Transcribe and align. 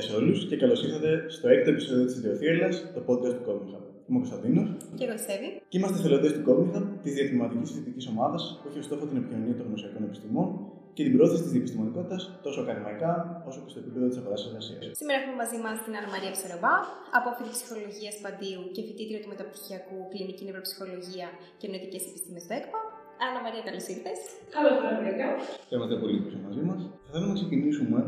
Γεια 0.00 0.08
σε 0.08 0.16
όλους 0.20 0.38
και 0.48 0.56
καλώς 0.62 0.80
ήρθατε 0.86 1.10
στο 1.36 1.46
έκτο 1.54 1.68
επεισόδιο 1.74 2.04
της 2.08 2.16
Ιδιοθύρελα, 2.20 2.68
το 2.96 3.00
podcast 3.08 3.34
του 3.38 3.44
Cognitive. 3.48 3.84
Είμαι 4.06 4.18
ο 4.18 4.22
Κωνσταντίνος. 4.24 4.68
Και 4.98 5.04
εγώ 5.06 5.16
Στέβη. 5.24 5.48
Και 5.70 5.76
είμαστε 5.78 5.96
εθελοντέ 6.00 6.28
του 6.36 6.42
Cognitive, 6.48 6.86
της 7.02 7.12
διατηματική 7.16 7.64
συζητητική 7.70 8.02
ομάδας 8.12 8.42
που 8.58 8.64
έχει 8.68 8.78
ως 8.82 8.86
στόχο 8.88 9.04
την 9.10 9.16
επικοινωνία 9.20 9.56
των 9.58 9.66
γνωσιακών 9.68 10.02
επιστημών 10.08 10.48
και 10.96 11.02
την 11.06 11.12
πρόθεση 11.16 11.42
της 11.44 11.52
διεπιστημονικότητας 11.54 12.20
τόσο 12.46 12.58
ακαδημαϊκά 12.64 13.12
όσο 13.48 13.58
και 13.64 13.70
στο 13.72 13.78
επίπεδο 13.82 14.06
της 14.10 14.18
αγοράς 14.20 14.40
εργασίας. 14.48 14.82
Σήμερα 15.00 15.16
έχουμε 15.20 15.36
μαζί 15.42 15.58
μας 15.64 15.76
την 15.84 15.92
Άννα 15.98 16.10
Μαρία 16.14 16.32
Ψεροβά, 16.36 16.74
απόφοιτης 17.18 17.54
ψυχολογίας 17.56 18.14
Παντίου 18.24 18.62
και 18.74 18.80
φοιτήτρια 18.86 19.18
του 19.22 19.30
Μεταπτυχιακού 19.32 19.98
Κλινική 20.12 20.42
Νευροψυχολογία 20.48 21.28
και 21.60 21.66
Νοητικέ 21.70 21.98
Επιστήμες 22.10 22.42
στο 22.46 22.52
ΕΚΠΑ. 22.58 22.80
Άννα 23.24 23.40
Μαρία, 23.44 23.62
καλώς 23.68 23.84
ήρθες. 23.92 24.20
Καλώς 24.56 24.74
ήρθατε. 24.84 25.24
Είμαστε 25.72 25.94
πολύ 26.02 26.16
που 26.22 26.28
μαζί 26.46 26.62
μας. 26.68 26.80
Θα 27.04 27.10
θέλαμε 27.12 27.32
να 27.32 27.38
ξεκινήσουμε 27.40 27.98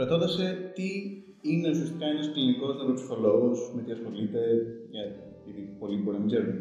ρωτώντας 0.00 0.38
τι 0.74 0.88
είναι 1.48 1.68
ουσιαστικά 1.72 2.06
ένας 2.14 2.28
κλινικός 2.32 2.72
νευροψυχολόγο, 2.78 3.48
με 3.74 3.80
τι 3.82 3.90
ασχολείται, 3.96 4.42
γιατί 4.94 5.60
πολλοί 5.80 5.96
μπορεί 6.00 6.16
να 6.16 6.22
μην 6.22 6.30
ξέρουν. 6.32 6.54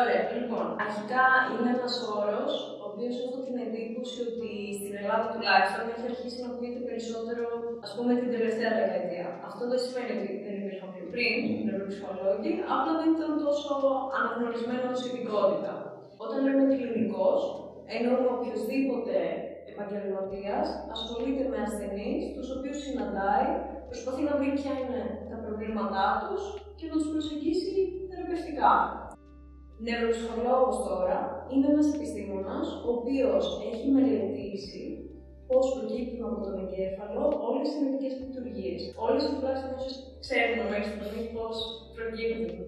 Ωραία, 0.00 0.22
λοιπόν, 0.36 0.66
αρχικά 0.86 1.24
είναι 1.52 1.70
ένας 1.76 1.94
όρος 2.20 2.52
ο 2.82 2.84
οποίος 2.90 3.14
έχω 3.24 3.38
την 3.46 3.56
εντύπωση 3.64 4.18
ότι 4.30 4.50
στην 4.78 4.94
Ελλάδα 5.00 5.26
τουλάχιστον 5.34 5.82
έχει 5.92 6.04
αρχίσει 6.10 6.38
να 6.42 6.48
ακούγεται 6.50 6.82
περισσότερο, 6.88 7.44
ας 7.86 7.90
πούμε, 7.94 8.12
την 8.20 8.30
τελευταία 8.36 8.72
δεκαετία. 8.80 9.26
Αυτό 9.48 9.62
δεν 9.70 9.80
σημαίνει 9.84 10.12
ότι 10.18 10.30
δεν 10.44 10.54
υπήρχαν 10.60 10.88
πιο 10.94 11.04
πριν 11.12 11.36
mm. 11.44 11.64
νευροψυχολόγοι, 11.66 12.52
απλά 12.74 12.92
δεν 13.00 13.08
ήταν 13.16 13.32
τόσο 13.44 13.72
αναγνωρισμένο 14.18 14.84
ως 14.94 15.00
ειδικότητα. 15.06 15.72
Όταν 16.24 16.38
λέμε 16.44 16.62
κλινικός, 16.72 17.40
εννοούμε 17.94 18.28
οποιοδήποτε 18.36 19.16
επαγγελματίας 19.72 20.66
ασχολείται 20.94 21.44
με 21.52 21.58
ασθενείς, 21.66 22.22
τους 22.34 22.48
οποίους 22.54 22.78
συναντάει, 22.84 23.48
προσπαθεί 23.90 24.22
να 24.28 24.34
βρει 24.38 24.50
ποια 24.58 24.72
είναι 24.80 25.00
τα 25.30 25.36
προβλήματά 25.44 26.06
τους 26.22 26.42
και 26.78 26.86
να 26.90 26.94
τους 26.98 27.08
προσεγγίσει 27.12 27.72
θεραπευτικά. 28.08 28.72
Νευροψυχολόγο 29.86 30.68
τώρα 30.88 31.18
είναι 31.50 31.66
ένας 31.72 31.88
επιστήμονας 31.94 32.66
ο 32.86 32.88
οποίος 32.98 33.44
έχει 33.70 33.86
μελετήσει 33.96 34.82
πώς 35.48 35.64
προκύπτουν 35.74 36.22
από 36.28 36.38
τον 36.46 36.54
εγκέφαλο 36.62 37.22
όλες 37.48 37.68
οι 37.70 37.78
νοητικέ 37.82 38.10
λειτουργίες. 38.22 38.80
Όλες 39.06 39.22
τουλάχιστον 39.30 39.70
όσε 39.76 39.90
ξέρουμε 40.24 40.64
μέχρι 40.72 40.90
στιγμή 40.94 41.22
πώς 41.36 41.56
προκύπτουν. 41.96 42.58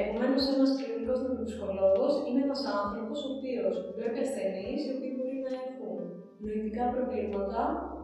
Επομένως, 0.00 0.42
ένας 0.54 0.70
κλινικός 0.78 1.18
νευροψυχολόγο 1.22 2.06
είναι 2.26 2.42
ένας 2.46 2.62
άνθρωπος 2.80 3.18
ο 3.26 3.30
οποίος 3.36 3.74
βλέπει 3.96 4.18
ασθενείς 4.26 4.80
οι 4.82 4.92
οποίοι 4.94 5.12
μπορεί 5.14 5.36
να 5.46 5.52
έχουν 5.62 5.96
νοητικά 6.44 6.84
προβλήματα, 6.94 7.62
ε, 7.96 7.99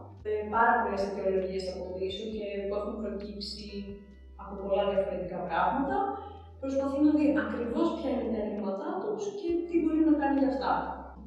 πάρα 0.55 0.73
πολλές 0.81 1.01
αιτιολογίες 1.05 1.65
από 1.73 1.83
πίσω 1.97 2.23
και 2.33 2.45
που 2.65 2.73
έχουν 2.79 2.95
προκύψει 3.01 3.67
από 4.41 4.53
πολλά 4.61 4.83
διαφορετικά 4.91 5.39
πράγματα. 5.47 5.97
Προσπαθεί 6.61 6.97
να 7.05 7.11
δει 7.17 7.25
ακριβώς 7.45 7.87
ποια 7.95 8.09
είναι 8.13 8.29
τα 8.33 8.39
ελλείμματά 8.43 8.89
του 9.01 9.11
και 9.39 9.49
τι 9.67 9.75
μπορεί 9.81 10.01
να 10.09 10.15
κάνει 10.21 10.37
για 10.41 10.51
αυτά. 10.53 10.71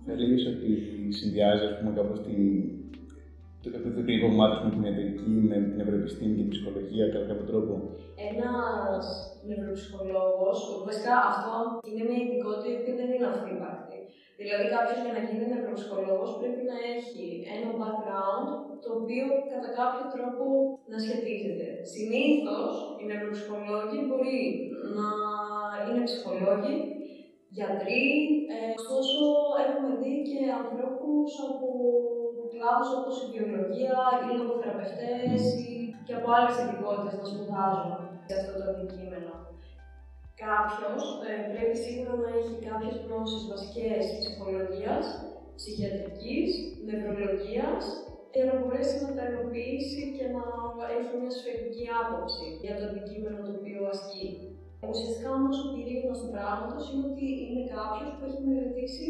Θεωρείς 0.06 0.42
ότι 0.52 0.70
συνδυάζει, 1.18 1.64
ας 1.68 1.74
πούμε, 1.77 1.91
κάπως 1.98 2.18
την 2.27 2.41
το 3.62 4.02
κλινικό 4.05 4.28
μάθημα 4.38 4.64
με 4.64 4.70
την 4.74 4.83
ιατρική, 4.86 5.34
με 5.50 5.56
την 5.68 5.78
ευρωεπιστήμη 5.83 6.34
και 6.36 6.44
την 6.46 6.52
ψυχολογία 6.55 7.05
κατά 7.12 7.27
κάποιο 7.30 7.46
τρόπο. 7.50 7.72
Ένας 8.30 9.05
νευροψυχολόγο, 9.48 10.46
βασικά 10.88 11.14
αυτό 11.30 11.55
είναι 11.86 12.02
μια 12.08 12.20
ειδικότητα 12.22 12.70
που 12.84 12.92
δεν 12.98 13.08
είναι 13.14 13.28
αυτύπακτη. 13.34 13.98
Δηλαδή, 14.41 14.64
κάποιος 14.74 14.98
για 15.05 15.14
να 15.16 15.22
γίνει 15.27 15.46
νευροψυχολόγο 15.52 16.24
πρέπει 16.41 16.62
να 16.70 16.77
έχει 16.94 17.24
ένα 17.56 17.70
background 17.80 18.48
το 18.84 18.91
οποίο 19.00 19.27
κατά 19.53 19.70
κάποιο 19.81 20.05
τρόπο 20.14 20.45
να 20.91 20.98
σχετίζεται. 21.05 21.69
Συνήθως 21.95 22.73
οι 22.98 23.05
νευροψυχολόγοι 23.11 23.98
μπορεί 24.07 24.41
να 24.98 25.08
είναι 25.86 26.02
ψυχολόγοι, 26.08 26.74
γιατροί, 27.57 28.05
ε, 28.55 28.58
ωστόσο 28.79 29.23
έχουμε 29.64 29.92
δει 30.02 30.14
και 30.29 30.40
ανθρώπους 30.61 31.30
από 31.48 31.69
κλάδους 32.52 32.90
όπως 32.98 33.14
η 33.23 33.27
βιολογία, 33.33 33.98
οι 34.23 34.29
λογοθεραπευτές 34.39 35.42
και 36.07 36.14
από 36.19 36.29
άλλες 36.36 36.57
ειδικότητες 36.61 37.14
να 37.19 37.27
σπουδάζουν 37.30 37.92
σε 38.29 38.35
αυτό 38.40 38.52
το 38.58 38.64
αντικείμενο. 38.73 39.33
Κάποιος 40.46 41.02
ε, 41.29 41.33
πρέπει 41.52 41.77
σίγουρα 41.85 42.14
να 42.24 42.30
έχει 42.39 42.55
κάποιες 42.69 42.96
γνώσεις 43.05 43.42
βασικές 43.52 44.02
ψυχολογίας, 44.20 45.05
ψυχιατρικής, 45.58 46.48
νευρολογίας 46.89 47.83
για 48.35 48.45
να 48.48 48.55
μπορέσει 48.58 48.96
να 49.07 49.11
τα 49.17 49.23
ενοποιήσει 49.30 50.02
και 50.17 50.24
να 50.36 50.45
έχει 50.96 51.13
μια 51.20 51.33
σφαιρική 51.36 51.85
άποψη 52.02 52.46
για 52.64 52.74
το 52.77 52.83
αντικείμενο 52.89 53.39
το 53.46 53.52
οποίο 53.58 53.80
ασκεί. 53.95 54.27
Ουσιαστικά 54.91 55.29
όμως 55.41 55.57
ο 55.64 55.67
πυρήνας 55.73 56.18
του 56.20 56.33
πράγματος 56.36 56.83
είναι 56.90 57.07
ότι 57.11 57.29
είναι 57.46 57.64
κάποιος 57.77 58.11
που 58.17 58.24
έχει 58.29 58.40
μελετήσει 58.48 59.07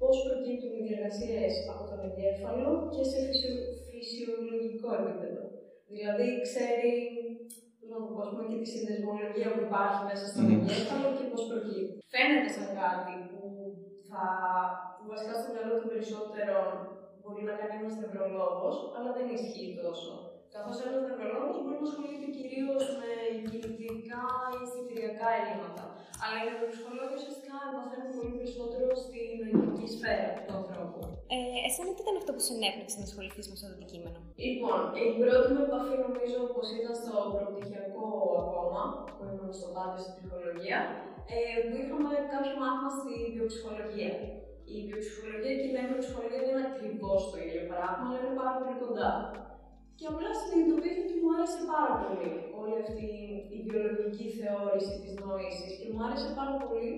πώς 0.00 0.14
προκύπτουν 0.26 0.72
οι 0.76 0.82
διεργασίε 0.86 1.44
από 1.72 1.82
τον 1.90 2.00
εγκέφαλο 2.08 2.68
και 2.94 3.02
σε 3.10 3.18
φυσιο... 3.26 3.52
φυσιολογικό 3.88 4.88
επίπεδο. 5.00 5.42
Δηλαδή, 5.92 6.26
ξέρει 6.46 6.92
να 7.90 7.96
το 8.02 8.08
πω, 8.14 8.42
και 8.48 8.58
τη 8.62 8.68
συνδεσμολογία 8.74 9.48
που 9.52 9.62
υπάρχει 9.68 10.00
μέσα 10.10 10.26
στον 10.30 10.44
mm. 10.46 10.54
εγκέφαλο 10.54 11.08
και 11.16 11.26
πώς 11.30 11.42
προκύπτει. 11.50 11.96
Φαίνεται 12.12 12.50
σαν 12.56 12.68
κάτι 12.80 13.14
που, 13.30 13.40
θα, 14.08 14.22
που 14.96 15.04
βασικά 15.12 15.34
στο 15.38 15.48
μυαλό 15.52 15.72
των 15.78 15.88
περισσότερων 15.92 16.66
μπορεί 17.28 17.44
να 17.50 17.56
κάνει 17.60 17.74
ένας 17.80 17.94
νευρολόγος, 18.02 18.76
αλλά 18.96 19.10
δεν 19.16 19.26
ισχύει 19.36 19.72
τόσο. 19.84 20.12
Καθώς 20.54 20.76
ένας 20.86 21.02
νευρολόγος 21.08 21.56
μπορεί 21.60 21.78
να 21.82 21.88
ασχολείται 21.90 22.28
κυρίως 22.38 22.84
με 23.00 23.10
κινητικά 23.48 24.22
ή 24.54 24.58
αισθητηριακά 24.64 25.28
ελλείμματα. 25.38 25.84
Αλλά 26.22 26.36
οι 26.38 26.44
νευροψυχολόγοι 26.48 27.14
ουσιαστικά 27.18 27.56
μαθαίνουν 27.76 28.10
πολύ 28.18 28.32
περισσότερο 28.38 28.88
στην 29.04 29.28
νοητική 29.42 29.86
σφαίρα 29.94 30.28
του 30.44 30.52
ανθρώπου. 30.60 31.00
Ε, 31.34 31.38
εσένα 31.68 31.90
τι 31.94 32.00
ήταν 32.04 32.16
αυτό 32.20 32.30
που 32.36 32.42
συνέπνευσε 32.48 32.96
να 33.00 33.06
ασχοληθείς 33.08 33.44
με 33.48 33.54
αυτό 33.56 33.66
το 33.70 33.74
αντικείμενο; 33.78 34.18
Λοιπόν, 34.46 34.78
η 35.06 35.08
πρώτη 35.22 35.48
μου 35.54 35.62
επαφή 35.68 35.94
νομίζω 36.06 36.38
πως 36.54 36.66
ήταν 36.78 36.94
στο 37.02 37.14
προπτυχιακό 37.34 38.06
ακόμα, 38.44 38.82
που 39.14 39.22
ήμουν 39.30 39.52
στο 39.60 39.68
Πάντιο 39.74 40.00
στην 40.04 40.14
ψυχολογία, 40.16 40.78
ε, 41.34 41.38
που 41.66 41.74
είχαμε 41.80 42.12
κάποιο 42.32 42.52
μάθημα 42.62 42.90
στη 42.98 43.12
βιοψυχολογία. 43.34 44.12
Η 44.76 44.78
βιοψυχολογία 44.88 45.54
και 45.58 45.68
η 45.70 45.74
νευροψυχολογία 45.76 46.40
δεν 46.44 46.50
είναι 46.52 46.68
ακριβώ 46.72 47.14
το 47.30 47.36
ίδιο 47.46 47.62
πράγμα, 47.72 48.04
αλλά 48.06 48.16
είναι 48.20 48.34
πάρα 49.08 49.22
πολύ 49.26 49.40
κοντά. 49.42 49.58
Και 49.98 50.06
απλά 50.12 50.30
συνειδητοποίησα 50.40 51.00
ότι 51.06 51.16
μου 51.20 51.28
άρεσε 51.34 51.60
πάρα 51.74 51.92
πολύ 52.02 52.30
όλη 52.60 52.74
αυτή 52.84 53.08
η 53.56 53.58
βιολογική 53.66 54.26
θεώρηση 54.38 54.94
της 55.02 55.12
νόησης 55.22 55.72
και 55.78 55.86
μου 55.92 56.00
άρεσε 56.06 56.28
πάρα 56.40 56.56
πολύ 56.64 56.92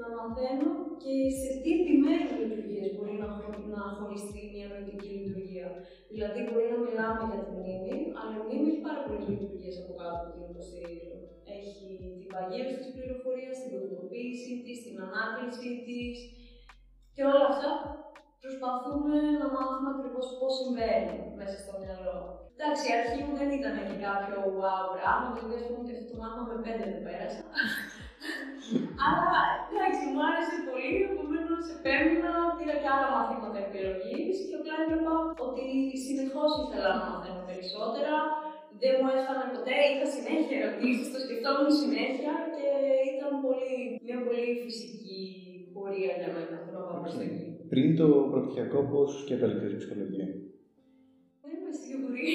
να 0.00 0.06
μαθαίνω 0.16 0.70
και 1.02 1.14
σε 1.40 1.50
τι 1.62 1.70
επιμέρους 1.78 2.32
λειτουργίες 2.40 2.88
μπορεί 2.94 3.14
να, 3.22 3.28
να 3.74 3.82
χωριστεί 3.98 4.40
μια 4.54 4.66
νοητική 4.72 5.10
λειτουργία. 5.18 5.68
Δηλαδή, 6.12 6.38
μπορεί 6.46 6.66
να 6.74 6.78
μιλάμε 6.84 7.22
για 7.30 7.40
τη 7.44 7.50
μνήμη, 7.58 7.96
αλλά 8.18 8.32
η 8.38 8.42
μνήμη 8.44 8.66
έχει 8.70 8.82
πάρα 8.88 9.00
πολλές 9.04 9.24
λειτουργίες 9.32 9.74
από 9.82 9.92
κάτω 10.00 10.16
που 10.22 10.30
την 10.34 10.44
υποστηρίζουν. 10.50 11.18
Έχει 11.56 11.86
την 12.20 12.28
παγίωση 12.32 12.74
της 12.80 12.90
πληροφορίας, 12.94 13.54
την 13.60 13.70
κωδικοποίησή 13.72 14.52
της, 14.64 14.76
την 14.84 14.96
ανάκλησή 15.06 15.70
της 15.86 16.16
και 17.14 17.22
όλα 17.30 17.46
αυτά 17.52 17.70
προσπαθούμε 18.42 19.14
να 19.40 19.46
μάθουμε 19.54 19.88
ακριβώς 19.94 20.26
πώς 20.38 20.52
συμβαίνει 20.60 21.16
μέσα 21.40 21.56
στο 21.62 21.72
μυαλό. 21.80 22.18
Εντάξει, 22.54 22.82
η 22.90 22.94
αρχή 23.00 23.20
μου 23.24 23.34
δεν 23.40 23.50
ήταν 23.58 23.74
και 23.88 23.96
κάποιο 24.06 24.38
wow 24.60 24.84
πράγμα, 24.94 25.28
δηλαδή 25.34 25.54
ας 25.60 25.64
πούμε 25.66 25.82
και 25.86 25.94
αυτό 25.94 26.06
το 26.10 26.16
μάθημα 26.20 26.44
με 26.50 26.56
πέντε 26.64 26.84
δεν 26.92 27.02
πέρασα. 27.06 27.42
Αλλά 29.06 29.34
εντάξει, 29.68 30.02
μου 30.10 30.20
άρεσε 30.28 30.56
πολύ, 30.68 30.92
επομένως 31.10 31.62
επέμεινα, 31.76 32.32
πήρα 32.56 32.76
και 32.82 32.90
άλλα 32.94 33.08
μαθήματα 33.16 33.58
επιλογή 33.66 34.18
και 34.48 34.56
απλά 34.58 34.74
έβλεπα 34.82 35.14
ότι 35.46 35.64
συνεχώς 36.06 36.50
ήθελα 36.62 36.90
να 36.98 37.04
μαθαίνω 37.10 37.42
περισσότερα. 37.50 38.14
Δεν 38.82 38.94
μου 38.98 39.08
έφτανε 39.16 39.46
ποτέ, 39.54 39.76
είχα 39.90 40.06
συνέχεια 40.16 40.56
ερωτήσεις, 40.60 41.06
το 41.12 41.18
σκεφτόμουν 41.24 41.70
συνέχεια 41.82 42.34
και 42.56 42.66
ήταν 43.14 43.32
πολύ, 43.44 43.74
μια 44.06 44.18
πολύ 44.26 44.48
φυσική 44.64 45.20
πορεία 45.74 46.12
για 46.20 46.30
μένα 46.34 46.56
το 46.64 46.70
να 46.74 46.80
πάω 46.86 47.00
προς 47.02 47.16
εκεί. 47.26 47.47
Πριν 47.72 47.88
το 48.00 48.06
προπτυχιακό, 48.30 48.78
πώς 48.92 49.10
και 49.26 49.34
επέλεξε 49.34 49.76
ψυχολογία; 49.80 50.26
Δεν 51.42 51.52
είμαι 51.58 51.74
σίγουρη. 51.84 52.28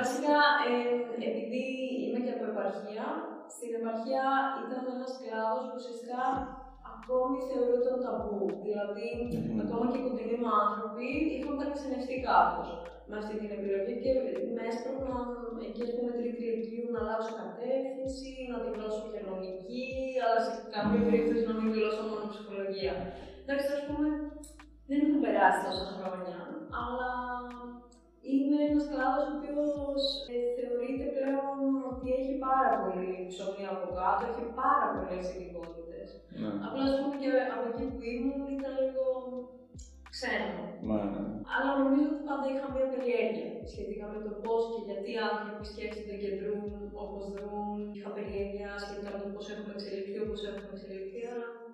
Βασικά, 0.00 0.36
ε, 0.68 0.72
επειδή 1.30 1.64
είμαι 2.02 2.20
και 2.24 2.34
από 2.36 2.44
επαρχία, 2.52 3.06
στην 3.54 3.70
επαρχία 3.78 4.24
ήταν 4.64 4.82
ένας 4.94 5.12
κλάδος 5.20 5.64
που 5.66 5.76
ουσιαστικά 5.80 6.22
ακόμη 6.94 7.36
θεωρούνταν 7.48 7.98
ταμπού. 8.04 8.40
Δηλαδή, 8.66 9.08
mm. 9.18 9.60
ακόμα 9.64 9.84
και 9.90 10.00
κοντινοί 10.04 10.36
μου 10.40 10.50
άνθρωποι 10.62 11.08
είχαν 11.36 11.54
παρεξενευτεί 11.58 12.16
κάπως 12.28 12.68
με 13.08 13.14
αυτή 13.20 13.34
την 13.40 13.50
επιλογή 13.56 13.94
και 14.02 14.12
με 14.56 14.62
έσπρωχναν 14.70 15.26
εκεί, 15.66 15.82
ας 15.86 15.92
πούμε, 15.94 16.10
τρίτη 16.18 16.42
ηλικίου 16.50 16.88
να 16.92 16.98
αλλάξω 17.02 17.32
κατεύθυνση, 17.42 18.30
να 18.50 18.56
δηλώσω 18.64 19.04
και 19.12 19.20
νομική, 19.28 19.84
αλλά 20.24 20.38
σε 20.46 20.52
κάποια 20.74 21.00
περίπτωση 21.06 21.42
να 21.48 21.54
μην 21.56 21.68
δηλώσω 21.74 22.02
μόνο 22.10 22.24
ψυχολογία. 22.32 22.94
Εντάξει, 23.46 23.68
ας 23.76 23.82
πούμε, 23.86 24.08
δεν 24.88 24.98
έχουν 25.04 25.20
περάσει 25.24 25.60
τόσα 25.66 25.86
χρόνια, 25.94 26.38
αλλά 26.82 27.10
είναι 28.32 28.58
ένας 28.68 28.86
κλάδος 28.90 29.26
ο 29.28 29.34
οποίος 29.36 30.02
ε, 30.34 30.36
θεωρείται 30.56 31.06
ψωμί 33.30 33.64
από 33.72 33.86
κάτω, 33.98 34.22
είχε 34.28 34.44
πάρα 34.62 34.86
πολλές 34.92 35.26
ειδικότητες. 35.32 36.06
Ναι. 36.40 36.50
Απλά 36.66 36.82
ας 36.90 36.94
πούμε 36.98 37.14
και 37.20 37.30
από 37.54 37.64
εκεί 37.70 37.84
που 37.90 38.00
ήμουν 38.14 38.42
ήταν 38.56 38.72
λίγο 38.82 39.04
ξένο. 40.14 40.62
Μα, 40.88 40.96
ναι. 41.12 41.22
Αλλά 41.54 41.70
νομίζω 41.80 42.06
ότι 42.12 42.22
πάντα 42.28 42.46
είχα 42.52 42.66
μια 42.74 42.86
περιέργεια 42.94 43.50
σχετικά 43.72 44.04
με 44.12 44.18
το 44.26 44.32
πώς 44.44 44.62
και 44.72 44.80
γιατί 44.88 45.08
οι 45.14 45.20
άνθρωποι 45.28 45.64
σκέφτονται 45.72 46.16
και 46.22 46.30
δρούν 46.40 46.68
όπως 47.04 47.22
δρούν. 47.34 47.76
Είχα 47.96 48.10
περιέργεια 48.18 48.68
σχετικά 48.82 49.08
με 49.14 49.20
το 49.22 49.28
πώς 49.34 49.44
έχουμε 49.52 49.72
εξελιχθεί, 49.76 50.18
όπως 50.24 50.40
έχουμε 50.48 50.72
εξελιχθεί, 50.76 51.20
αλλά 51.32 51.46
πήγα 51.54 51.65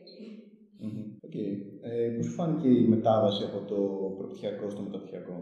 εκεί. 0.00 0.26
Μμμ. 0.82 1.02
Οκ. 1.26 1.36
Ε, 1.88 2.08
Πώς 2.14 2.24
σου 2.26 2.34
φάνηκε 2.38 2.68
η 2.82 2.84
μετάβαση 2.94 3.42
από 3.48 3.58
το 3.70 3.78
προπτυχιακό 4.16 4.64
στο 4.72 4.82
μεταπτυχιακό; 4.86 5.34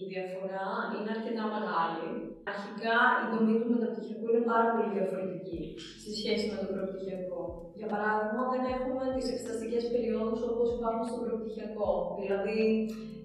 Η 0.00 0.02
διαφορά 0.12 0.66
είναι 0.94 1.10
αρκετά 1.16 1.44
μεγάλη. 1.56 2.08
Αρχικά 2.52 2.96
η 3.22 3.24
δομή 3.32 3.54
του 3.60 3.72
μεταπτυχιακού 3.74 4.26
είναι 4.30 4.48
πάρα 4.52 4.66
πολύ 4.72 4.90
διαφορετική 4.96 5.60
στη 6.00 6.10
σχέση 6.18 6.44
με 6.50 6.56
το 6.60 6.66
προπτυχιακό. 6.74 7.40
Για 7.78 7.88
παράδειγμα, 7.92 8.42
δεν 8.52 8.62
έχουμε 8.76 9.04
τις 9.14 9.26
εξεταστικές 9.32 9.84
περιόδους 9.92 10.40
όπως 10.50 10.68
υπάρχουν 10.76 11.04
στο 11.10 11.18
προπτυχιακό. 11.24 11.90
Δηλαδή, 12.20 12.60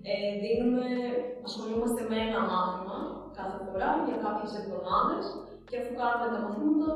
ε, 0.09 0.13
δίνουμε, 0.44 0.85
ασχολούμαστε 1.47 2.01
με 2.09 2.18
ένα 2.27 2.39
μάθημα 2.51 2.97
κάθε 3.39 3.57
φορά 3.65 3.89
για 4.07 4.18
κάποιες 4.25 4.51
εβδομάδες 4.59 5.25
και 5.69 5.77
αφού 5.81 5.91
κάνουμε 6.00 6.27
τα 6.33 6.39
μαθήματα, 6.44 6.89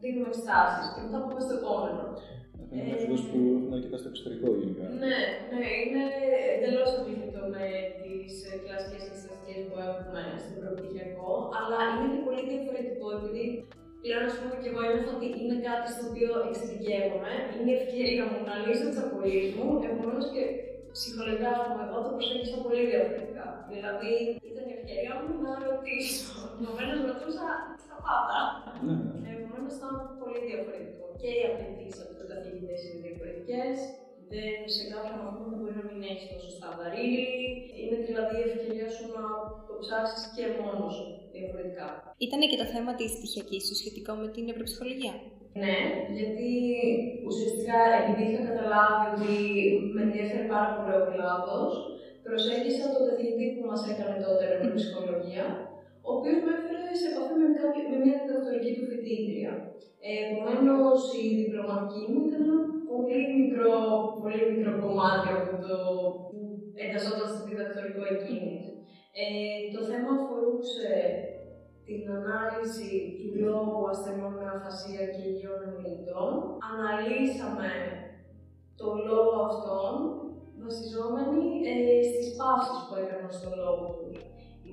δίνουμε 0.00 0.28
εξετάσεις 0.30 0.86
και 0.92 1.00
μετά 1.04 1.18
πάμε 1.24 1.40
στο 1.44 1.54
επόμενο. 1.60 2.04
Αυτό 2.64 2.74
είναι 2.76 2.88
μέθοδος 2.90 3.22
που 3.28 3.38
έχουν 3.56 3.72
αρκετά 3.76 3.96
στο 4.00 4.08
εξωτερικό 4.12 4.46
γενικά. 4.60 4.84
Ναι, 5.04 5.18
ναι, 5.50 5.68
είναι 5.82 6.02
εντελώς 6.54 6.90
αντίθετο 6.98 7.40
με 7.54 7.64
τις 8.00 8.34
κλασικές 8.64 9.02
εξεταστικέ 9.08 9.56
που 9.66 9.76
έχουμε 9.90 10.22
στο 10.42 10.52
προπτυχιακό, 10.58 11.32
αλλά 11.58 11.78
είναι 11.92 12.08
και 12.12 12.22
πολύ 12.26 12.42
διαφορετικό 12.50 13.06
επειδή 13.18 13.44
πλέον, 14.02 14.24
ας 14.28 14.34
πούμε, 14.38 14.54
και 14.60 14.68
εγώ 14.70 14.80
ένιωθα 14.86 15.12
ότι 15.16 15.28
είναι 15.42 15.58
κάτι 15.68 15.86
στο 15.94 16.04
οποίο 16.10 16.30
εξειδικεύομαι, 16.48 17.32
είναι 17.54 17.70
η 17.74 17.78
ευκαιρία 17.80 18.24
μου 18.28 18.38
να 18.48 18.54
λύσω 18.64 18.86
τις 18.90 19.00
απολύσει 19.04 19.50
μου, 19.56 19.68
επομένω 19.88 20.20
και 20.34 20.42
ψυχολογικά, 20.96 21.50
ας 21.56 21.62
πούμε, 21.66 21.82
εγώ 21.86 21.98
το 22.04 22.10
προσέγγισα 22.16 22.56
πολύ 22.64 22.82
διαφορετικά. 22.90 23.46
Δηλαδή, 23.72 24.12
ήταν 24.50 24.64
η 24.72 24.74
ευκαιρία 24.78 25.14
μου 25.20 25.30
να 25.44 25.52
ρωτήσω. 25.66 26.34
Επομένως, 26.62 26.98
ρωτούσα 27.10 27.44
τα 27.90 27.96
πάντα. 28.06 28.38
Ναι, 28.86 28.94
ναι. 29.22 29.30
Επομένως 29.36 29.72
ήταν 29.78 29.92
πολύ 30.20 30.38
διαφορετικό. 30.48 31.03
Και 31.24 31.36
οι 31.38 31.44
απαιτήσεις 31.50 32.00
από 32.04 32.12
του 32.18 32.26
καθηγητές 32.32 32.78
είναι 32.84 33.00
διαφορετικές. 33.06 33.74
Δεν 34.32 34.54
σε 34.74 34.82
κάποια 34.92 35.14
μαθήματα 35.20 35.54
μπορεί 35.58 35.74
να 35.80 35.86
μην 35.88 36.00
έχεις 36.10 36.28
τόσο 36.32 36.50
σταβαρίλη. 36.56 37.26
Είναι 37.80 37.98
δηλαδή 38.08 38.36
η 38.40 38.48
ευκαιρία 38.48 38.88
σου 38.94 39.04
να 39.16 39.24
το 39.66 39.74
ψάξεις 39.82 40.22
και 40.34 40.44
μόνος 40.58 40.92
σου 40.96 41.06
διαφορετικά. 41.36 41.86
Ήταν 42.26 42.40
και 42.50 42.60
το 42.62 42.66
θέμα 42.74 42.92
της 42.98 43.10
πτυχιακή 43.16 43.58
σου 43.66 43.74
σχετικό 43.80 44.12
με 44.20 44.26
την 44.34 44.44
ευρωψυχολογία. 44.52 45.14
Ναι, 45.62 45.78
γιατί 46.18 46.50
ουσιαστικά 47.28 47.78
επειδή 48.00 48.22
είχα 48.28 48.42
καταλάβει 48.50 49.04
ότι 49.10 49.34
με 49.94 50.00
ενδιαφέρει 50.06 50.46
πάρα 50.54 50.68
πολύ 50.74 50.94
ο 51.00 51.04
κλάδο, 51.10 51.60
προσέγγισα 52.26 52.84
τον 52.94 53.02
καθηγητή 53.08 53.46
που 53.54 53.64
μας 53.70 53.82
έκανε 53.92 54.16
τότε 54.26 54.44
ευρωψυχολογία, 54.56 55.46
ο 56.08 56.10
οποίος 56.16 56.38
με 56.44 56.52
έφερε 56.56 56.92
σε 57.00 57.06
επαφή 57.10 57.34
με, 57.40 57.48
κάποια, 57.58 57.84
με 57.90 57.96
μια 58.04 58.16
διδακτορική 58.20 58.70
του 58.76 58.86
φοιτήτρια. 58.90 59.52
Ε, 60.06 60.12
Επομένως, 60.24 61.00
η 61.22 61.24
διπλωματική 61.38 62.02
μου 62.10 62.20
ήταν 62.26 62.40
ένα 62.48 62.58
πολύ 62.90 63.20
μικρό, 63.38 63.74
πολύ 64.22 64.42
μικρό 64.52 64.72
κομμάτι 64.82 65.28
από 65.38 65.52
το 65.66 65.76
που 66.28 66.38
εντασσόταν 66.82 67.28
στο 67.30 67.40
διδακτορικό 67.48 68.02
εκείνη. 68.16 68.56
Ε, 69.20 69.26
το 69.74 69.80
θέμα 69.88 70.10
αφορούσε 70.18 70.92
την 71.86 72.02
ανάλυση 72.18 72.90
του 73.18 73.28
λόγου 73.44 73.78
ασθενών 73.92 74.32
με 74.38 74.46
αφασία 74.56 75.04
και 75.12 75.22
υγιών 75.30 75.60
εμιλητών. 75.68 76.30
Αναλύσαμε 76.70 77.70
το 78.80 78.86
λόγο 79.08 79.34
αυτόν 79.50 79.94
βασιζόμενοι 80.62 81.44
ε, 81.70 81.74
στις 82.08 82.26
παύσεις 82.38 82.78
που 82.86 82.94
έκαναν 83.02 83.32
στο 83.38 83.50
λόγο 83.62 83.84
τους. 83.96 84.18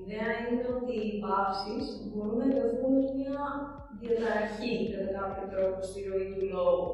Η 0.02 0.04
ιδέα 0.06 0.30
είναι 0.44 0.66
ότι 0.76 0.94
οι 1.06 1.12
παύσεις 1.24 1.84
μπορούν 2.08 2.36
να 2.40 2.46
ενταχθούν 2.48 2.92
ως 3.02 3.10
μια 3.18 3.40
διαταραχή 4.00 4.72
κατά 4.92 5.10
κάποιο 5.18 5.44
τρόπο 5.52 5.78
στη 5.88 5.98
ροή 6.08 6.28
του 6.34 6.44
λόγου. 6.54 6.90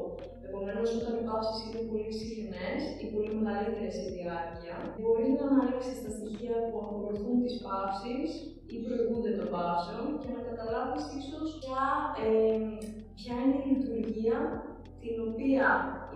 Επομένως, 0.46 0.88
όταν 0.98 1.12
οι 1.18 1.24
παύσει 1.28 1.62
είναι 1.66 1.82
πολύ 1.90 2.12
συχνές 2.22 2.80
ή 3.02 3.04
πολύ 3.14 3.32
μεγαλύτερες 3.38 3.94
σε 3.98 4.06
διάρκεια, 4.16 4.74
μπορεί 4.98 5.28
να 5.38 5.44
αναλύσει 5.50 5.94
τα 6.04 6.10
στοιχεία 6.16 6.56
που 6.68 6.76
ακολουθούν 6.84 7.36
τις 7.42 7.54
παύσει 7.64 8.14
ή 8.74 8.76
προηγούνται 8.84 9.32
των 9.38 9.48
παύσεων 9.54 10.04
και 10.20 10.30
να 10.36 10.40
καταλάβεις 10.48 11.04
ίσως 11.20 11.48
ποια, 11.60 11.86
ε, 12.26 12.30
ποια 13.18 13.34
είναι 13.42 13.58
η 13.62 13.68
λειτουργία 13.72 14.38
την 15.02 15.16
οποία 15.28 15.66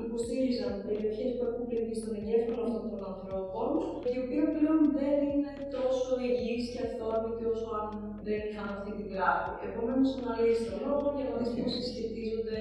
υποστήριζαν 0.04 0.72
περιοχές 0.88 1.30
που 1.34 1.44
έχουν 1.48 1.64
πληγεί 1.70 1.94
στον 2.00 2.12
εγκέφαλο 2.18 2.62
αυτών 2.68 2.86
των 2.92 3.02
ανθρώπων, 3.12 3.68
η 4.14 4.16
οποία 4.24 4.44
πλέον 4.56 4.80
δεν 4.98 5.16
είναι 5.28 5.50
τόσο 5.76 6.10
υγιής 6.28 6.64
και 6.72 6.80
αυθόρμητη 6.86 7.44
όσο 7.54 7.68
αν 7.80 7.88
δεν 8.26 8.40
είχαν 8.46 8.66
αυτή 8.76 8.90
την 8.98 9.06
πλάκη. 9.10 9.52
Επομένως, 9.68 10.08
αναλύσει 10.18 10.64
τον 10.70 10.78
λόγο 10.86 11.06
για 11.16 11.26
να 11.28 11.34
δεις 11.38 11.50
πώς 11.56 11.70
συσχετίζονται 11.76 12.60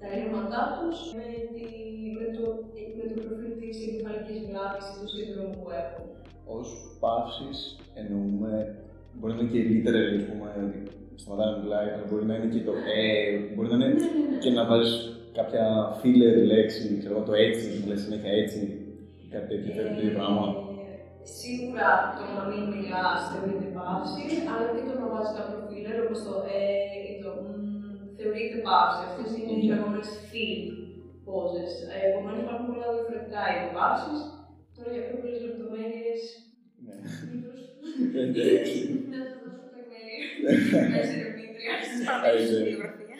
τα 0.00 0.06
ελλείμματά 0.12 0.62
τους 0.76 0.96
με, 1.18 1.28
τη, 1.54 1.66
με, 2.18 2.26
το, 2.36 2.44
με 2.98 3.04
το 3.10 3.16
προφίλ 3.24 3.52
της 3.60 3.76
εγκεφαλικής 3.86 4.40
βλάβη 4.48 4.80
του 4.96 5.08
σύνδρομου 5.14 5.56
που 5.60 5.68
έχουν. 5.82 6.06
Ω 6.56 6.58
παύσει 7.02 7.50
εννοούμε. 8.00 8.52
Μπορεί 9.16 9.32
να 9.34 9.40
είναι 9.40 9.52
και 9.52 9.62
literal, 9.70 10.08
ας 10.20 10.24
πούμε, 10.28 10.46
ότι 10.66 10.80
σταματάει 11.20 11.50
να 11.52 11.58
μιλάει, 11.62 11.88
αλλά 11.94 12.04
μπορεί 12.08 12.24
να 12.30 12.34
είναι 12.36 12.48
και 12.54 12.62
το 12.68 12.72
ε, 12.96 13.08
μπορεί 13.52 13.68
να 13.68 13.74
είναι 13.74 13.88
Ναι, 13.88 13.94
ναι, 13.94 14.24
ναι. 14.30 14.38
και 14.42 14.50
να 14.58 14.62
βάζεις 14.70 15.15
κάποια 15.38 15.64
filler 16.00 16.34
λέξη, 16.52 16.82
ξέρω 17.00 17.14
εγώ, 17.14 17.24
το 17.28 17.34
έτσι, 17.46 17.66
να 17.78 17.84
λες 17.88 18.00
συνέχεια 18.04 18.32
έτσι, 18.42 18.60
ή 19.22 19.26
κάτι 19.32 19.46
τέτοιο, 19.50 19.70
τέτοιο 19.78 20.10
Ε, 20.12 20.16
πράγμα. 20.18 20.46
Σίγουρα 21.40 21.88
το 22.16 22.22
να 22.36 22.42
μην 22.50 22.62
μιλάς 22.72 23.20
θεωρείται 23.30 23.68
παύση, 23.78 24.22
αλλά 24.50 24.64
και 24.74 24.84
το 24.88 24.94
να 25.00 25.06
βάζεις 25.12 25.32
κάποιο 25.36 25.58
φίλερ 25.68 25.96
όπως 26.04 26.20
το 26.26 26.34
ε 26.58 26.62
ή 27.10 27.12
το 27.22 27.30
μ, 27.42 27.46
θεωρείται 28.16 28.58
παύση. 28.68 29.00
Αυτές 29.08 29.28
είναι 29.36 29.52
οι 29.56 29.66
λεγόμενες 29.70 30.08
field 30.30 30.66
poses. 31.26 31.72
Ε, 31.94 31.98
Επομένως 32.08 32.40
υπάρχουν 32.44 32.66
πολλά 32.70 32.88
διαφορετικά 32.94 33.40
είδη 33.50 33.68
παύση. 33.78 34.12
Τώρα 34.74 34.90
για 34.94 35.02
πιο 35.06 35.14
πολλές 35.20 35.40
λεπτομέρειες. 35.46 36.20
Ναι. 36.84 36.96
Εντάξει. 38.22 38.78
Να 39.12 39.18
σας 39.26 39.36
δώσω 39.42 39.64
το 39.72 39.78
email. 39.82 40.22
Μέσα 40.94 41.14
ερευνήτρια. 41.20 41.72
Άιζε. 42.26 42.56
Βιβλιογραφία. 42.58 43.16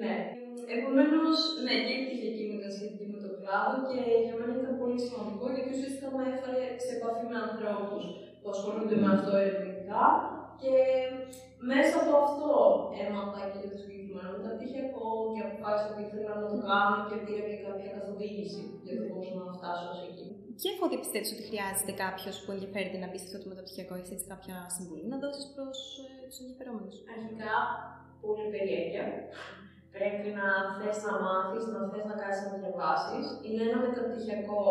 Ναι. 0.00 0.14
Επομένως, 0.76 1.38
ναι, 1.64 1.74
και 1.84 1.94
η 1.98 2.02
πτυχιακή 2.04 2.42
μου 2.46 2.56
ήταν 2.58 2.72
σχετική 2.76 3.06
με 3.12 3.18
το 3.24 3.30
κλάδο 3.38 3.76
και 3.88 4.00
για 4.24 4.34
μένα 4.38 4.52
ήταν 4.60 4.74
πολύ 4.82 4.98
σημαντικό 5.06 5.44
γιατί 5.54 5.70
ουσιαστικά 5.74 6.08
με 6.16 6.22
έφερε 6.32 6.64
σε 6.84 6.90
επαφή 6.96 7.24
με 7.30 7.38
ανθρώπους 7.46 8.02
που 8.40 8.48
ασχολούνται 8.54 8.96
με 9.02 9.08
αυτό 9.14 9.30
ερευνητικά 9.42 10.04
και 10.62 10.74
μέσα 11.70 11.94
από 12.02 12.12
αυτό 12.26 12.52
έμαθα 13.04 13.42
και 13.52 13.60
το 13.72 13.76
συγκεκριμένο 13.80 14.30
μεταπτυχιακό 14.38 15.08
και 15.32 15.40
αποφάσισα 15.46 15.88
ότι 15.92 16.02
ήθελα 16.06 16.32
να 16.40 16.46
το 16.52 16.58
κάνω 16.68 16.98
και 17.08 17.16
πήρα 17.24 17.42
και 17.50 17.58
κάποια 17.66 17.88
καθοδήγηση 17.96 18.62
για 18.84 18.94
το 18.98 19.04
πώς 19.12 19.26
να 19.38 19.44
φτάσω 19.56 19.86
ως 19.94 20.00
εκεί. 20.10 20.28
Ποια 20.58 20.70
εφόδια 20.74 20.98
πιστεύει 21.02 21.28
ότι 21.36 21.44
χρειάζεται 21.50 21.92
κάποιος 22.04 22.34
που 22.42 22.50
ενδιαφέρεται 22.54 22.98
να 23.02 23.08
μπει 23.08 23.18
σε 23.20 23.26
αυτό 23.28 23.38
το 23.42 23.48
μεταπτυχιακό, 23.52 23.92
έχεις 23.98 24.12
έτσι 24.14 24.26
κάποια 24.32 24.56
συμβουλή 24.76 25.06
να 25.12 25.16
δώσεις 25.22 25.46
προς 25.54 25.76
τους 26.28 26.38
ενδιαφερόμενους; 26.42 26.96
Αρχικά, 27.14 27.54
πολύ 28.24 28.46
περιέργεια. 28.54 29.04
Πρέπει 29.96 30.28
να 30.38 30.48
θες 30.78 30.98
να 31.06 31.14
μάθεις, 31.24 31.64
να 31.72 31.80
θες 31.90 32.04
να 32.10 32.16
κάνεις 32.20 32.40
να 32.44 32.50
διαβάσεις. 32.60 33.24
Είναι 33.46 33.62
ένα 33.68 33.78
μεταπτυχιακό 33.86 34.62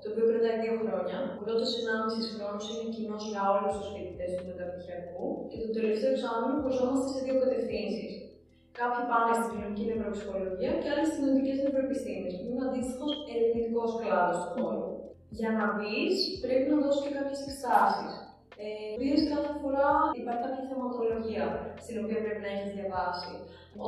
το 0.00 0.06
οποίο 0.10 0.24
κρατάει 0.30 0.58
δύο 0.64 0.76
χρόνια. 0.82 1.18
Ο 1.38 1.40
πρώτος 1.44 1.70
1,5 1.78 2.28
χρόνος 2.36 2.64
είναι 2.70 2.92
κοινός 2.96 3.22
για 3.32 3.42
όλους 3.54 3.72
τους 3.78 3.88
φοιτητές 3.92 4.30
του 4.36 4.46
μεταπτυχιακού 4.50 5.24
και 5.50 5.58
το 5.64 5.68
τελευταίο 5.76 6.10
εξάμεινο 6.14 6.54
χωριζόμαστε 6.62 7.08
σε 7.14 7.20
δύο 7.24 7.36
κατευθύνσεις. 7.42 8.12
Κάποιοι 8.78 9.02
πάνε 9.10 9.32
στην 9.38 9.50
κλινική 9.52 9.84
νευροψυχολογία 9.90 10.72
και 10.80 10.88
άλλοι 10.92 11.06
στις 11.08 11.20
νοητικέ 11.22 11.54
νευροεπιστήμε, 11.62 12.28
που 12.36 12.48
είναι 12.50 12.64
αντίστοιχος 12.68 13.12
ερευνητικός 13.32 13.90
κλάδος 14.00 14.38
του 14.40 14.50
χώρου. 14.54 14.86
Για 15.38 15.50
να 15.58 15.64
μπεις, 15.74 16.16
πρέπει 16.44 16.66
να 16.70 16.76
δώσεις 16.82 17.02
και 17.04 17.14
κάποιες 17.16 17.40
εξετάσεις. 17.44 18.12
Ε, 18.64 18.68
οποίε 18.96 19.16
κάθε 19.32 19.52
φορά 19.60 19.88
υπάρχει 20.20 20.42
κάποια 20.46 20.64
θεματολογία 20.70 21.46
στην 21.84 21.96
οποία 22.02 22.18
πρέπει 22.24 22.42
να 22.46 22.50
έχεις 22.54 22.70
διαβάσει. 22.76 23.32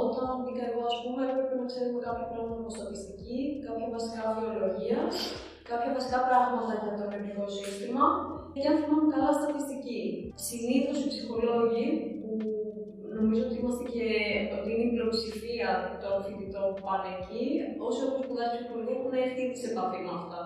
Όταν 0.02 0.26
μπήκα 0.43 0.64
εγώ, 0.71 0.83
ας 0.90 0.97
πούμε, 1.02 1.21
έπρεπε 1.33 1.54
να 1.61 1.66
ξέρουμε 1.71 2.00
κάποια 2.07 2.26
πράγματα 2.31 2.59
από 2.62 2.71
στατιστική, 2.76 3.38
κάποια 3.66 3.88
βασικά 3.97 4.23
βιολογία, 4.37 5.00
κάποια 5.71 5.90
βασικά 5.97 6.19
πράγματα 6.28 6.73
για 6.83 6.93
το 6.99 7.04
νευρικό 7.12 7.45
σύστημα 7.57 8.04
και 8.54 8.69
αν 8.71 8.76
θυμάμαι 8.81 9.09
καλά 9.14 9.31
στατιστική. 9.38 10.02
Συνήθως 10.49 10.97
οι 11.00 11.09
ψυχολόγοι, 11.12 11.87
που 12.21 12.33
νομίζω 13.19 13.43
ότι 13.47 13.57
είμαστε 13.61 13.85
και 13.93 14.07
ότι 14.57 14.69
είναι 14.73 14.87
η 14.88 14.90
πλειοψηφία 14.93 15.71
των 16.02 16.14
φοιτητών 16.25 16.66
που 16.75 16.83
πάνε 16.87 17.11
εκεί, 17.19 17.45
όσοι 17.87 18.00
έχουν 18.04 18.21
σπουδάσει 18.25 18.54
ψυχολογία 18.59 18.97
έχουν 18.99 19.14
έρθει 19.25 19.40
ήδη 19.45 19.57
σε 19.61 19.69
επαφή 19.73 19.99
με 20.07 20.12
αυτά 20.21 20.40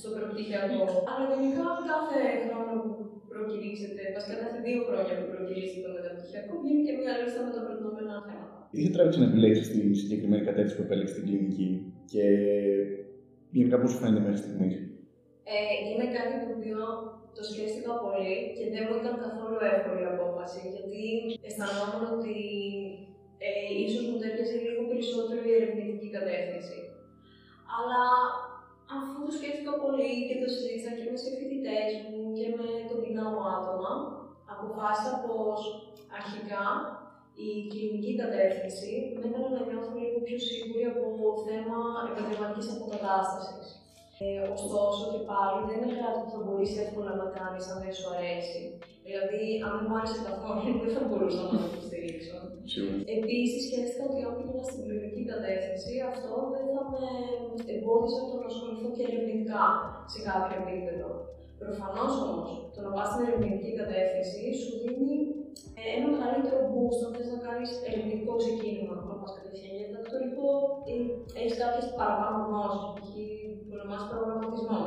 στο 0.00 0.08
προπτυχιακό. 0.14 0.82
Αλλά 1.10 1.24
γενικά 1.30 1.66
κάθε 1.90 2.20
χρόνο 2.44 2.72
που 2.82 2.92
προκηρύξετε, 3.34 4.02
βασικά 4.16 4.34
κάθε 4.44 4.58
δύο 4.66 4.80
χρόνια 4.88 5.14
που 5.18 5.28
προκηρύσετε 5.32 5.80
το 5.86 5.90
μεταπτυχιακό, 5.96 6.52
βγαίνει 6.62 6.82
και 6.86 6.94
μια 7.00 7.12
λίστα 7.20 7.40
με 7.46 7.50
τα 7.56 7.60
προτινόμενα 7.66 8.14
θέματα. 8.26 8.56
Τι 8.70 8.78
σε 8.84 8.90
τράβηξε 8.94 9.18
να 9.22 9.28
επιλέξει 9.30 9.62
τη 9.72 9.80
συγκεκριμένη 10.02 10.42
κατεύθυνση 10.48 10.76
που 10.76 10.86
επέλεξε 10.86 11.12
στην 11.14 11.24
κλινική 11.26 11.68
και 12.12 12.24
γενικά 13.56 13.76
πώς 13.80 13.88
σου 13.90 14.00
φαίνεται 14.02 14.22
μέχρι 14.26 14.40
στιγμής; 14.44 14.74
Ε, 15.52 15.56
είναι 15.90 16.06
κάτι 16.16 16.34
το 16.42 16.48
οποίο 16.56 16.80
το 17.36 17.42
σκέφτηκα 17.50 17.92
πολύ 18.04 18.34
και 18.56 18.64
δεν 18.72 18.82
μου 18.86 18.96
ήταν 19.00 19.14
καθόλου 19.24 19.58
εύκολη 19.72 20.02
η 20.04 20.10
απόφαση, 20.14 20.60
γιατί 20.74 21.02
αισθανόμουν 21.46 22.04
ότι 22.16 22.36
ε, 23.46 23.50
ίσως 23.86 24.02
μου 24.06 24.16
τέριαζε 24.20 24.56
λίγο 24.66 24.82
περισσότερο 24.90 25.40
η 25.48 25.52
ερευνητική 25.56 26.08
κατεύθυνση. 26.18 26.78
Αλλά 27.76 28.02
αφού 28.96 29.16
το 29.26 29.32
σκέφτηκα 29.38 29.72
πολύ 29.84 30.12
και 30.28 30.36
το 30.42 30.48
συζήτησα 30.54 30.90
και 30.96 31.04
με 31.06 31.16
φοιτητές 31.38 31.90
μου 32.08 32.21
άτομα, 33.56 33.92
αποφάσισα 34.52 35.12
πως 35.26 35.60
αρχικά 36.18 36.66
η 37.46 37.50
κλινική 37.70 38.12
κατεύθυνση 38.22 38.92
με 39.18 39.24
έκανε 39.28 39.48
να 39.54 39.62
νιώθω 39.68 39.92
λίγο 40.02 40.18
πιο 40.26 40.38
σίγουρη 40.48 40.84
από 40.92 41.28
θέμα 41.46 41.78
επαγγελματικής 42.10 42.68
αποκατάστασης. 42.74 43.66
Ε, 44.24 44.40
ωστόσο 44.56 45.02
και 45.12 45.20
πάλι 45.30 45.58
δεν 45.68 45.78
είναι 45.82 45.98
κάτι 46.02 46.18
που 46.22 46.30
θα 46.34 46.40
μπορείς 46.44 46.72
εύκολα 46.84 47.12
να 47.22 47.26
κάνεις 47.38 47.64
αν 47.72 47.78
δεν 47.84 47.92
σου 47.98 48.06
αρέσει. 48.14 48.62
Δηλαδή, 49.06 49.42
αν 49.66 49.72
δεν 49.76 49.84
μου 49.86 49.96
άρεσε 49.98 50.18
καθόλου, 50.28 50.70
δεν 50.82 50.92
θα 50.96 51.02
μπορούσα 51.06 51.40
να 51.44 51.50
το 51.52 51.64
υποστηρίξω. 51.70 52.36
Επίσης, 53.16 53.60
σκέφτηκα 53.66 54.02
ότι 54.08 54.18
αν 54.26 54.32
πήγαινα 54.36 54.64
στην 54.68 54.82
κλινική 54.86 55.22
κατεύθυνση, 55.32 55.92
αυτό 56.12 56.34
δεν 56.54 56.66
θα 56.74 56.82
με 56.92 57.06
εμπόδιζε 57.74 58.20
το 58.28 58.34
να 58.40 58.46
ασχοληθώ 58.50 58.88
και 58.96 59.04
ερευνητικά 59.08 59.64
σε 60.12 60.18
κάποιο 60.28 60.56
επίπεδο. 60.62 61.10
Προφανώς 61.64 62.12
όμως, 62.26 62.50
το 62.74 62.80
να 62.84 62.90
πας 62.94 63.06
στην 63.10 63.22
ερευνητική 63.26 63.70
κατεύθυνση 63.80 64.42
σου 64.60 64.72
δίνει 64.82 65.16
ε, 65.78 65.82
ένα 65.96 66.06
μεγαλύτερο 66.14 66.58
boost 66.72 67.00
αν 67.04 67.10
θες 67.16 67.28
να 67.34 67.38
κάνεις 67.46 67.70
ερευνητικό 67.88 68.32
ξεκίνημα. 68.42 68.94
Να 69.08 69.14
πα 69.20 69.26
κατευθείαν 69.36 69.74
για 69.76 69.86
διδακτορικό 69.88 70.48
ή 70.92 70.94
έχεις 71.38 71.56
κάποιες 71.62 71.86
παραπάνω 71.98 72.36
γνώσεις, 72.46 72.84
π.χ. 72.96 73.12
ονομάζει 73.74 74.06
προγραμματισμό. 74.10 74.82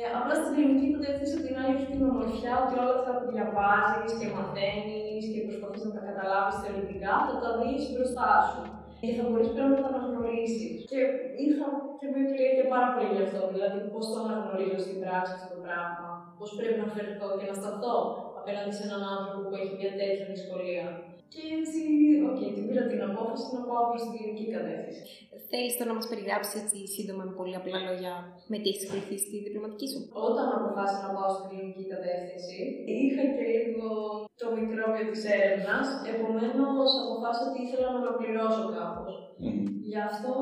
Ε, 0.00 0.04
απλά 0.18 0.34
στην 0.38 0.52
κλινική 0.54 0.86
κατεύθυνση 0.94 1.34
από 1.36 1.44
την 1.46 1.56
άλλη 1.60 1.72
έχεις 1.74 1.88
την 1.92 2.02
ομορφιά 2.10 2.52
ότι 2.62 2.74
όλα 2.82 2.94
αυτά 2.98 3.12
που 3.18 3.26
διαβάζεις 3.32 4.12
και 4.18 4.28
μαθαίνεις 4.36 5.24
και 5.32 5.40
προσπαθείς 5.46 5.82
να 5.86 5.92
τα 5.96 6.02
καταλάβεις 6.08 6.56
θεωρητικά 6.62 7.12
θα 7.26 7.34
τα 7.42 7.50
δεις 7.58 7.82
μπροστά 7.92 8.30
σου. 8.48 8.62
Και 9.04 9.16
θα 9.18 9.24
μπορείς 9.26 9.50
πλέον 9.54 9.70
να 9.74 9.80
τα 9.82 9.88
αναγνωρίσεις. 9.92 10.76
Και 10.90 11.00
είχα 11.42 11.66
και 11.98 12.06
με 12.12 12.20
και 12.56 12.66
πάρα 12.74 12.88
πολύ 12.92 13.10
γι' 13.16 13.26
αυτό. 13.26 13.40
Δηλαδή, 13.54 13.78
πώς 13.92 14.04
το 14.10 14.16
αναγνωρίζω 14.24 14.78
στην 14.84 14.96
πράξη 15.02 15.32
αυτό 15.36 15.48
το 15.54 15.58
πράγμα, 15.66 16.08
πώς 16.42 16.52
πρέπει 16.58 16.78
να 16.82 16.88
φερθώ 16.96 17.28
και 17.38 17.46
να 17.50 17.56
σταθώ 17.60 17.96
απέναντι 18.40 18.72
σε 18.76 18.82
έναν 18.88 19.02
άνθρωπο 19.14 19.38
που 19.48 19.56
έχει 19.62 19.74
μια 19.80 19.92
τέτοια 20.00 20.26
δυσκολία. 20.32 20.86
Και 21.34 21.42
έτσι, 21.58 21.80
οκ, 22.28 22.38
okay, 22.38 22.50
την 22.56 22.64
πήρα 22.68 22.84
την 22.92 23.00
απόφαση 23.08 23.44
να 23.56 23.60
πάω 23.68 23.84
προς 23.90 24.02
την 24.04 24.12
κλινική 24.14 24.46
κατεύθυνση. 24.56 25.02
Θέλεις 25.50 25.74
τώρα 25.76 25.88
να 25.92 25.96
μας 25.98 26.06
περιγράψεις 26.10 26.54
έτσι 26.60 26.78
σύντομα 26.94 27.22
με 27.28 27.34
πολύ 27.38 27.54
απλά 27.60 27.78
λόγια 27.88 28.14
με 28.50 28.56
τι 28.60 28.66
έχεις 28.72 28.86
βοηθήσει 28.92 29.24
στη 29.28 29.36
διπλωματική 29.44 29.86
σου; 29.92 30.00
Όταν 30.28 30.46
αποφάσισα 30.58 31.00
να 31.06 31.10
πάω 31.16 31.30
στην 31.34 31.46
κλινική 31.50 31.84
κατεύθυνση, 31.94 32.58
είχα 33.02 33.24
και 33.36 33.44
λίγο 33.54 33.88
το 34.42 34.46
μικρόβιο 34.58 35.04
της 35.12 35.22
έρευνας. 35.36 35.86
Επομένως, 36.12 36.88
αποφάσισα 37.04 37.44
ότι 37.50 37.58
ήθελα 37.64 37.86
να 37.90 37.98
ολοκληρώσω 38.02 38.62
κάπως. 38.76 39.12
Mm. 39.44 39.64
Γι' 39.90 40.02
αυτό 40.10 40.32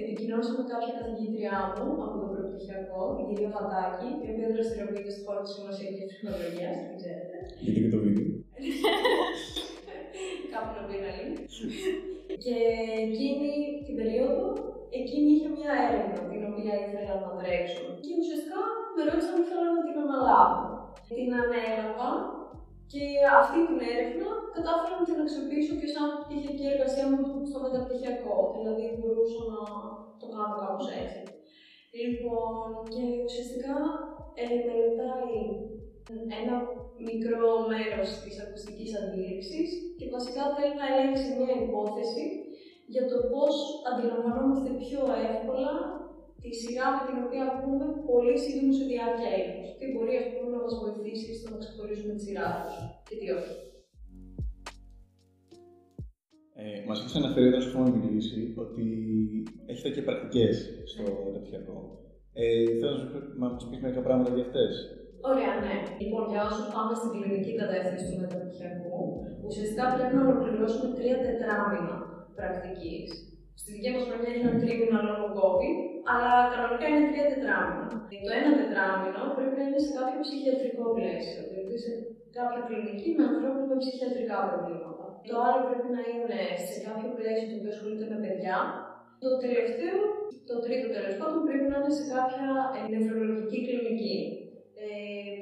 επικοινώνησα 0.00 0.52
με 0.58 0.64
κάποια 0.72 0.92
καθηγήτριά 0.98 1.56
μου 1.74 1.88
από 2.06 2.16
το 2.22 2.26
προπτυχιακό, 2.52 3.00
την 3.16 3.24
κυρία 3.28 3.50
Βαντάκη, 3.56 4.08
η 4.26 4.28
οποία 4.32 4.48
δραστηριοποιείται 4.54 5.12
στο 5.14 5.22
χώρο 5.26 5.40
της 5.44 5.52
σημασιακή 5.56 6.02
ψυχολογίας, 6.10 6.76
δεν 6.88 6.96
ξέρετε. 7.00 7.36
Γιατί 7.62 7.78
και 7.84 7.92
το 7.94 7.98
βίντεο. 8.04 8.28
Κάπου 10.52 10.72
να 10.76 10.82
πει 10.88 10.96
να 11.04 11.10
Και 12.44 12.56
εκείνη 13.06 13.50
την 13.86 13.94
περίοδο, 13.98 14.44
εκείνη 15.00 15.28
είχε 15.34 15.48
μια 15.56 15.72
έρευνα 15.86 16.20
την 16.30 16.42
οποία 16.50 16.74
ήθελα 16.84 17.14
να 17.24 17.30
τρέξω. 17.40 17.84
Και 18.04 18.12
ουσιαστικά 18.20 18.60
με 18.94 19.00
ρώτησαν 19.08 19.34
αν 19.34 19.42
ήθελα 19.44 19.66
να 19.76 19.82
την 19.86 19.96
αναλάβω. 20.04 20.62
Την 21.16 21.28
ανέλαβα 21.40 22.10
και 22.92 23.04
αυτή 23.40 23.58
την 23.68 23.78
έρευνα 23.92 24.28
κατάφερα 24.54 24.94
να 24.98 25.04
την 25.08 25.18
αξιοποιήσω 25.24 25.74
και 25.80 25.88
σαν 25.94 26.06
πτυχιακή 26.22 26.64
εργασία 26.74 27.06
μου 27.10 27.20
στο 27.50 27.58
μεταπτυχιακό. 27.64 28.36
Δηλαδή 28.56 28.84
μπορούσα 28.98 29.40
να 29.52 29.60
το 30.20 30.26
κάνω 30.34 30.54
κάπως 30.62 30.88
έτσι. 31.02 31.20
Λοιπόν, 32.00 32.66
και 32.92 33.04
ουσιαστικά 33.26 33.76
ε, 34.40 34.44
μελετάει 34.66 35.36
ένα 36.40 36.54
μικρό 37.08 37.50
μέρος 37.70 38.08
της 38.22 38.34
ακουστικής 38.44 38.90
αντίληψης 39.00 39.68
και 39.98 40.06
βασικά 40.14 40.42
θέλει 40.54 40.74
να 40.80 40.86
ελέγξει 40.90 41.28
μια 41.38 41.52
υπόθεση 41.64 42.24
για 42.94 43.04
το 43.10 43.16
πώς 43.32 43.54
αντιλαμβανόμαστε 43.88 44.70
πιο 44.84 45.00
εύκολα 45.30 45.72
τη 46.42 46.50
σειρά 46.60 46.86
με 46.94 47.02
την 47.08 47.16
οποία 47.24 47.44
ακούμε 47.50 47.86
πολύ 48.10 48.34
σύντομο 48.44 48.72
σε 48.78 48.84
διάρκεια 48.90 49.30
ύπνου. 49.40 49.66
Τι 49.78 49.84
μπορεί 49.90 50.14
ας 50.22 50.28
πούμε, 50.32 50.48
να 50.54 50.60
μας 50.64 50.74
βοηθήσει 50.82 51.30
στο 51.38 51.46
να 51.52 51.58
ξεχωρίσουμε 51.62 52.12
τη 52.14 52.22
σειρά 52.26 52.48
τους 52.62 52.76
και 53.06 53.14
τι 53.20 53.26
όχι. 53.38 53.54
Ε, 56.92 56.94
μας 56.94 57.04
έχει 57.06 57.18
αναφέρει 57.22 57.46
εδώ 57.50 57.60
στο 57.66 57.78
μιλήσει 57.94 58.40
ότι 58.64 58.86
έχετε 59.70 59.90
και 59.94 60.02
πρακτικές 60.08 60.54
στο 60.90 61.02
μεταπτυχιακό. 61.26 61.76
Ε, 62.40 62.44
θέλω 62.80 62.96
να 63.40 63.46
μας 63.52 63.64
πεις 63.68 63.80
μερικά 63.84 64.02
πράγματα 64.06 64.30
για 64.36 64.44
αυτές; 64.46 64.72
Ωραία, 65.30 65.52
ναι. 65.64 65.76
Λοιπόν, 66.00 66.22
για 66.32 66.42
όσους 66.48 66.66
πάμε 66.74 66.92
στην 66.98 67.10
κλινική 67.14 67.52
κατεύθυνση 67.62 68.04
του 68.08 68.18
μεταπτυχιακού, 68.24 68.98
ουσιαστικά 69.46 69.84
πρέπει 69.94 70.14
να 70.18 70.22
ολοκληρώσουμε 70.26 70.88
τρία 70.98 71.18
τετράμινα 71.26 71.96
πρακτικής. 72.38 73.08
Στη 73.60 73.68
δικιά 73.74 73.92
μας 73.94 74.04
χρονιά 74.08 74.32
ήταν 74.38 74.54
τρίμηνα 74.62 74.98
λόγω 75.08 75.26
COVID, 75.38 75.76
αλλά 76.12 76.32
κανονικά 76.52 76.84
είναι 76.88 77.08
τρία 77.10 77.26
τετράμινα. 77.32 77.86
Το 78.24 78.30
ένα 78.40 78.50
τετράμινο 78.60 79.22
πρέπει 79.36 79.54
να 79.58 79.64
είναι 79.66 79.80
σε 79.84 79.90
κάποιο 79.96 80.18
ψυχιατρικό 80.26 80.84
πλαίσιο, 80.96 81.40
δηλαδή 81.48 81.74
σε 81.84 81.90
κάποια 82.36 82.62
κλινική 82.68 83.08
με 83.16 83.22
ανθρώπου 83.30 83.62
με 83.70 83.76
ψυχιατρικά 83.82 84.36
προβλήματα. 84.48 84.91
Το 85.28 85.34
άλλο 85.46 85.60
πρέπει 85.68 85.90
να 85.96 86.02
είναι 86.10 86.40
σε 86.66 86.76
κάποιο 86.86 87.08
πλαίσιο 87.18 87.46
το 87.48 87.56
οποίο 87.58 87.72
ασχολείται 87.74 88.06
με 88.12 88.18
παιδιά. 88.24 88.58
Το 89.22 89.30
τελευταίο, 89.44 89.98
το 90.48 90.54
τρίτο 90.64 90.86
τέλος 90.96 91.14
πάντων, 91.18 91.40
πρέπει 91.46 91.66
να 91.70 91.76
είναι 91.78 91.92
σε 91.98 92.04
κάποια 92.14 92.46
νευρολογική 92.92 93.58
κλινική 93.66 94.16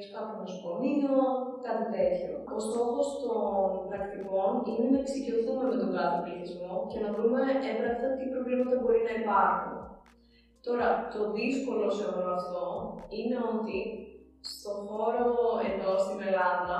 σε 0.03 0.09
κάποιο 0.15 0.35
νοσοκομείο, 0.41 1.13
κάτι 1.67 1.85
τέτοιο. 1.95 2.31
Ο 2.57 2.59
στόχος 2.67 3.07
των 3.23 3.69
πρακτικών 3.89 4.51
είναι 4.69 4.87
να 4.93 4.99
εξοικειωθούμε 5.03 5.63
με 5.71 5.75
τον 5.81 5.91
κάθε 5.97 6.17
πληθυσμό 6.23 6.73
και 6.91 6.99
να 7.03 7.09
δούμε 7.17 7.39
έμπρακτα 7.69 8.07
τι 8.17 8.23
προβλήματα 8.33 8.75
μπορεί 8.79 9.01
να 9.09 9.13
υπάρχουν. 9.21 9.75
Τώρα, 10.65 10.87
το 11.13 11.21
δύσκολο 11.37 11.85
σε 11.97 12.03
όλο 12.13 12.29
αυτό 12.39 12.63
είναι 13.17 13.37
ότι 13.53 13.77
στον 14.53 14.77
χώρο 14.89 15.29
εδώ 15.71 15.91
στην 16.03 16.19
Ελλάδα 16.27 16.77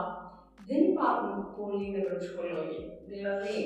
δεν 0.69 0.79
υπάρχουν 0.91 1.35
πολλοί 1.57 1.85
νευροψυχολόγοι. 1.95 2.81
Δηλαδή, 3.11 3.57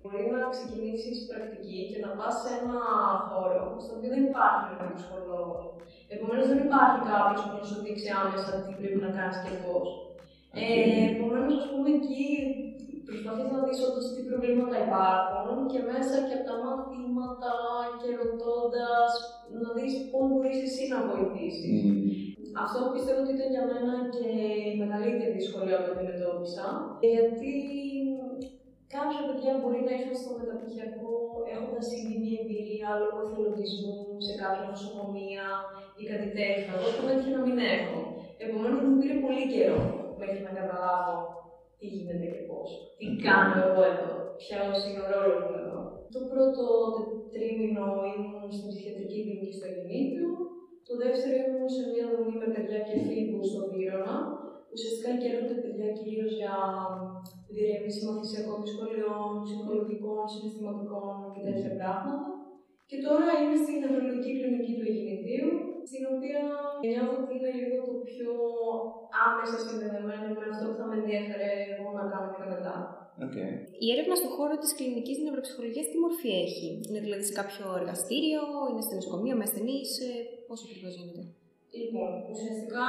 μπορεί 0.00 0.24
να 0.34 0.40
ξεκινήσεις 0.54 1.16
πρακτική 1.28 1.78
και 1.90 1.98
να 2.04 2.10
πας 2.18 2.34
σε 2.42 2.50
ένα 2.60 2.78
χώρο 3.28 3.64
στο 3.82 3.92
οποίο 3.96 4.10
δεν 4.14 4.22
υπάρχει 4.30 4.62
νευροψυχολόγο. 4.70 5.56
Επομένως, 6.14 6.46
δεν 6.50 6.60
υπάρχει 6.66 6.98
κάποιος 7.10 7.40
που 7.44 7.54
να 7.58 7.64
σου 7.68 7.78
δείξει 7.84 8.08
άμεσα 8.20 8.50
τι 8.64 8.72
πρέπει 8.78 9.00
να 9.06 9.10
κάνεις 9.16 9.38
και 9.44 9.52
πώς. 9.64 9.86
Ε, 10.60 10.64
Επομένως, 11.12 11.52
ας 11.60 11.66
πούμε, 11.70 11.88
εκεί 11.98 12.24
προσπαθείς 13.08 13.48
να 13.54 13.58
δεις 13.64 13.78
όντως 13.86 14.06
τι 14.12 14.20
προβλήματα 14.28 14.76
υπάρχουν 14.86 15.58
και 15.72 15.80
μέσα 15.90 16.16
και 16.26 16.34
από 16.36 16.46
τα 16.50 16.56
μαθήματα 16.64 17.52
και 18.00 18.08
ρωτώντας 18.22 19.10
να 19.62 19.68
δεις 19.76 19.92
πώς 20.10 20.24
μπορείς 20.28 20.58
εσύ 20.66 20.82
να 20.92 20.98
βοηθήσεις. 21.08 21.78
Αυτό 22.62 22.78
πιστεύω 22.94 23.20
ότι 23.22 23.34
ήταν 23.36 23.50
για 23.54 23.64
μένα 23.70 23.94
και 24.14 24.28
η 24.70 24.74
μεγαλύτερη 24.82 25.32
δυσκολία 25.38 25.78
που 25.80 25.90
αντιμετώπισα. 25.92 26.66
Γιατί 27.14 27.52
κάποια 28.96 29.20
παιδιά 29.26 29.52
μπορεί 29.60 29.80
να 29.86 29.92
ήρθαν 29.96 30.16
στο 30.20 30.32
μεταπτυχιακό 30.40 31.12
έχοντας 31.54 31.86
ήδη 31.98 32.14
μια 32.22 32.38
εμπειρία 32.42 32.88
λόγω 33.00 33.18
εθελοντισμού 33.24 33.98
σε 34.26 34.32
κάποια 34.40 34.64
νοσοκομεία 34.70 35.46
ή 36.00 36.02
κάτι 36.10 36.28
τέτοιο. 36.38 36.72
Εγώ 36.76 36.88
το 36.96 37.02
έτυχε 37.12 37.32
να 37.36 37.42
μην 37.44 37.56
έχω. 37.76 37.98
Επομένως, 38.44 38.80
μου 38.84 38.98
πήρε 39.00 39.16
πολύ 39.24 39.44
καιρό 39.54 39.80
μέχρι 40.20 40.40
να 40.46 40.52
καταλάβω 40.58 41.16
τι 41.78 41.86
γίνεται 41.94 42.26
και 42.32 42.42
πώς. 42.48 42.68
Τι 42.98 43.06
κάνω 43.26 43.56
εγώ 43.68 43.82
εδώ, 43.92 44.12
ποιο 44.40 44.60
είναι 44.86 45.02
ο 45.04 45.08
ρόλος 45.14 45.40
μου 45.46 45.56
εδώ. 45.62 45.78
Το 46.14 46.20
πρώτο 46.30 46.64
τρίμηνο 47.32 47.86
ήμουν 48.12 48.46
στην 48.56 48.68
ψυχιατρική 48.70 49.18
κλινική 49.24 49.52
στο 49.56 49.66
Ελληνίδιο. 49.70 50.28
Το 50.88 50.94
δεύτερο 51.02 51.34
ήμουν 51.42 51.68
σε 51.76 51.82
μια 51.92 52.04
δομή 52.10 52.34
με 52.42 52.48
παιδιά 52.54 52.80
και 52.86 52.96
φίλους 53.06 53.46
στο 53.50 53.62
Πύρονα. 53.70 54.16
Ουσιαστικά 54.74 55.10
και 55.20 55.28
έρχονται 55.32 55.60
παιδιά 55.62 55.88
κυρίως 55.98 56.30
για 56.40 56.54
διερεύνηση 57.54 58.00
μαθησιακών 58.06 58.58
δυσκολιών, 58.64 59.28
ψυχολογικών, 59.44 60.22
συναισθηματικών 60.32 61.14
και 61.34 61.42
τέτοια 61.48 61.72
πράγματα. 61.78 62.16
Και 62.88 62.98
τώρα 63.06 63.26
είμαι 63.40 63.58
στην 63.64 63.76
νευρολογική 63.82 64.30
κλινική 64.38 64.72
του 64.76 64.86
Αιγυπτίου, 64.88 65.50
στην 65.90 66.02
οποία 66.12 66.40
νιώθω 66.90 67.16
ότι 67.22 67.34
είναι 67.36 67.52
λίγο 67.60 67.78
το 67.88 67.94
πιο 68.10 68.32
άμεσα 69.26 69.56
συνδεδεμένο 69.64 70.26
με 70.38 70.46
αυτό 70.52 70.64
που 70.68 70.78
θα 70.80 70.86
με 70.90 70.96
ενδιαφέρε 71.00 71.50
εγώ 71.72 71.88
να 71.98 72.04
κάνω 72.12 72.28
πιο 72.34 72.44
μετά. 72.52 72.74
Okay. 73.26 73.50
Η 73.84 73.86
έρευνα 73.94 74.14
στον 74.20 74.30
χώρο 74.36 74.54
της 74.62 74.70
κλινικής 74.76 75.18
νευροψυχολογίας 75.24 75.86
τι 75.90 75.96
μορφή 76.04 76.30
έχει, 76.46 76.68
Είναι 76.86 77.00
δηλαδή 77.06 77.24
σε 77.28 77.34
κάποιο 77.40 77.64
εργαστήριο, 77.80 78.42
είναι 78.68 78.82
στο 78.86 78.94
νοσοκομείο 78.98 79.34
με 79.38 79.44
ασθενείς, 79.48 79.90
πώς 80.46 80.58
ακριβώς 80.64 80.92
γίνεται; 80.98 81.22
Λοιπόν, 81.80 82.10
ουσιαστικά, 82.32 82.86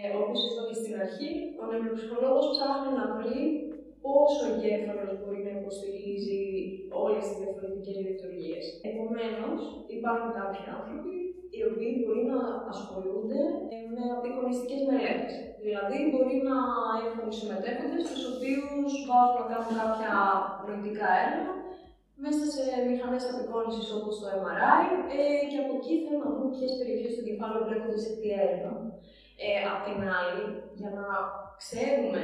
ε, 0.00 0.04
όπως 0.22 0.38
είπα 0.46 0.62
και 0.68 0.76
στην 0.80 0.94
αρχή, 1.04 1.30
ο 1.60 1.64
νευροψυχολόγος 1.70 2.46
ψάχνει 2.52 2.90
να 3.00 3.06
βρει 3.16 3.40
πόσο 4.04 4.40
ο 4.44 4.48
εγκέφαλος 4.52 5.12
μπορεί 5.18 5.40
να 5.46 5.52
υποστηρίζει 5.58 6.42
όλες 7.04 7.22
τις 7.26 7.38
διαφορετικές 7.42 7.96
λειτουργίες. 8.06 8.64
Επομένως, 8.90 9.58
υπάρχουν 9.96 10.30
κάποιοι 10.38 10.62
άνθρωποι 10.76 11.17
οι 11.58 11.64
οποίοι 11.70 11.92
μπορεί 12.00 12.22
να 12.32 12.40
ασχολούνται 12.72 13.40
ε, 13.74 13.78
με 13.94 14.04
απεικονιστικές 14.16 14.80
μελέτες. 14.88 15.34
Δηλαδή, 15.64 15.98
μπορεί 16.10 16.36
να 16.48 16.56
έχουν 17.06 17.26
συμμετέχοντες, 17.38 18.04
τους 18.10 18.24
οποίους 18.32 18.90
βάζουν 19.08 19.36
να 19.40 19.46
κάνουν 19.50 19.72
κάποια 19.80 20.12
νοητικά 20.66 21.08
έργα 21.24 21.52
μέσα 22.24 22.44
σε 22.54 22.62
μηχανές 22.88 23.24
απεικόνησης 23.30 23.88
όπως 23.96 24.14
το 24.20 24.26
MRI 24.42 24.82
ε, 25.16 25.42
και 25.50 25.58
από 25.62 25.72
εκεί 25.78 25.94
θέλουν 26.02 26.22
να 26.26 26.30
δουν 26.36 26.48
ποιες 26.54 26.72
περιοχές 26.78 27.12
του 27.14 27.26
κεφάλου 27.28 27.66
βλέπονται 27.66 28.00
σε 28.04 28.10
τι 28.18 28.28
έργα. 28.46 28.72
Ε, 29.44 29.48
απ' 29.72 29.84
την 29.86 30.00
άλλη, 30.18 30.44
για 30.80 30.90
να 30.98 31.06
ξέρουμε 31.60 32.22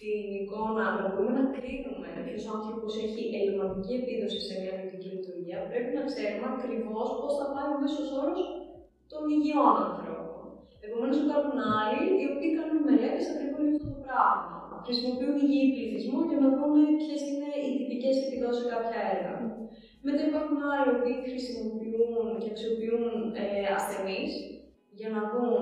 την 0.00 0.22
εικόνα, 0.40 0.84
να 0.98 1.04
μπορούμε 1.08 1.32
να 1.40 1.44
κρίνουμε 1.56 2.08
ποιος 2.26 2.44
άνθρωπος 2.54 2.92
έχει 3.04 3.22
ελληματική 3.38 3.92
επίδοση 4.00 4.40
σε 4.48 4.54
μια 4.60 4.72
νοητική 4.76 5.08
λειτουργία, 5.14 5.58
πρέπει 5.70 5.90
να 5.98 6.02
ξέρουμε 6.10 6.48
ακριβώς 6.54 7.08
πώς 7.20 7.32
θα 7.38 7.46
πάει 7.52 7.68
ο 7.74 7.76
μέσος 7.82 8.08
όρος 8.20 8.40
των 9.12 9.22
υγιών 9.36 9.74
ανθρώπων. 9.88 10.42
Επομένως, 10.86 11.18
υπάρχουν 11.24 11.58
άλλοι 11.80 12.02
οι 12.18 12.24
οποίοι 12.32 12.50
κάνουν 12.58 12.80
μελέτες 12.88 13.26
ακριβώς 13.32 13.60
για 13.64 13.74
αυτό 13.76 13.88
το 13.94 14.00
πράγμα. 14.06 14.56
Χρησιμοποιούν 14.86 15.36
υγιή 15.44 15.66
πληθυσμό 15.74 16.18
για 16.28 16.38
να 16.42 16.48
δουν 16.56 16.74
ποιες 17.00 17.22
είναι 17.30 17.50
οι 17.62 17.70
τυπικές 17.78 18.16
επιδόσεις 18.24 18.60
σε 18.62 18.66
κάποια 18.72 19.00
έργα. 19.12 19.34
Μετά 20.06 20.22
υπάρχουν 20.30 20.58
άλλοι 20.74 20.92
που 21.00 21.08
χρησιμοποιούν 21.28 22.26
και 22.40 22.50
αξιοποιούν 22.52 23.06
ε, 23.42 23.46
ασθενείς 23.76 24.32
για 24.98 25.08
να 25.14 25.20
δουν 25.30 25.54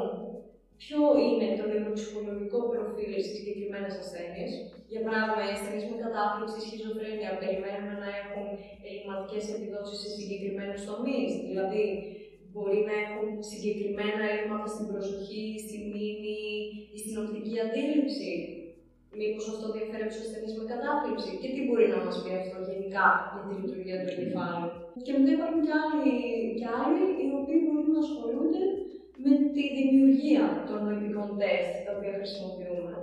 ποιο 0.83 1.01
είναι 1.27 1.49
το 1.59 1.65
νευροψυχολογικό 1.71 2.59
προφίλ 2.73 3.13
στι 3.25 3.33
συγκεκριμένε 3.37 3.91
ασθένειε. 4.03 4.47
Για 4.93 5.03
παράδειγμα, 5.07 5.43
οι 5.45 5.53
ασθενείς 5.57 5.85
με 5.91 5.97
κατάθλιψη, 6.05 6.59
σχιζοφρένεια 6.65 7.31
περιμένουμε 7.41 7.95
να 8.05 8.09
έχουν 8.23 8.47
ελληματικές 8.89 9.45
επιδόσεις 9.55 9.99
σε 10.03 10.09
συγκεκριμένους 10.17 10.81
τομείς. 10.89 11.31
Δηλαδή, 11.49 11.85
μπορεί 12.51 12.81
να 12.91 12.95
έχουν 13.05 13.29
συγκεκριμένα 13.51 14.23
έλλειμματα 14.33 14.69
στην 14.75 14.87
προσοχή, 14.93 15.45
στη 15.65 15.77
μνήμη 15.87 16.41
ή 16.95 16.97
στην 17.03 17.15
οπτική 17.23 17.55
αντίληψη. 17.65 18.31
Μήπως 19.21 19.45
αυτό 19.53 19.67
διαφέρει 19.75 20.07
τους 20.09 20.23
ασθενείς 20.25 20.53
με 20.59 20.65
κατάθλιψη 20.73 21.31
και 21.41 21.51
τι 21.55 21.61
μπορεί 21.67 21.87
να 21.95 22.01
μας 22.05 22.17
πει 22.23 22.31
αυτό 22.43 22.57
γενικά 22.71 23.07
για 23.33 23.43
τη 23.47 23.53
λειτουργία 23.61 23.97
του 24.01 24.11
εγκεφάλου; 24.13 24.69
Και 25.05 25.13
μετά 25.17 25.31
υπάρχουν 25.37 25.61
και 25.67 25.75
άλλοι, 25.87 26.15
και 26.59 26.69
άλλοι 26.83 27.05
οι 27.23 27.27
οποίοι 27.39 27.61
μπορεί 27.65 27.89
να 27.95 28.01
ασχολούνται 28.05 28.65
με 29.25 29.33
τη 29.55 29.65
δημιουργία 29.79 30.45
των 30.69 30.79
νοητικών 30.85 31.29
τεστ 31.41 31.73
τα 31.85 31.93
οποία 31.97 32.13
χρησιμοποιούμε. 32.19 32.95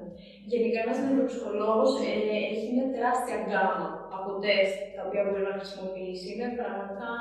Γενικά, 0.51 0.77
ένας 0.85 0.99
νευροψυχολόγο 1.03 1.85
ε, 2.09 2.11
έχει 2.51 2.65
μια 2.73 2.87
τεράστια 2.93 3.37
γκάμα 3.45 3.87
από 4.17 4.31
τεστ 4.43 4.75
τα 4.95 5.01
οποία 5.07 5.23
μπορεί 5.25 5.43
να 5.49 5.57
χρησιμοποιήσει. 5.59 6.25
Είναι 6.31 6.47
πραγματικά 6.57 7.11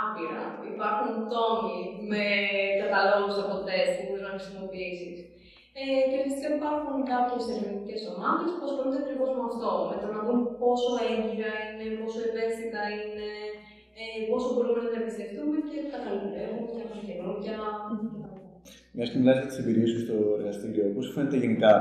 άπειρα. 0.00 0.44
Υπάρχουν 0.72 1.14
τόμοι 1.34 1.78
με 2.10 2.24
καταλόγους 2.82 3.36
από 3.44 3.56
τεστ 3.68 3.92
που 3.94 4.04
μπορείς 4.06 4.24
να 4.26 4.34
χρησιμοποιήσεις. 4.36 5.18
Ε, 5.80 5.84
και 6.10 6.18
φυσικά 6.24 6.48
υπάρχουν 6.58 6.96
κάποιες 7.12 7.44
ερευνητικές 7.52 8.02
ομάδες 8.12 8.50
που 8.54 8.64
ασχολούνται 8.68 9.02
ακριβώς 9.02 9.30
με 9.36 9.42
αυτό. 9.50 9.70
Με 9.90 9.96
το 10.00 10.06
να 10.14 10.20
δουν 10.26 10.40
πόσο 10.62 10.90
έγκυρα 11.10 11.52
είναι, 11.66 11.86
πόσο 12.00 12.18
ευαίσθητα 12.28 12.82
είναι, 12.98 13.28
ε, 14.00 14.04
πόσο 14.30 14.48
μπορούμε 14.54 14.80
να 14.84 14.90
τα 14.92 14.98
εμπιστευτούμε 15.02 15.56
και 15.68 15.78
τα 15.92 15.98
καλύπτουμε 16.04 16.82
και 16.82 16.86
από 16.86 16.98
καινούργια. 17.06 17.56
Μια 18.94 19.06
και 19.10 19.18
μιλάτε 19.20 19.44
τις 19.48 19.58
εμπειρίες 19.60 19.90
σου 19.92 20.00
στο 20.06 20.16
εργαστήριο, 20.38 20.84
πώς 20.94 21.06
φαίνεται 21.14 21.38
γενικά 21.44 21.72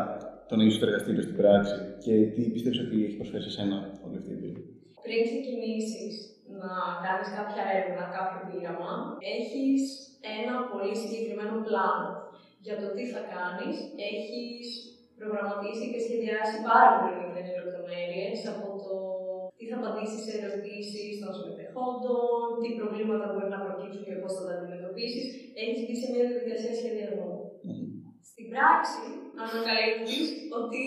το 0.47 0.53
να 0.55 0.63
είσαι 0.63 0.77
στο 0.77 0.85
εργαστήριο 0.89 1.23
στην 1.25 1.37
πράξη 1.41 1.77
και 2.03 2.13
τι 2.33 2.41
πιστεύεις 2.53 2.79
ότι 2.85 2.95
έχει 3.05 3.17
προσφέρει 3.19 3.45
σε 3.47 3.53
σένα 3.57 3.77
όλη 4.05 4.17
αυτή 4.19 4.29
η 4.33 4.35
εμπειρία; 4.37 4.65
Πριν 5.05 5.19
ξεκινήσεις 5.27 6.13
να 6.61 6.71
κάνεις 7.05 7.29
κάποια 7.37 7.63
έρευνα, 7.75 8.03
κάποιο 8.17 8.39
πείραμα, 8.47 8.93
έχεις 9.35 9.81
ένα 10.39 10.55
πολύ 10.71 10.93
συγκεκριμένο 11.01 11.55
πλάνο 11.67 12.09
για 12.65 12.75
το 12.81 12.87
τι 12.95 13.03
θα 13.13 13.21
κάνεις. 13.35 13.75
Έχεις 14.13 14.67
προγραμματίσει 15.19 15.85
και 15.91 16.03
σχεδιάσει 16.05 16.55
πάρα 16.69 16.89
πολύ 16.97 17.15
μικρές 17.21 17.49
λεπτομέρειες 17.57 18.39
από 18.53 18.67
το 18.85 18.95
τι 19.57 19.63
θα 19.69 19.77
απαντήσεις 19.79 20.21
σε 20.25 20.33
ερωτήσεις 20.39 21.11
των 21.21 21.31
συμμετεχόντων, 21.37 22.45
τι 22.61 22.69
προβλήματα 22.79 23.25
μπορεί 23.31 23.49
να 23.55 23.63
προκύψουν 23.65 24.03
και 24.07 24.15
πώς 24.21 24.31
θα 24.35 24.43
τα 24.47 24.53
αντιμετωπίσεις. 24.57 25.25
Έχεις 25.61 25.79
μπει 25.85 25.95
σε 26.01 26.07
μια 26.11 26.23
διαδικασία 26.29 26.73
σχεδιασμού. 26.79 27.31
Στην 28.29 28.45
πράξη, 28.51 29.05
ανακαλύπτει 29.43 30.19
ότι 30.59 30.83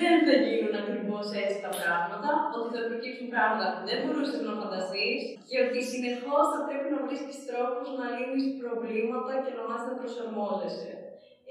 δεν 0.00 0.14
θα 0.26 0.34
γίνουν 0.44 0.74
ακριβώς 0.82 1.26
έτσι 1.42 1.56
τα 1.66 1.72
πράγματα, 1.78 2.30
ότι 2.56 2.68
θα 2.76 2.82
προκύψουν 2.88 3.28
πράγματα 3.34 3.64
που 3.72 3.82
δεν 3.88 3.98
μπορούσες 4.02 4.40
να 4.46 4.52
φανταστείς 4.60 5.20
και 5.48 5.56
ότι 5.64 5.78
συνεχώς 5.92 6.44
θα 6.52 6.60
πρέπει 6.66 6.88
να 6.94 7.00
βρίσκει 7.06 7.34
τρόπους 7.48 7.88
να 7.98 8.06
λύνεις 8.16 8.46
προβλήματα 8.60 9.32
και 9.44 9.52
να 9.56 9.62
μάθει 9.68 9.86
να 9.90 9.96
προσαρμόζεσαι. 10.00 10.92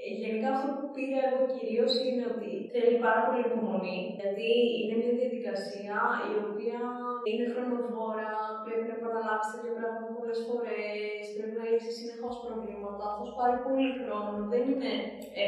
Ε, 0.04 0.10
γενικά 0.22 0.48
αυτό 0.54 0.68
που 0.76 0.86
πήρα 0.94 1.20
εγώ 1.28 1.44
κυρίως 1.56 1.92
είναι 2.06 2.24
ότι 2.32 2.50
θέλει 2.72 2.96
πάρα 3.06 3.20
πολύ 3.26 3.42
υπομονή, 3.48 3.98
γιατί 4.20 4.50
είναι 4.80 4.96
μια 5.00 5.12
διαδικασία 5.20 5.96
η 6.32 6.34
οποία 6.46 6.80
είναι 7.28 7.46
χρονοβόρα, 7.52 8.32
πρέπει 8.64 8.84
να 8.88 8.96
επαναλάβει 8.98 9.46
τέτοια 9.52 9.74
πράγματα 9.78 10.06
πολλές 10.16 10.40
φορές, 10.46 11.20
πρέπει 11.34 11.54
να 11.58 11.64
λύσει 11.70 11.90
συνεχώς 11.98 12.34
προβλήματα. 12.44 13.02
Αυτός 13.10 13.30
πάρει 13.38 13.58
πολύ 13.66 13.90
χρόνο, 14.00 14.32
δεν 14.52 14.62
είναι 14.70 14.92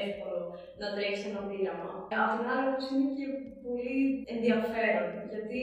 εύκολο 0.00 0.42
να 0.80 0.86
τρέξει 0.94 1.24
ένα 1.30 1.42
πείραμα. 1.48 1.90
Απ' 2.20 2.30
την 2.34 2.46
άλλη, 2.52 2.66
όμως 2.70 2.86
είναι 2.90 3.10
και 3.18 3.26
πολύ 3.64 3.98
ενδιαφέρον, 4.34 5.08
γιατί 5.32 5.62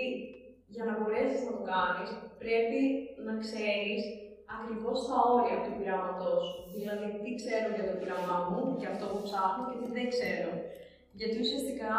για 0.74 0.84
να 0.88 0.94
μπορέσεις 0.96 1.42
να 1.46 1.52
το 1.58 1.62
κάνεις, 1.74 2.10
πρέπει 2.44 2.82
να 3.26 3.34
ξέρεις 3.44 4.02
ακριβώς 4.56 4.98
τα 5.08 5.18
όρια 5.36 5.58
του 5.64 5.74
πειράματό 5.78 6.34
σου. 6.48 6.60
Δηλαδή, 6.78 7.08
τι 7.22 7.30
ξέρω 7.40 7.68
για 7.76 7.86
το 7.88 7.94
πείραμά 8.00 8.38
μου, 8.48 8.62
για 8.80 8.90
αυτό 8.94 9.06
που 9.12 9.20
ψάχνω 9.26 9.62
και 9.68 9.78
τι 9.82 9.88
δεν 9.98 10.08
ξέρω. 10.14 10.52
Γιατί 11.20 11.36
ουσιαστικά, 11.44 11.94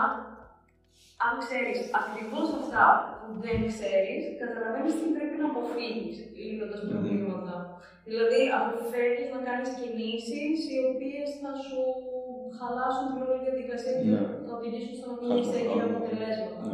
αν 1.27 1.33
ξέρεις 1.45 1.79
ακριβώς 2.01 2.47
αυτά 2.61 2.85
που 3.19 3.31
δεν 3.45 3.59
ξέρεις, 3.73 4.23
καταλαβαίνεις 4.43 4.95
τι 4.99 5.07
πρέπει 5.17 5.37
να 5.43 5.47
αποφύγεις 5.51 6.17
λύνοντας 6.41 6.83
προβλήματα. 6.91 7.55
Δηλαδή, 8.09 8.41
αποφεύγει 8.61 9.27
να 9.35 9.41
κάνεις 9.49 9.71
κινήσεις 9.79 10.57
οι 10.73 10.79
οποίες 10.91 11.29
θα 11.43 11.53
σου 11.65 11.81
χαλάσουν 12.59 13.07
την 13.13 13.23
όλη 13.27 13.45
διαδικασία 13.47 13.95
και 14.01 14.11
ναι. 14.13 14.23
θα 14.47 14.53
οδηγήσουν 14.59 14.95
στο 14.99 15.07
να 15.11 15.15
μην 15.19 15.29
έχει 15.39 15.51
τα 15.79 15.85
αποτελέσματα. 15.91 16.67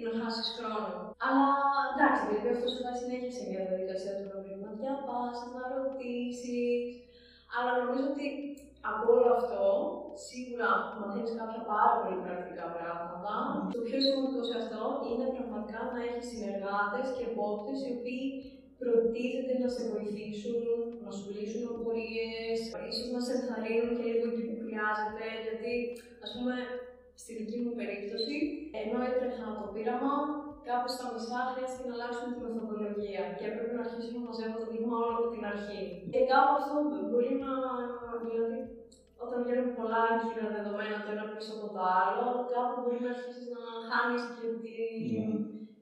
Ναι. 0.00 0.08
ναι. 0.08 0.12
Ή 0.12 0.16
να 0.16 0.20
χάσει 0.20 0.42
χρόνο. 0.56 0.88
Αλλά 1.26 1.46
εντάξει, 1.92 2.22
δηλαδή 2.26 2.48
αυτό 2.54 2.66
σου 2.72 2.80
δώσει 2.84 3.00
συνέχεια 3.02 3.32
σε 3.36 3.42
μια 3.48 3.62
διαδικασία 3.68 4.12
του 4.16 4.26
να 4.30 4.36
βρει 4.42 4.54
να 4.64 4.70
διαβάσει, 4.80 5.44
να 5.54 5.62
ρωτήσεις. 5.74 6.82
Αλλά 7.56 7.70
νομίζω 7.82 8.06
ότι 8.14 8.26
από 8.90 9.04
όλο 9.14 9.28
αυτό 9.38 9.64
σίγουρα 10.28 10.68
μαθαίνεις 10.98 11.32
κάποια 11.40 11.62
πάρα 11.72 11.90
πολύ 11.98 12.18
πρακτικά 12.24 12.66
πράγματα. 12.76 13.34
Το 13.74 13.80
πιο 13.86 13.98
σημαντικό 14.04 14.40
σε 14.48 14.56
αυτό 14.62 14.82
είναι 15.10 15.26
πραγματικά 15.36 15.80
να 15.92 15.98
έχεις 16.06 16.26
συνεργάτες 16.32 17.06
και 17.16 17.24
επόπτες 17.30 17.78
οι 17.82 17.90
οποίοι 17.96 18.24
προτίθεται 18.80 19.54
να 19.62 19.68
σε 19.74 19.82
βοηθήσουν, 19.92 20.62
να 21.04 21.10
σου 21.16 21.26
λύσουν 21.34 21.64
απορίες, 21.72 22.58
ίσως 22.90 23.08
να 23.14 23.20
σε 23.26 23.32
ενθαρρύνουν 23.38 23.94
και 23.96 24.06
λίγο 24.10 24.26
εκεί 24.30 24.42
που 24.48 24.56
χρειάζεται. 24.64 25.26
Γιατί, 25.46 25.72
ας 26.24 26.30
πούμε, 26.34 26.54
στη 27.20 27.32
δική 27.38 27.58
μου 27.64 27.72
περίπτωση, 27.80 28.36
ενώ 28.80 28.96
έτρεχα 29.08 29.46
το 29.58 29.64
πείραμα, 29.74 30.14
κάπου 30.68 30.88
στα 30.94 31.06
μισά 31.12 31.40
χρειάστηκε 31.50 31.86
να 31.88 31.94
αλλάξουμε 31.96 32.30
τη 32.32 32.40
μεθοδολογία 32.44 33.22
και 33.36 33.44
έπρεπε 33.48 33.70
να 33.76 33.82
αρχίσουμε 33.84 34.18
να 34.18 34.26
μαζεύω 34.26 34.56
το 34.62 34.66
δείγμα 34.70 34.96
όλο 35.02 35.12
από 35.18 35.28
την 35.34 35.42
αρχή. 35.52 35.80
Και 36.12 36.20
κάπου 36.30 36.52
αυτό 36.60 36.74
μπορεί 37.08 37.32
να. 37.44 37.52
Δηλαδή, 38.24 38.58
όταν 39.24 39.38
βγαίνουν 39.44 39.70
πολλά 39.78 40.02
κύρα 40.22 40.46
δεδομένα 40.56 40.96
το 41.04 41.08
ένα 41.14 41.24
πίσω 41.32 41.52
από 41.56 41.68
το 41.74 41.82
άλλο, 42.02 42.26
κάπου 42.52 42.74
μπορεί 42.82 42.98
να 43.06 43.10
αρχίσεις 43.14 43.46
να 43.54 43.62
χάνεις 43.88 44.22
και 44.36 44.46
την, 44.64 45.28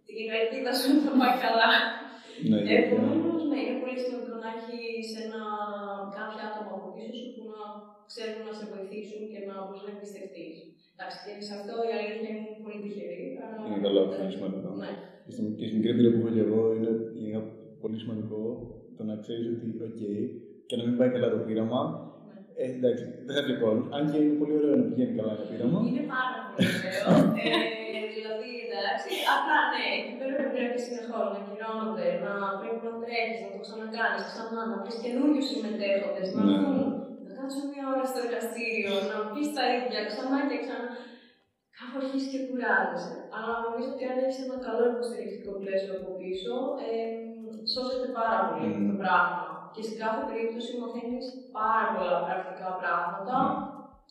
την 0.09 0.27
ελπίδα 0.39 0.73
σου 0.81 0.91
να 1.07 1.13
πάει 1.21 1.37
καλά. 1.47 1.71
Ναι, 2.49 2.59
Επομένω, 2.79 3.31
ναι, 3.51 3.59
είναι 3.65 3.81
πολύ 3.83 3.99
σημαντικό 4.03 4.37
να 4.45 4.51
έχεις 4.57 5.09
κάποια 6.17 6.43
άτομα 6.49 6.73
από 6.79 6.89
πίσω 6.95 7.15
σου 7.19 7.29
που 7.35 7.43
να 7.53 7.61
ξέρουν 8.11 8.43
να 8.49 8.53
σε 8.59 8.65
βοηθήσουν 8.73 9.23
και 9.31 9.41
να 9.49 9.55
μπορείς 9.63 9.83
να 9.85 9.91
εμπιστευτείς. 9.95 10.57
Εντάξει, 11.01 11.17
και 11.25 11.33
σε 11.49 11.53
αυτό 11.59 11.75
η 11.91 11.93
αλήθεια 11.99 12.29
είναι 12.31 12.45
πολύ 12.65 12.79
τυχερή. 12.85 13.21
Είναι 13.67 13.81
καλό, 13.87 14.01
αυτό 14.07 14.19
είναι 14.23 14.35
σημαντικό. 14.37 14.71
Ναι. 14.83 14.91
Και 15.25 15.33
στην 15.67 15.77
μικρή 15.77 15.91
εμπειρία 15.95 16.13
που 16.13 16.21
έχω 16.21 16.31
και 16.37 16.45
εγώ 16.47 16.61
είναι 17.23 17.41
πολύ 17.83 17.97
σημαντικό 18.03 18.41
το 18.97 19.03
να 19.11 19.15
ξέρεις 19.23 19.47
ότι, 19.55 19.67
OK, 19.87 20.01
και 20.69 20.77
να 20.79 20.83
μην 20.87 20.95
πάει 20.99 21.11
καλά 21.15 21.29
το 21.35 21.41
πείραμα, 21.47 21.83
ε, 22.61 22.65
εντάξει, 22.77 23.05
δεν 23.27 23.35
θα 23.37 23.43
πληκώνει. 23.47 23.83
Αν 23.97 24.03
και 24.11 24.19
είναι 24.23 24.37
πολύ 24.41 24.55
ωραίο 24.59 24.75
να 24.81 24.85
πηγαίνει 24.89 25.15
καλά 25.19 25.33
το 25.41 25.45
πείραμα. 25.51 25.79
Είναι 25.89 26.05
πάρα 26.15 26.39
πολύ 26.45 26.69
ωραίο. 26.79 27.07
ε, 27.45 28.01
δηλαδή, 28.17 28.51
εντάξει, 28.67 29.11
απλά 29.35 29.59
ναι, 29.73 29.85
εκεί 29.99 30.13
πέρα 30.19 30.37
πρέπει 30.55 30.79
συνεχώ 30.87 31.21
να 31.35 31.39
γυρώνονται, 31.47 32.07
να 32.25 32.33
πρέπει 32.61 32.81
να 32.87 32.93
τρέχεις, 33.03 33.39
να 33.45 33.49
το 33.55 33.59
ξανακάνεις 33.65 34.23
ξανά, 34.31 34.61
να 34.71 34.77
βρεις 34.83 34.97
καινούριους 35.03 35.47
συμμετέχοντες, 35.51 36.29
να 36.35 36.43
Ναι. 36.47 36.57
Έρθουν, 37.49 37.65
να 37.65 37.73
κάτσουν 37.73 37.73
μια 37.73 37.85
ώρα 37.93 38.05
στο 38.11 38.19
εργαστήριο, 38.25 38.95
να 39.11 39.19
πεις 39.33 39.49
τα 39.57 39.65
ίδια 39.75 40.01
ξανά 40.11 40.39
και 40.49 40.59
ξανά. 40.65 40.89
Κάπου 41.77 41.97
αρχίζει 42.01 42.29
και 42.33 42.41
κουράζεσαι. 42.47 43.17
Αλλά 43.37 43.55
νομίζω 43.65 43.89
ότι 43.95 44.05
αν 44.11 44.17
έχεις 44.23 44.39
ένα 44.45 44.57
καλό 44.67 44.85
υποστηρικτικό 44.95 45.51
πλαίσιο 45.61 45.93
από 45.99 46.11
πίσω, 46.21 46.55
ε, 46.89 46.93
σώζεται 47.73 48.09
πάρα 48.21 48.39
πολύ 48.47 48.69
Μμμ. 48.73 48.87
το 48.91 48.95
πράγμα. 49.03 49.47
Και 49.75 49.83
σε 49.89 49.95
κάθε 50.03 50.23
περίπτωση 50.29 50.71
μαθαίνεις 50.81 51.27
πάρα 51.59 51.87
πολλά 51.95 52.17
πρακτικά 52.27 52.69
πράγματα 52.81 53.39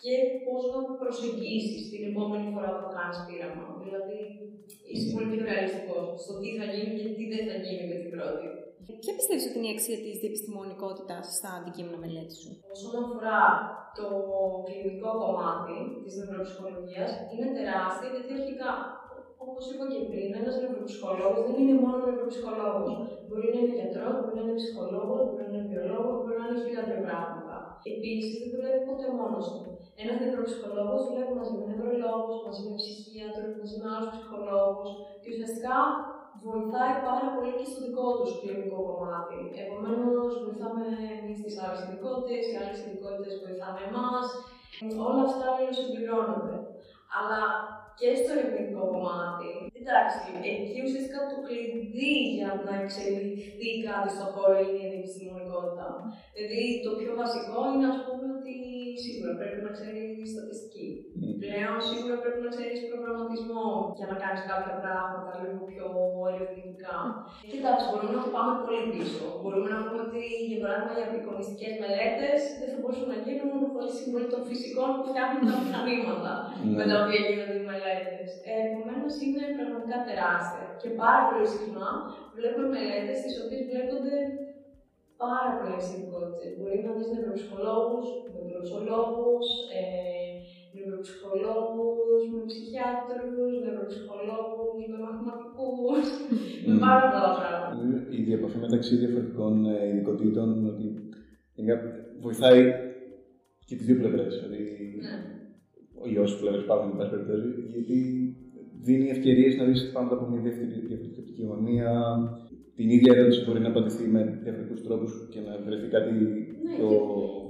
και 0.01 0.13
πώς 0.45 0.61
να 0.73 0.79
προσεγγίσεις 1.01 1.81
την 1.91 2.01
επόμενη 2.09 2.47
φορά 2.53 2.71
που 2.77 2.87
κάνεις 2.95 3.19
πείραμα. 3.25 3.65
Δηλαδή, 3.83 4.19
είσαι 4.89 5.07
πολύ 5.13 5.27
πιο 5.31 5.43
ρεαλιστικός 5.49 6.05
στο 6.23 6.33
τι 6.39 6.49
θα 6.57 6.65
γίνει 6.73 6.93
και 6.99 7.07
τι 7.15 7.23
δεν 7.33 7.43
θα 7.49 7.55
γίνει 7.63 7.83
με 7.91 7.97
την 8.01 8.11
πρώτη. 8.15 8.47
Ποια 9.01 9.13
πιστεύεις 9.17 9.45
ότι 9.47 9.57
είναι 9.57 9.69
η 9.71 9.75
αξία 9.77 9.97
της 10.03 10.15
διεπιστημονικότητας 10.21 11.23
στα 11.37 11.49
αντικείμενα 11.59 11.97
μελέτη 12.03 12.35
σου; 12.41 12.49
Όσον 12.75 12.93
αφορά 13.03 13.39
το 13.97 14.07
κλινικό 14.65 15.11
κομμάτι 15.23 15.77
της 16.03 16.13
νευροψυχολογία, 16.19 17.05
είναι 17.31 17.47
τεράστια 17.57 18.09
γιατί 18.13 18.31
αρχικά, 18.39 18.69
όπως 19.45 19.63
είπα 19.69 19.85
και 19.91 20.01
πριν, 20.09 20.29
ένας 20.41 20.55
νευροψυχολόγο 20.61 21.37
δεν 21.47 21.55
είναι 21.61 21.75
μόνο 21.83 21.97
νευροψυχολόγο. 22.07 22.91
Μπορεί 23.27 23.47
να 23.53 23.59
είναι 23.59 23.75
γιατρός, 23.77 24.15
μπορεί 24.19 24.35
να 24.39 24.43
είναι 24.45 24.59
ψυχολόγος, 24.61 25.21
μπορεί 25.27 25.43
να 25.43 25.49
είναι 25.49 25.63
βιολόγος, 25.71 26.15
μπορεί 26.21 26.37
να 26.41 26.45
είναι 26.47 26.59
χίλια 26.63 26.83
πράγματα. 27.05 27.55
Επίσης, 27.93 28.33
δεν 28.39 28.49
δουλεύει 28.53 28.81
ποτέ 28.89 29.05
μόνος 29.19 29.45
του. 29.53 29.61
Ένας 30.01 30.17
νευροψυχολόγο 30.21 30.95
δουλεύει 31.05 31.33
μαζί 31.39 31.53
με 31.57 31.63
νευρολόγους, 31.69 32.37
μαζί 32.45 32.61
με 32.67 32.73
ψυχίατρους, 32.79 33.53
μαζί 33.59 33.75
με 33.79 33.87
άλλους 33.93 34.11
ψυχολόγους 34.13 34.89
και 35.21 35.29
ουσιαστικά 35.33 35.77
βοηθάει 36.45 36.95
πάρα 37.07 37.27
πολύ 37.33 37.51
και 37.57 37.67
στο 37.69 37.79
δικό 37.85 38.05
τους 38.17 38.31
κλινικό 38.39 38.79
κομμάτι. 38.89 39.39
Επομένως, 39.63 40.29
βοηθάμε 40.43 40.85
εμείς 41.19 41.37
τις 41.43 41.55
άλλες 41.61 41.79
ειδικότητες, 41.81 42.43
οι 42.47 42.55
άλλες 42.61 42.77
ειδικότητες 42.81 43.33
βοηθάμε 43.43 43.81
εμάς. 43.89 44.27
Όλα 45.07 45.23
αυτά 45.27 45.45
αλληλοσυμπληρώνονται. 45.49 46.57
Αλλά 47.17 47.41
και 47.99 48.09
στο 48.19 48.31
ερευνητικό 48.35 48.83
κομμάτι. 48.93 49.49
Εντάξει, 49.79 50.17
εκεί 50.51 50.79
ουσιαστικά 50.85 51.19
το 51.31 51.37
κλειδί 51.45 52.13
για 52.37 52.49
να 52.67 52.73
εξελιχθεί 52.81 53.69
κάτι 53.87 54.09
στον 54.15 54.29
χώρο 54.35 54.55
είναι 54.65 54.83
η 54.87 54.97
επιστημονικότητα. 54.99 55.87
Δηλαδή, 56.33 56.63
το 56.85 56.91
πιο 56.99 57.11
βασικό 57.21 57.57
είναι, 57.71 57.87
ας 57.93 57.99
πούμε, 58.05 58.25
ότι 58.35 58.36
σίγουρα 59.03 59.31
πρέπει 59.39 59.59
να 59.65 59.71
ξέρεις 59.77 60.27
στατιστική. 60.33 60.87
Πλέον 61.43 61.75
σίγουρα 61.89 62.15
πρέπει 62.23 62.41
να 62.45 62.51
ξέρεις 62.55 62.79
προγραμματισμό 62.89 63.65
για 63.97 64.07
να 64.11 64.15
κάνεις 64.23 64.41
κάποια 64.51 64.75
πράγματα 64.83 65.31
λίγο 65.41 65.59
πιο 65.71 65.87
ερευνητικά. 66.31 66.97
Κοιτάξτε, 67.51 67.85
μπορούμε 67.89 68.13
να 68.17 68.23
το 68.25 68.31
πάμε 68.35 68.53
πολύ 68.63 68.83
πίσω. 68.93 69.25
Μπορούμε 69.41 69.67
να 69.73 69.79
πούμε 69.83 69.99
ότι 70.07 70.23
για 70.49 70.59
παράδειγμα 70.63 70.93
οι 70.97 71.05
απεικονιστικές 71.09 71.73
μελέτες 71.81 72.39
δεν 72.59 72.67
θα 72.71 72.77
μπορούσαν 72.79 73.07
να 73.13 73.19
γίνουν 73.25 73.51
χωρίς 73.73 73.93
συμβολή 73.99 74.27
των 74.33 74.41
φυσικών 74.49 74.89
που 74.95 75.03
φτιάχνουν 75.09 75.41
τα 75.47 75.53
μηχανήματα 75.61 76.33
με 76.77 76.83
τα 76.89 76.95
οποία 77.01 77.21
γίνονται 77.27 77.57
οι 77.59 77.65
μελέτες. 77.69 78.29
Επομένως 78.59 79.13
είναι 79.23 79.43
πραγματικά 79.57 79.97
τεράστια. 80.07 80.65
Και 80.81 80.89
πάρα 81.03 81.21
πολύ 81.27 81.47
συχνά 81.55 81.89
βλέπουμε 82.37 82.67
μελέτες 82.75 83.17
τις 83.23 83.35
οποίες 83.41 83.61
βλέπονται 83.69 84.15
πάρα 85.23 85.51
πολλέ 85.57 85.79
ειδικότητε. 85.89 86.45
Μπορεί 86.57 86.77
να 86.85 86.91
δεις 86.95 87.09
νευροψυχολόγου, 87.13 87.99
νευροψολόγου, 88.61 89.31
ε, 89.77 89.83
νευροψυχολόγους, 90.77 92.21
με 92.33 92.39
ψυχιάτρους, 92.49 93.51
νευροψυχολόγους, 93.65 94.79
με 94.91 94.97
μαθηματικούς, 95.05 96.05
με 96.65 96.73
Μμμ. 96.73 96.79
πάρα 96.85 97.05
πολλά 97.11 97.31
πράγματα. 97.39 97.71
Η 98.17 98.21
διαπαφή 98.29 98.57
μεταξύ 98.65 98.93
διαφορετικών 99.01 99.53
ε, 99.65 99.87
ειδικοτήτων 99.89 100.47
ότι 100.71 100.85
γενικά 101.55 101.75
βοηθάει 102.25 102.61
και 103.67 103.75
τις 103.75 103.85
δύο 103.85 103.97
πλευρές. 104.01 104.31
Δηλαδή, 104.41 104.61
Ναι. 105.05 105.15
οι 106.11 106.17
όσε 106.23 106.35
πλευρέ 106.41 106.59
υπάρχουν, 106.61 106.89
εν 106.91 106.97
πάση 106.97 107.09
περιπτώσει, 107.13 107.47
γιατί 107.73 107.97
δίνει 108.87 109.09
ευκαιρίες 109.09 109.55
να 109.55 109.63
δεις 109.65 109.89
πράγματα 109.91 110.15
από 110.15 110.25
μια 110.31 110.41
διαφορετική 110.41 110.85
διαφορετική 110.87 111.19
οπτική 111.19 111.43
γωνία. 111.51 111.91
Την 112.77 112.87
ίδια 112.95 113.11
ερώτηση 113.15 113.41
μπορεί 113.45 113.59
να 113.65 113.71
απαντηθεί 113.73 114.05
με 114.15 114.21
διαφορετικούς 114.43 114.81
τρόπους 114.85 115.11
και 115.31 115.39
να 115.47 115.51
βρεθεί 115.65 115.87
κάτι 115.95 116.11
Ναι, 116.19 116.73
πιο. 116.75 116.87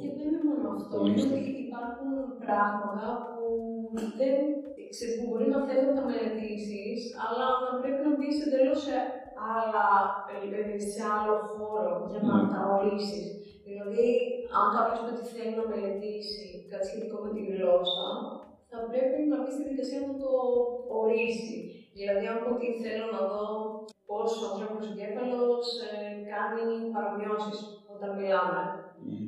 Και 0.01 0.09
δεν 0.17 0.25
είναι 0.29 0.41
μόνο 0.49 0.65
αυτό. 0.77 0.95
Πολύ 0.97 1.09
Είναι 1.11 1.21
σωστό. 1.21 1.35
ότι 1.39 1.51
υπάρχουν 1.67 2.09
πράγματα 2.45 3.07
που 3.31 3.43
δεν 4.19 4.33
ξέρεις, 4.93 5.13
που 5.17 5.25
μπορεί 5.29 5.47
να 5.55 5.59
θέλουν 5.67 5.87
να 5.91 5.95
τα 5.99 6.03
μελετήσεις, 6.09 6.99
αλλά 7.25 7.45
να 7.65 7.71
πρέπει 7.81 8.01
να 8.07 8.11
μπεις 8.15 8.37
εντελώς 8.45 8.79
σε, 8.85 8.95
άλλα, 9.55 9.85
ε, 10.31 10.79
σε 10.93 11.01
άλλο 11.15 11.35
χώρο 11.53 11.93
για 12.11 12.21
να 12.27 12.33
Ναι. 12.37 12.47
τα 12.53 12.61
ορίσεις. 12.77 13.25
Δηλαδή, 13.67 14.07
αν 14.57 14.65
κάποιος 14.75 14.99
με 15.05 15.11
θέλει 15.33 15.53
να 15.59 15.65
μελετήσει 15.71 16.43
κάτι 16.71 16.85
σχετικό 16.89 17.17
με 17.23 17.29
τη 17.35 17.41
γλώσσα, 17.51 18.07
θα 18.71 18.77
πρέπει 18.89 19.19
να 19.31 19.37
μπει 19.41 19.51
στη 19.55 19.63
δικασία 19.71 19.99
να 20.07 20.13
το 20.21 20.31
ορίσει. 20.99 21.57
Δηλαδή, 21.97 22.23
αν 22.31 22.37
πω 22.41 22.47
ότι 22.55 22.67
θέλω 22.83 23.05
να 23.15 23.21
δω 23.33 23.45
πώς 24.09 24.29
ο 24.41 24.43
ανθρώπινο 24.51 24.81
εγκέφαλο 24.89 25.43
ε, 25.87 25.91
κάνει 26.33 26.65
παρομοιώσεις 26.95 27.57
όταν 27.93 28.09
μιλάμε. 28.19 28.61
Μμμ. 29.05 29.27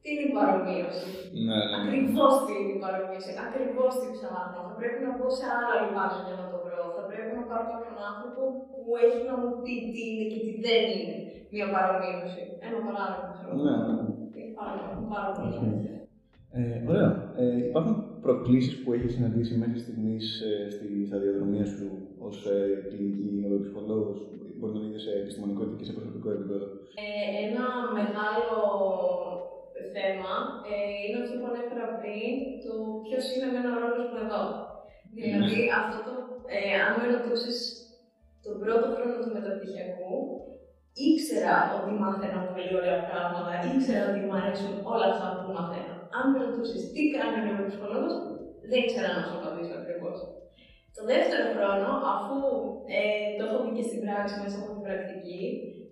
Τι 0.00 0.06
είναι 0.12 0.26
η 0.30 0.32
παρομοίωση; 0.38 1.06
Ναι, 1.46 1.58
ναι, 1.60 1.66
ναι. 1.66 1.76
Ακριβώς 1.78 2.32
τι 2.44 2.52
είναι 2.58 2.74
η 2.78 2.80
παρομοίωση. 2.84 3.30
Ακριβώς 3.46 3.92
τι 4.00 4.06
ψάχνω. 4.14 4.58
Θα 4.68 4.74
πρέπει 4.78 4.98
να 5.06 5.10
μπω 5.14 5.26
σε 5.38 5.44
άλλα 5.56 5.74
λιβάδια 5.82 6.22
για 6.26 6.36
να 6.40 6.46
το 6.52 6.58
βρω. 6.64 6.84
Θα 6.96 7.02
πρέπει 7.08 7.32
να 7.38 7.42
πάρω 7.48 7.64
κάποιον 7.72 7.96
άνθρωπο 8.10 8.42
που 8.70 8.80
έχει 9.04 9.20
να 9.30 9.34
μου 9.40 9.50
πει 9.62 9.74
τι 9.92 10.00
είναι 10.08 10.26
και 10.32 10.40
τι 10.44 10.52
δεν 10.64 10.82
είναι 10.94 11.16
μια 11.54 11.66
παρομοίωση. 11.74 12.42
Ένα 12.66 12.78
παράδειγμα 12.86 13.28
ξέρω. 13.34 13.52
Ναι, 13.64 13.74
ναι. 13.86 13.96
Έχει 14.38 14.52
πάρα, 14.60 14.80
πάρα 15.12 15.28
πολύ 15.36 15.52
Οκ. 15.52 15.58
σημασία. 15.58 15.96
Ε, 16.58 16.82
ωραία. 16.90 17.10
Ε, 17.42 17.66
υπάρχουν 17.70 17.94
προκλήσεις 18.24 18.74
που 18.82 18.88
έχεις 18.96 19.12
συναντήσει 19.14 19.54
μέχρι 19.62 19.78
στιγμής 19.84 20.24
ε, 20.40 20.70
στη 20.74 20.86
σταδιοδρομία 21.08 21.66
σου 21.74 21.86
ως 22.18 22.36
ε, 22.46 22.58
κλινική 22.88 23.30
νευροψυχολόγος, 23.56 24.18
μπορεί 24.56 24.72
να 24.76 24.82
είναι 24.86 25.02
σε 25.06 25.12
επιστημονικό 25.22 25.60
είτε 25.64 25.76
και 25.78 25.88
σε 25.88 25.96
προσωπικό 25.98 26.28
επίπεδο. 26.36 26.66
Ε, 27.04 27.28
ένα 27.46 27.66
μεγάλο 27.98 28.58
θέμα 29.96 30.32
ε, 30.70 30.76
είναι 31.04 31.18
αυτό 31.22 31.34
που 31.38 31.48
ανέφερα 31.50 31.86
πριν, 32.00 32.32
το 32.64 32.72
ποιος 33.04 33.24
είναι 33.30 33.46
εμένα 33.50 33.70
ο 33.74 33.78
ρόλο 33.82 34.02
μου 34.10 34.20
εδώ. 34.24 34.42
Δηλαδή, 35.18 35.58
αυτό 35.80 35.98
το, 36.06 36.14
ε, 36.54 36.58
αν 36.84 36.92
με 36.98 37.04
ρωτούσε 37.12 37.50
τον 38.44 38.54
πρώτο 38.62 38.86
χρόνο 38.94 39.14
του 39.20 39.34
μεταπτυχιακού, 39.36 40.12
ήξερα 41.08 41.56
ότι 41.78 41.92
μάθαινα 42.00 42.38
πολύ 42.48 42.72
ωραία 42.80 43.00
πράγματα, 43.08 43.52
ήξερα 43.72 44.02
ότι 44.10 44.20
μου 44.24 44.34
αρέσουν 44.38 44.72
όλα 44.92 45.06
αυτά 45.12 45.26
που 45.34 45.46
μαθαίνα. 45.56 45.94
Αν 46.18 46.24
με 46.32 46.38
ρωτούσε 46.44 46.76
τι 46.94 47.02
κάνει 47.14 47.36
ο 47.40 47.42
νευροψυχολόγο, 47.46 48.10
δεν 48.70 48.78
ήξερα 48.84 49.08
να 49.16 49.22
σου 49.26 49.34
απαντήσω 49.38 49.74
ακριβώ. 49.80 49.85
Το 50.96 51.02
δεύτερο 51.12 51.44
χρόνο, 51.56 51.88
αφού 52.14 52.36
ε, 52.98 53.00
το 53.36 53.42
έχω 53.48 53.58
δει 53.64 53.70
και 53.76 53.86
στην 53.88 54.00
πράξη 54.04 54.34
μέσα 54.42 54.56
από 54.60 54.70
την 54.74 54.82
πρακτική, 54.86 55.42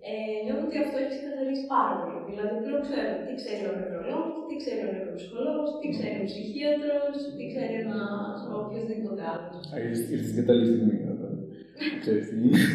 ε, 0.09 0.13
νιώθω 0.43 0.63
ότι 0.67 0.77
αυτό 0.83 0.95
έχει 1.01 1.11
ξεκαθαρίσει 1.15 1.65
πάρα 1.75 1.93
πολύ. 1.99 2.19
Δηλαδή, 2.29 2.53
πλέον 2.63 2.81
ξέρω 2.87 3.11
τι 3.25 3.33
ξέρει 3.41 3.61
ο 3.71 3.73
νευρολόγος, 3.79 4.35
τι 4.47 4.55
ξέρει 4.61 4.81
ο 4.87 4.91
νευροψυχολόγος, 4.95 5.69
τι 5.79 5.87
ξέρει 5.95 6.17
ο 6.23 6.25
ψυχίατρος, 6.29 7.15
τι 7.35 7.43
ξέρει 7.51 7.73
ένας 7.83 8.37
οποιοδήποτε 8.59 9.23
άλλος. 9.33 9.63
Α, 9.71 9.75
ήρθες 9.83 9.99
ήρθες 10.13 10.27
στην 10.29 10.37
κατάλληλη 10.39 10.67
στιγμή. 10.71 10.97
να 11.07 11.13
το- 11.19 11.33
Ξέρεις 12.03 12.23
τι 12.29 12.35
γίνεται. 12.41 12.67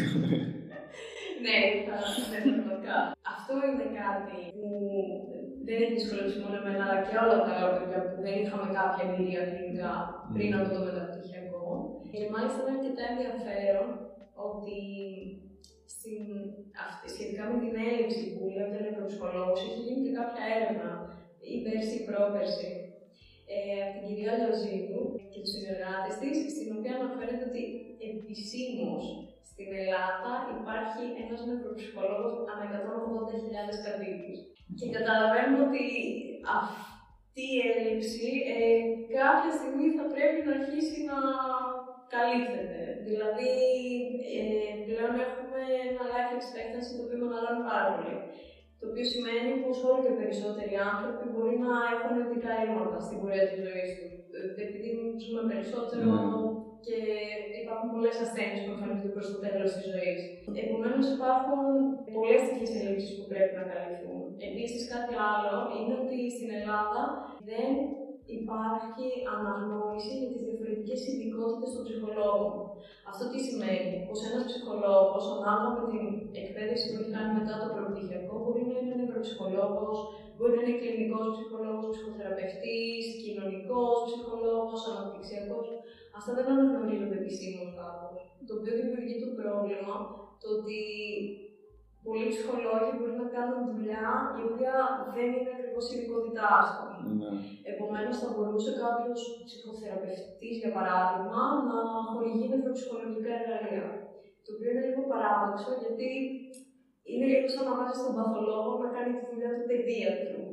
Ναι, 1.45 1.57
θα 1.87 1.95
ναι, 2.31 2.37
πραγματικά. 2.47 2.97
Αυτό 3.33 3.53
είναι 3.67 3.87
κάτι 4.01 4.37
που 4.57 4.67
δεν 5.65 5.75
έχει 5.83 5.93
δυσκολεύσει 5.97 6.37
μόνο 6.43 6.55
εμένα, 6.61 6.81
αλλά 6.85 6.97
και 7.07 7.15
όλα 7.23 7.37
τα 7.45 7.51
άλλα 7.57 7.69
παιδιά 7.77 7.99
που 8.09 8.17
δεν 8.25 8.35
είχαμε 8.41 8.67
κάποια 8.79 9.03
εμπειρία 9.07 9.41
κλινικά 9.51 9.91
πριν 10.35 10.51
από 10.57 10.67
το 10.75 10.79
μεταπτυχιακό. 10.87 11.40
Και 12.11 12.21
μάλιστα 12.33 12.59
είναι 12.61 12.75
αρκετά 12.77 13.03
ενδιαφέρον 13.11 13.89
ότι 14.47 14.79
στην, 15.93 16.23
αυτή, 16.85 17.05
σχετικά 17.15 17.43
με 17.49 17.57
την 17.63 17.73
έλλειψη 17.87 18.23
που 18.33 18.43
λέγεται 18.55 18.79
νευροψυχολόγος 18.85 19.59
έχει 19.67 19.81
γίνει 19.85 20.01
και 20.05 20.17
κάποια 20.19 20.43
έρευνα 20.55 20.91
ή 21.51 21.53
πέρσι 21.63 21.95
ή 21.99 22.05
πρόπερσι 22.07 22.71
ε, 23.53 23.57
από 23.83 23.93
την 23.95 24.05
κυρία 24.07 24.33
Λοζίδου 24.41 25.03
και 25.31 25.39
τους 25.41 25.53
συνεργάτες 25.55 26.13
της, 26.21 26.35
στην 26.53 26.69
οποία 26.75 26.93
αναφέρεται 26.99 27.45
ότι 27.49 27.63
επισήμως 28.09 29.03
στην 29.49 29.69
Ελλάδα 29.81 30.31
υπάρχει 30.59 31.03
ένας 31.23 31.39
νευροψυχολόγο 31.47 32.29
ανά 32.51 32.65
180.000 32.71 33.85
κατοίκους. 33.85 34.37
Και 34.77 34.87
καταλαβαίνουμε 34.95 35.61
ότι 35.67 35.85
αυτή 36.59 37.43
η 37.55 37.61
έλλειψη 37.71 38.27
ε, 38.55 38.59
κάποια 39.17 39.51
στιγμή 39.57 39.87
θα 39.97 40.05
πρέπει 40.13 40.39
να 40.47 40.53
αρχίσει 40.59 40.97
να 41.11 41.19
καλύπτεται. 42.15 42.79
Δηλαδή, 43.07 43.51
ε, 44.39 44.73
πλέον 44.87 45.13
έχουμε 45.27 45.59
ένα 45.87 46.01
life 46.13 46.31
expectancy 46.37 46.91
το 46.95 47.01
οποίο 47.05 47.17
μεγαλώνει 47.23 47.63
πάρα 47.71 47.87
πολύ. 47.95 48.15
Το 48.79 48.85
οποίο 48.89 49.05
σημαίνει 49.13 49.51
πως 49.63 49.77
όλο 49.87 49.99
και 50.05 50.17
περισσότεροι 50.21 50.73
άνθρωποι 50.91 51.25
μπορεί 51.31 51.55
να 51.65 51.73
έχουν 51.93 52.13
ειδικά 52.21 52.49
έλλειμματα 52.59 52.97
στην 53.05 53.17
πορεία 53.21 53.45
της 53.49 53.59
ζωής 53.65 53.89
του. 53.97 54.07
Επειδή 54.65 54.89
ζούμε 55.23 55.41
περισσότερο 55.51 56.03
Ναι. 56.11 56.21
και 56.85 56.97
υπάρχουν 57.63 57.87
πολλές 57.95 58.15
ασθένειες 58.25 58.61
που 58.63 58.71
εμφανίζονται 58.73 59.13
προς 59.15 59.27
το 59.31 59.37
τέλος 59.45 59.69
της 59.75 59.85
ζωής. 59.93 60.19
Επομένως, 60.65 61.05
υπάρχουν 61.15 61.61
πολλές 62.15 62.41
τέτοιες 62.47 62.71
ελλείψεις 62.79 63.13
που 63.17 63.25
πρέπει 63.31 63.53
να 63.59 63.65
καλυφθούν. 63.71 64.21
Επίσης, 64.49 64.81
κάτι 64.93 65.13
άλλο 65.31 65.55
είναι 65.75 65.93
ότι 66.01 66.17
στην 66.35 66.49
Ελλάδα 66.59 67.01
δεν 67.49 67.71
υπάρχει 68.39 69.07
αναγνώριση 69.35 70.11
για 70.19 70.29
τις 70.31 70.41
διαφορετικές 70.45 70.99
ειδικότητες 71.09 71.69
των 71.75 71.83
ειδικότητες 71.87 72.49
Αυτό 73.11 73.23
τι 73.31 73.39
σημαίνει, 73.47 73.95
πως 74.07 74.19
ένας 74.27 74.43
ψυχολόγος, 74.49 75.23
ανάλογα 75.35 75.69
με 75.77 75.85
την 75.91 76.05
εκπαίδευση 76.41 76.85
που 76.87 76.97
έχει 76.99 77.11
κάνει 77.15 77.31
μετά 77.39 77.53
το 77.61 77.67
προπτυχιακό, 77.75 78.33
μπορεί 78.43 78.63
να 78.71 78.75
είναι 78.79 78.95
νευροψυχολόγο, 79.01 79.85
μπορεί 80.35 80.53
να 80.55 80.61
είναι 80.63 80.79
κλινικός 80.81 81.25
ψυχολόγος, 81.35 81.89
ψυχοθεραπευτής, 81.93 83.03
κοινωνικός 83.23 83.95
ψυχολόγος, 84.07 84.81
αναπτυξιακός. 84.91 85.67
Αυτά 86.17 86.31
δεν 86.37 86.47
αναγνωρίζονται 86.53 87.17
επισήμως 87.21 87.69
κάπως. 87.79 88.19
Το 88.47 88.53
οποίο 88.57 88.73
δημιουργεί 88.79 89.15
το 89.23 89.29
πρόβλημα 89.39 89.95
το 90.41 90.47
ότι 90.57 90.79
πολλοί 92.05 92.25
ψυχολόγοι 92.31 92.91
μπορεί 92.95 93.15
να 93.23 93.27
κάνουν 93.35 93.61
δουλειά 93.71 94.07
η 94.39 94.41
οποία 94.49 94.73
δεν 95.15 95.27
είναι 95.35 95.51
ακριβώς 95.55 95.85
η 95.87 95.93
ειδικότητά 95.93 96.51
του. 96.73 96.85
Ναι. 97.21 97.29
Επομένως, 97.71 98.15
θα 98.21 98.27
μπορούσε 98.33 98.71
κάποιος 98.83 99.19
ψυχοθεραπευτής, 99.47 100.55
για 100.61 100.71
παράδειγμα, 100.77 101.41
να 101.69 101.77
χορηγεί 102.11 102.45
νευροψυχολογικά 102.47 103.31
εργαλεία. 103.39 103.85
Το 104.43 104.49
οποίο 104.53 104.69
είναι 104.71 104.85
λίγο 104.87 105.01
παράδοξο 105.13 105.69
γιατί 105.83 106.09
είναι 107.11 107.25
λίγο 107.31 107.47
σαν 107.53 107.63
να 107.67 107.73
βάζεις 107.77 108.03
τον 108.05 108.15
παθολόγο 108.17 108.71
να 108.83 108.87
κάνει 108.95 109.11
τη 109.17 109.23
δουλειά 109.29 109.51
του 109.55 109.65
παιδίατρου. 109.69 110.43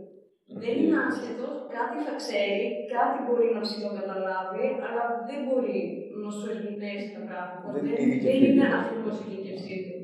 Δεν 0.63 0.75
είναι 0.81 0.99
άσχετος, 1.07 1.55
κάτι 1.77 1.97
θα 2.07 2.15
ξέρει, 2.23 2.67
κάτι 2.95 3.17
μπορεί 3.25 3.49
να 3.57 3.61
ψηλοκαταλάβει, 3.67 4.67
αλλά 4.87 5.03
δεν 5.29 5.41
μπορεί 5.47 5.79
να 6.23 6.29
σου 6.37 6.45
ερμηνεύσει 6.53 7.11
τα 7.17 7.23
πράγματα. 7.29 7.67
Δεν 7.75 7.83
είναι 7.85 8.15
η 8.17 8.21
δεν 8.25 8.35
ειδικευσή 8.37 8.47
είναι 8.49 8.67
του. 8.69 8.77
ακριβώ 8.81 9.11
η 9.23 9.27
ειδικευσή 9.29 9.77
του. 9.85 9.98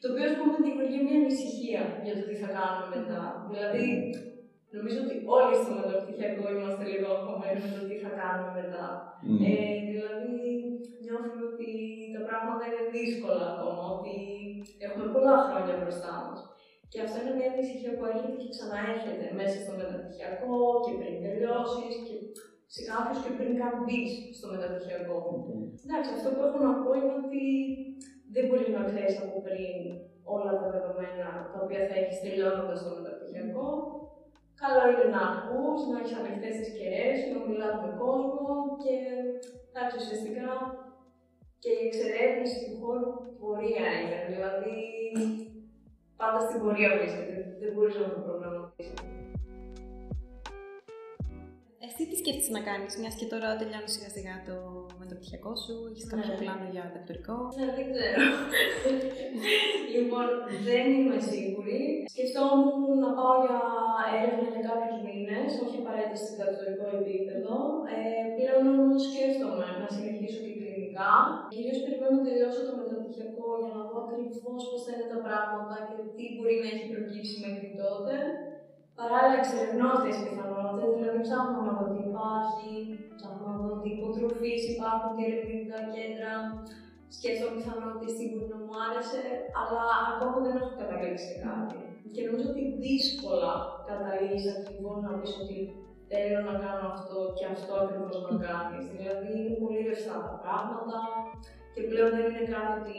Το 0.00 0.06
οποίο 0.10 0.26
ας 0.30 0.36
πούμε 0.38 0.56
δημιουργεί 0.66 0.98
μια 1.06 1.16
ανησυχία 1.20 1.82
για 2.04 2.14
το 2.18 2.22
τι 2.28 2.36
θα 2.42 2.48
κάνουμε 2.56 2.86
μετά. 2.96 3.22
Δηλαδή, 3.50 3.86
νομίζω 4.74 4.98
ότι 5.04 5.14
όλοι 5.36 5.56
στο 5.62 5.72
μεταπτυχιακό 5.80 6.44
είμαστε 6.54 6.84
λίγο 6.92 7.06
αγχωμένοι 7.14 7.58
με 7.64 7.70
το 7.76 7.82
τι 7.88 7.96
θα 8.04 8.10
κάνουμε 8.20 8.50
μετά. 8.60 8.86
Μμμ. 9.26 9.40
Ε, 9.48 9.54
δηλαδή, 9.90 10.34
νιώθουμε 11.04 11.42
ότι 11.50 11.68
τα 12.14 12.22
πράγματα 12.28 12.62
είναι 12.68 12.84
δύσκολα 12.96 13.44
ακόμα, 13.52 13.82
ότι 13.96 14.14
έχουμε 14.86 15.06
πολλά 15.14 15.36
χρόνια 15.48 15.74
μπροστά 15.78 16.12
μας. 16.24 16.38
Και 16.90 17.00
αυτό 17.04 17.16
είναι 17.20 17.36
μια 17.38 17.50
ανησυχία 17.52 17.92
που 17.96 18.04
έρχεται 18.10 18.36
και 18.40 18.52
ξαναέρχεται 18.54 19.26
μέσα 19.40 19.56
στο 19.64 19.72
μεταπτυχιακό 19.80 20.54
και 20.84 20.92
πριν 21.00 21.16
τελειώσεις 21.24 21.94
και 22.06 22.14
σε 22.74 22.80
κάποιους 22.88 23.18
και 23.22 23.32
πριν 23.38 23.52
καν 23.60 23.74
μπεις 23.82 24.10
στο 24.38 24.46
μεταπτυχιακό. 24.52 25.16
Εντάξει, 25.84 26.10
αυτό 26.16 26.28
που 26.32 26.42
έχω 26.46 26.58
να 26.66 26.72
πω 26.80 26.90
είναι 26.98 27.14
ότι 27.22 27.44
δεν 28.34 28.44
μπορεί 28.46 28.66
να 28.76 28.82
ξέρεις 28.90 29.14
από 29.24 29.36
πριν 29.46 29.78
όλα 30.34 30.52
τα 30.60 30.66
δεδομένα 30.74 31.28
τα 31.52 31.58
οποία 31.64 31.82
θα 31.88 31.96
έχεις 32.00 32.18
τελειώνοντας 32.24 32.78
το 32.82 32.90
μεταπτυχιακό. 32.96 33.68
Καλό 34.62 34.82
είναι 34.90 35.08
να 35.14 35.22
ακούς, 35.32 35.80
να 35.90 35.96
έχεις 35.98 36.14
ανοιχτές 36.20 36.54
τι 36.56 36.66
κεραίε, 36.76 37.12
να 37.32 37.38
μιλάς 37.46 37.76
με 37.82 37.90
κόσμο 38.02 38.54
και 38.82 38.94
εντάξει, 39.68 39.96
ουσιαστικά 40.00 40.48
και 41.62 41.70
η 41.78 41.82
εξερεύνηση 41.86 42.58
του 42.64 42.76
χώρου 42.80 43.10
πορεία 43.40 43.86
είναι. 43.98 44.20
Δηλαδή, 44.32 44.76
πάντα 46.20 46.40
στην 46.40 46.60
πορεία 46.62 46.90
βρίσκεται. 46.96 47.36
Δεν 47.60 47.70
μπορείς 47.72 47.96
να 47.98 48.08
το 48.12 48.18
προγραμματίσεις. 48.26 49.19
Εσύ 52.00 52.10
τι 52.12 52.20
σκέφτεσαι 52.22 52.52
να 52.58 52.62
κάνεις, 52.68 52.92
μιας 53.00 53.14
και 53.18 53.26
τώρα 53.32 53.48
τελειώνεις 53.60 53.92
σιγά 53.94 54.10
σιγά 54.16 54.34
το 54.48 54.56
μεταπτυχιακό 55.02 55.52
σου, 55.64 55.74
έχεις 55.90 56.04
κάποιο 56.10 56.32
Ναι. 56.32 56.40
πλάνο 56.42 56.66
για 56.74 56.84
δακτορικό. 56.94 57.36
Ναι, 57.58 57.66
δεν 57.76 57.86
ξέρω. 57.92 58.22
λοιπόν, 59.94 60.26
δεν 60.68 60.84
είμαι 60.96 61.18
σίγουρη. 61.32 61.80
Σκεφτόμουν 62.14 62.94
να 63.04 63.10
πάω 63.18 63.34
για 63.44 63.58
έρευνα 64.20 64.46
για 64.54 64.62
κάποιους 64.68 64.98
μήνες, 65.06 65.48
όχι 65.64 65.76
απαραίτητα 65.82 66.16
σε 66.20 66.26
διδακτορικό 66.30 66.86
επίπεδο. 67.00 67.54
Ε, 67.94 67.98
πλέον 68.36 68.62
όμως 68.74 69.00
σκέφτομαι 69.08 69.66
να 69.82 69.88
συνεχίσω 69.94 70.40
και 70.46 70.54
κλινικά. 70.60 71.12
Κυρίως 71.52 71.78
περιμένω 71.84 72.12
να 72.18 72.24
τελειώσω 72.26 72.60
το 72.68 72.74
μεταπτυχιακό 72.80 73.48
για 73.64 73.74
να 73.78 73.82
δω 73.88 73.96
ακριβώς 74.04 74.62
πώς 74.70 74.80
θα 74.84 74.90
είναι 74.94 75.08
τα 75.14 75.20
πράγματα 75.26 75.76
και 75.86 75.94
τι 76.16 76.24
μπορεί 76.34 76.56
να 76.62 76.68
έχει 76.74 76.86
προκύψει 76.92 77.34
μέχρι 77.44 77.68
τότε. 77.82 78.14
Παράλληλα, 79.00 79.36
εξερευνώ 79.42 79.86
αυτέ 79.96 80.10
τι 80.14 80.22
πιθανότητες, 80.28 80.90
δηλαδή 80.96 81.18
ψάχνω 81.26 81.58
να 81.68 81.74
δω 81.78 81.84
τι 81.92 82.00
υπάρχει, 82.10 82.72
ψάχνω 83.18 83.44
να 83.50 83.56
δω 83.62 83.72
τι 83.80 83.88
υποτροφή 83.96 84.54
υπάρχουν, 84.74 85.10
τι 85.16 85.22
ερευνητικά 85.28 85.78
κέντρα, 85.94 86.32
σκέφτομαι 87.16 87.54
πιθανότητες 87.56 88.12
τι 88.16 88.24
μπορεί 88.28 88.48
να 88.54 88.60
μου 88.64 88.74
άρεσε, 88.86 89.22
αλλά 89.60 89.84
ακόμα 90.12 90.36
δεν 90.44 90.54
έχω 90.58 90.72
καταλήξει 90.80 91.26
σε 91.30 91.36
κάτι. 91.46 91.78
Και 92.14 92.22
νομίζω 92.26 92.48
ότι 92.54 92.64
δύσκολα 92.84 93.52
καταλήγει 93.90 94.48
ακριβώς 94.56 94.98
να 95.04 95.10
πεις 95.18 95.32
ότι 95.42 95.58
θέλω 96.10 96.40
να 96.50 96.54
κάνω 96.64 96.84
αυτό 96.94 97.18
και 97.36 97.44
αυτό 97.54 97.72
ακριβώς 97.82 98.16
να 98.26 98.34
κάνεις. 98.46 98.82
Δηλαδή 98.92 99.28
είναι 99.38 99.54
πολύ 99.60 99.80
ρευστά 99.88 100.16
τα 100.28 100.34
πράγματα 100.42 100.98
και 101.74 101.82
πλέον 101.90 102.10
δεν 102.16 102.24
είναι 102.28 102.46
κάτι 102.54 102.72
ότι 102.80 102.98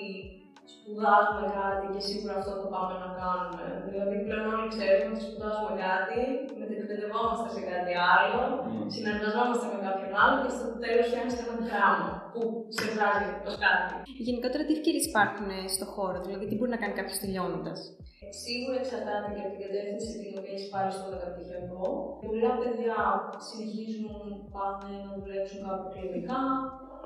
σπουδάζουμε 0.72 1.46
κάτι 1.60 1.86
και 1.94 2.02
σίγουρα 2.08 2.34
αυτό 2.40 2.52
θα 2.62 2.68
πάμε 2.74 2.94
να 3.06 3.10
κάνουμε. 3.22 3.66
Δηλαδή 3.88 4.16
πλέον 4.26 4.46
όλοι 4.54 4.68
ξέρουμε 4.76 5.10
ότι 5.14 5.24
σπουδάζουμε 5.28 5.74
κάτι, 5.88 6.20
μετεκπαιδευόμαστε 6.62 7.48
σε 7.56 7.62
κάτι 7.72 7.94
άλλο, 8.14 8.40
Μμμ. 8.68 8.88
συνεργαζόμαστε 8.96 9.66
με 9.74 9.80
κάποιον 9.88 10.12
άλλο 10.22 10.36
και 10.44 10.52
στο 10.58 10.68
τέλος 10.84 11.06
φτιάχνεις 11.10 11.36
ένα 11.44 11.56
πράγμα 11.68 12.10
που 12.34 12.42
σε 12.78 12.86
βγάζει 12.94 13.28
ως 13.48 13.56
κάτι. 13.66 13.94
Γενικότερα, 14.28 14.62
τι 14.66 14.74
ευκαιρίες 14.78 15.06
υπάρχουν 15.12 15.50
στον 15.76 15.90
χώρο, 15.94 16.18
δηλαδή 16.26 16.44
τι 16.48 16.56
μπορεί 16.58 16.72
να 16.76 16.82
κάνει 16.82 16.96
κάποιος 17.00 17.18
τελειώνοντας; 17.24 17.80
Σίγουρα 18.46 18.78
εξαρτάται 18.82 19.30
και 19.34 19.42
από 19.44 19.52
την 19.56 19.62
κατεύθυνση 19.66 20.14
την 20.22 20.34
οποία 20.40 20.54
έχεις 20.56 20.68
πάρει 20.74 20.92
στο 20.98 21.06
μεταπτυχιακό. 21.14 21.84
Πολλά 22.26 22.52
παιδιά 22.60 22.98
συνεχίζουν 23.48 24.14
πάνε 24.54 24.92
να 25.06 25.12
δουλέψουν 25.20 25.60
κάπου 25.68 25.88
κλινικά, 25.94 26.42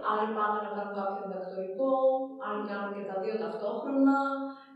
άλλοι 0.10 0.28
πάνε 0.38 0.60
να 0.66 0.72
κάνουν 0.76 0.96
κάποιο 1.00 1.22
διδακτορικό, 1.24 1.92
άλλοι 2.46 2.64
κάνουν 2.70 2.92
και 2.96 3.06
τα 3.10 3.16
δύο 3.24 3.36
ταυτόχρονα, 3.44 4.18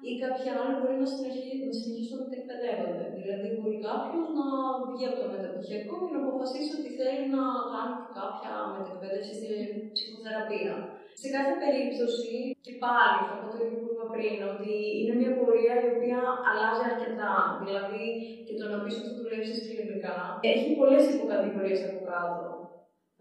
ή 0.08 0.12
κάποιοι 0.24 0.48
άλλοι 0.58 0.74
μπορεί 0.80 0.96
να 1.04 1.08
συνεχίσουν 1.14 1.68
να, 1.70 1.76
συνεχίσουν 1.80 2.16
να 2.18 2.24
μετεκπαιδεύονται. 2.26 3.06
Δηλαδή, 3.18 3.48
μπορεί 3.56 3.78
κάποιος 3.90 4.28
να 4.38 4.46
βγει 4.90 5.06
από 5.10 5.18
το 5.22 5.28
μεταπτυχιακό 5.34 5.96
και 6.04 6.14
να 6.16 6.22
αποφασίσει 6.24 6.72
ότι 6.80 6.90
θέλει 7.00 7.26
να 7.36 7.44
κάνει 7.74 7.96
και 8.04 8.12
κάποια 8.20 8.52
μετεκπαίδευση 8.76 9.34
στην 9.40 9.58
ψυχοθεραπεία. 9.96 10.74
Σε 11.22 11.28
κάθε 11.36 11.54
περίπτωση, 11.64 12.34
και 12.66 12.74
πάλι 12.84 13.20
θα 13.28 13.36
πω 13.40 13.46
το 13.54 13.60
ίδιο 13.66 13.80
που 13.84 13.92
είπα 13.94 14.06
πριν, 14.14 14.38
ότι 14.52 14.74
είναι 15.00 15.16
μια 15.22 15.32
πορεία 15.38 15.74
η 15.84 15.88
οποία 15.96 16.20
αλλάζει 16.50 16.84
αρκετά. 16.92 17.34
Δηλαδή, 17.64 18.06
και 18.46 18.58
το 18.60 18.66
να 18.72 18.78
πεις 18.82 18.96
ότι 18.98 19.08
θα 19.08 19.16
δουλέψει 19.18 19.54
κλινικά 19.70 20.18
έχει 20.42 20.76
πολλές 20.80 21.04
υποκατηγορίες 21.14 21.82
από 21.90 22.00
κάτω. 22.12 22.59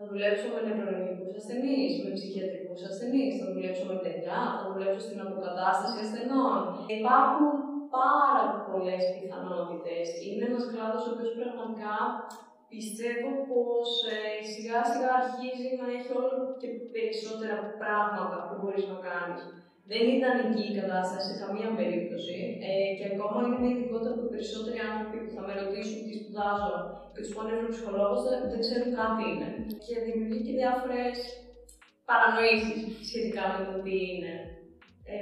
Θα 0.00 0.06
δουλέψω 0.10 0.46
με 0.54 0.60
νευρολογικούς 0.68 1.32
ασθενείς, 1.38 1.92
με 2.02 2.10
ψυχιατρικούς 2.16 2.80
ασθενείς, 2.88 3.32
θα 3.40 3.46
δουλέψω 3.52 3.84
με 3.90 3.96
παιδιά, 4.04 4.38
θα 4.58 4.64
δουλέψω 4.72 5.00
στην 5.06 5.20
αποκατάσταση 5.26 5.98
ασθενών. 6.04 6.58
Υπάρχουν 6.98 7.48
πάρα 7.98 8.44
πολλές 8.66 9.02
πιθανότητες. 9.14 10.06
Είναι 10.24 10.44
ένας 10.50 10.64
κλάδος 10.70 11.02
ο 11.06 11.10
οποίος 11.14 11.32
πραγματικά 11.40 11.94
πιστεύω 12.72 13.30
πως 13.50 13.88
ε, 14.14 14.18
σιγά 14.52 14.78
σιγά 14.90 15.10
αρχίζει 15.20 15.68
να 15.80 15.86
έχει 15.96 16.10
όλο 16.20 16.36
και 16.60 16.68
περισσότερα 16.94 17.56
πράγματα 17.82 18.36
που 18.44 18.54
μπορείς 18.58 18.84
να 18.92 18.98
κάνεις. 19.08 19.40
Δεν 19.92 20.04
ήταν 20.16 20.34
εκεί 20.46 20.62
η 20.70 20.76
κατάσταση 20.80 21.26
σε 21.30 21.36
καμία 21.42 21.70
περίπτωση 21.80 22.36
ε, 22.68 22.72
και 22.98 23.04
ακόμα 23.14 23.38
είναι 23.44 23.58
μια 23.60 23.72
ειδικότητα 23.72 24.12
που 24.14 24.24
οι 24.26 24.32
περισσότεροι 24.34 24.78
άνθρωποι 24.90 25.18
που 25.24 25.32
θα 25.36 25.42
με 25.46 25.52
ρωτήσουν 25.62 25.98
τι 26.04 26.12
σπουδάζω 26.18 26.74
και 27.12 27.20
τους 27.22 27.32
πω 27.34 27.42
νευροψυχολόγο 27.48 28.16
δεν, 28.26 28.38
δεν 28.50 28.60
ξέρουν 28.64 28.90
καν 28.96 29.10
τι 29.16 29.24
είναι. 29.30 29.48
Και 29.84 29.94
δημιουργεί 30.06 30.40
και 30.46 30.54
διάφορες 30.60 31.16
παρανοήσεις 32.08 32.80
σχετικά 33.08 33.42
με 33.52 33.58
το 33.68 33.74
τι 33.84 33.94
είναι. 34.10 34.32
Ε, 35.12 35.16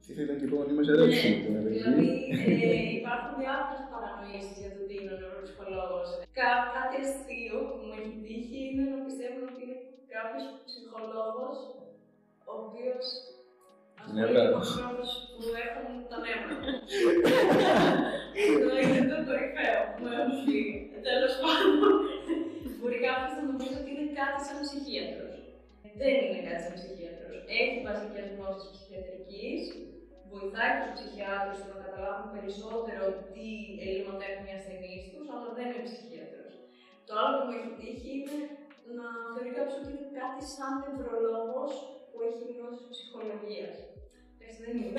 Αυτή 0.00 0.12
θα 0.16 0.22
ήταν 0.26 0.36
και 0.38 0.46
η 0.46 0.48
επόμενη 0.50 0.72
μας 0.78 0.86
ερώτηση. 0.92 1.28
ναι, 1.30 1.36
που 1.42 1.48
είναι 1.50 1.62
δηλαδή 1.76 2.06
εκεί. 2.34 2.66
ε, 2.68 2.82
υπάρχουν 3.00 3.32
διάφορες 3.44 3.82
παρανοήσεις 3.92 4.56
για 4.62 4.72
το 4.76 4.80
τι 4.86 4.94
είναι 4.98 5.12
ο 5.16 5.18
νευροψυχολόγο. 5.22 5.98
Κα- 6.38 6.66
κάτι 6.76 6.96
αστείο 7.04 7.56
που 7.68 7.76
μου 7.86 7.92
έχει 8.00 8.14
τύχει 8.26 8.58
είναι 8.68 8.84
να 8.92 8.98
πιστεύουν 9.06 9.42
ότι 9.50 9.60
είναι 9.64 9.78
κάποιος 10.14 10.44
ψυχολόγος 10.68 11.56
ο 12.50 12.52
οποίος 12.64 13.04
Νεύρα. 14.14 14.42
ασχολείται 14.42 14.44
με 14.44 14.58
ανθρώπου 14.60 15.06
που 15.36 15.44
έχουν 15.64 15.86
τα 16.10 16.16
νεύρα. 16.24 16.54
Αυτό 18.42 18.74
είναι 18.82 19.02
το 19.12 19.18
κορυφαίο 19.28 19.80
που 19.88 19.96
μου 20.02 20.10
έχουν 20.18 20.36
πει. 20.46 20.60
Τέλος 21.08 21.32
πάντων, 21.42 21.72
μπορεί 22.78 22.98
κάποιος 23.06 23.32
να 23.36 23.42
νομίζει 23.48 23.76
ότι 23.80 23.90
είναι 23.92 24.08
κάτι 24.20 24.38
σαν 24.46 24.56
ψυχίατρος. 24.64 25.34
Δεν 26.00 26.14
είναι 26.24 26.40
κάτι 26.46 26.60
σαν 26.64 26.74
ψυχίατρος. 26.78 27.36
Έχει 27.60 27.76
βασικές 27.88 28.26
γνώσεις 28.34 28.68
ψυχιατρικής, 28.74 29.60
βοηθάει 30.30 30.72
τους 30.78 30.92
ψυχιάτρους 30.96 31.58
να 31.70 31.76
καταλάβουν 31.84 32.28
περισσότερο 32.36 33.04
τι 33.34 33.48
ελλείμματα 33.84 34.24
έχουν 34.30 34.46
οι 34.48 34.54
ασθενείς 34.58 35.02
τους, 35.12 35.26
αλλά 35.32 35.48
δεν 35.56 35.66
είναι 35.70 35.86
ψυχίατρος. 35.88 36.52
Το 37.06 37.12
άλλο 37.20 37.34
που 37.36 37.46
μου 37.46 37.54
έχει 37.58 37.72
τύχει 37.80 38.10
είναι 38.18 38.38
να 38.98 39.06
θεωρεί 39.32 39.50
κάποιος 39.56 39.76
ότι 39.80 39.90
είναι 39.94 40.10
κάτι 40.20 40.40
σαν 40.54 40.72
νευρολόγος 40.82 41.72
που 42.14 42.20
έχει 42.28 42.44
γνώση 42.56 42.82
ψυχολογίας. 42.94 43.76
Έτσι 44.44 44.58
δεν 44.64 44.72
είναι. 44.80 44.92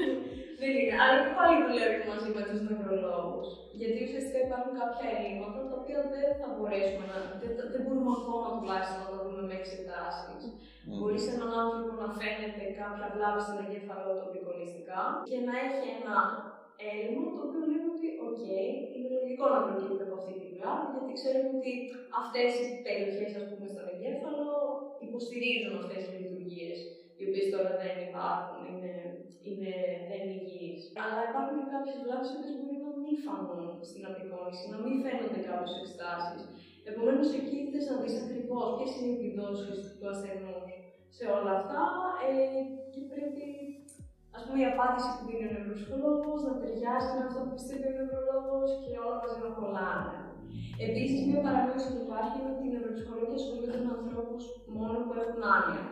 δεν 0.60 0.70
είναι. 0.78 0.94
Αλλά 1.02 1.16
και 1.22 1.32
πάλι 1.38 1.56
δουλεύει 1.66 2.00
μαζί 2.10 2.30
με 2.36 2.42
τους 2.48 2.60
νευρολόγους. 2.68 3.48
Γιατί 3.80 3.98
ουσιαστικά 4.06 4.38
υπάρχουν 4.46 4.72
κάποια 4.82 5.06
ελλείμματα 5.14 5.60
τα 5.68 5.76
οποία 5.80 6.00
δεν 6.14 6.28
θα 6.40 6.48
μπορέσουμε 6.54 7.04
να. 7.12 7.18
δεν, 7.40 7.52
δεν 7.72 7.80
μπορούμε 7.84 8.12
ακόμα 8.20 8.48
τουλάχιστον 8.56 8.98
να 9.02 9.08
τα 9.12 9.18
δούμε 9.24 9.42
με 9.48 9.54
εξετάσεις. 9.60 10.42
Mm. 10.50 10.96
Μπορείς 10.96 11.22
σε 11.24 11.30
έναν 11.36 11.50
άνθρωπο 11.62 11.90
να 12.02 12.08
φαίνεται 12.18 12.62
κάποια 12.80 13.06
βλάβη 13.14 13.40
στον 13.44 13.60
εγκέφαλο 13.62 14.10
τοπικολιστικά 14.22 15.00
και 15.28 15.38
να 15.46 15.54
έχει 15.64 15.86
ένα 15.98 16.16
έλλειμμα 16.90 17.24
το 17.34 17.40
οποίο 17.46 17.62
λέμε 17.70 17.88
ότι, 17.94 18.06
οκ, 18.26 18.40
είναι 18.94 19.08
λογικό 19.16 19.44
να 19.54 19.58
προκύπτει 19.64 20.02
από 20.06 20.14
αυτή 20.18 20.32
τη 20.40 20.46
βλάβη, 20.54 20.86
γιατί 20.94 21.12
ξέρουμε 21.18 21.50
ότι 21.58 21.72
αυτές 22.20 22.50
οι 22.60 22.64
περιοχές, 22.86 23.30
ας 23.40 23.46
πούμε, 23.48 23.66
στον 23.72 23.86
εγκέφαλο 23.92 24.48
υποστηρίζουν 25.06 25.72
αυτές 25.80 26.00
τις 26.04 26.16
λειτουργίες, 26.20 26.76
οι 27.16 27.22
οποίες 27.26 27.46
τώρα 27.54 27.70
δεν 27.82 27.94
υπάρχουν, 28.06 28.58
είναι, 28.70 28.92
είναι, 29.48 29.72
δεν 30.08 30.18
είναι 30.22 30.38
υγιείς. 30.42 30.82
Αλλά 31.02 31.20
υπάρχουν 31.28 31.54
και 31.58 31.70
κάποιες 31.74 31.96
βλάβες 32.02 32.24
που 32.46 32.54
μπορεί 32.58 32.78
να 32.86 32.90
μην 33.02 33.14
φανούν 33.24 33.66
στην 33.88 34.02
απεικόνιση, 34.10 34.64
να 34.74 34.78
μην 34.82 34.94
φαίνονται 35.02 35.40
κάποιες 35.48 35.74
εξετάσεις. 35.82 36.38
Επομένως, 36.90 37.28
εκεί 37.38 37.58
θες 37.70 37.86
να 37.90 37.96
δεις 38.00 38.14
ακριβώς 38.22 38.66
ποιες 38.76 38.90
είναι 38.94 39.10
οι 39.10 39.16
επιδόσεις 39.18 39.76
του 39.96 40.06
ασθενούς 40.12 40.72
σε 41.16 41.24
όλα 41.36 41.52
αυτά 41.60 41.82
ε, 42.26 42.32
και 42.92 43.00
πρέπει 43.12 43.44
ας 44.36 44.42
πούμε, 44.44 44.58
η 44.64 44.66
απάντηση 44.72 45.08
που 45.14 45.24
δίνει 45.28 45.46
ο 45.48 45.52
νευροψυχολόγο 45.54 46.32
να 46.48 46.54
ταιριάζει 46.60 47.10
με 47.16 47.22
αυτό 47.26 47.38
που 47.44 47.54
πιστεύει 47.56 47.88
ο 47.92 47.94
νευρολόγος 47.98 48.70
και 48.82 48.92
όλα 49.04 49.16
μαζί 49.22 49.38
να 49.44 49.50
κολλάνε. 49.58 50.16
Επίσης, 50.86 51.20
μια 51.28 51.40
παρανόηση 51.44 51.88
που 51.92 52.00
υπάρχει 52.06 52.34
είναι 52.38 52.50
ότι 52.52 52.64
οι 52.66 52.72
νευροψυχολόγοι 52.74 53.36
ασχολούνται 53.40 53.78
με 53.84 53.90
ανθρώπους 53.98 54.42
μόνο 54.78 54.96
που 55.04 55.12
έχουν 55.22 55.42
άνοια. 55.56 55.84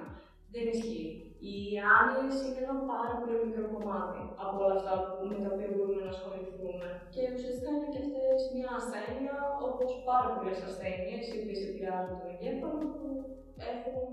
Δεν 0.54 0.64
ισχύει. 0.74 1.10
Οι 1.46 1.56
άνοιε 1.98 2.26
είναι 2.44 2.60
ένα 2.64 2.76
πάρα 2.92 3.12
πολύ 3.18 3.36
μικρό 3.46 3.64
κομμάτι 3.74 4.20
από 4.44 4.56
όλα 4.64 4.76
αυτά 4.78 4.92
που, 5.04 5.14
με 5.30 5.36
τα 5.42 5.48
οποία 5.54 5.70
μπορούμε 5.72 6.02
να 6.04 6.12
ασχοληθούμε. 6.14 6.86
Και 7.14 7.22
ουσιαστικά 7.34 7.70
είναι 7.74 7.90
και 7.92 8.02
αυτές 8.04 8.38
μια 8.54 8.70
ασθένεια, 8.80 9.34
όπως 9.66 9.90
πάρα 10.10 10.28
πολλές 10.34 10.58
ασθένειες, 10.68 11.24
οι 11.28 11.36
οποίες 11.40 11.60
επηρεάζουν 11.68 12.16
τον 12.20 12.30
εγκέφαλο, 12.32 12.84
που 12.94 13.06
έχουν 13.70 14.08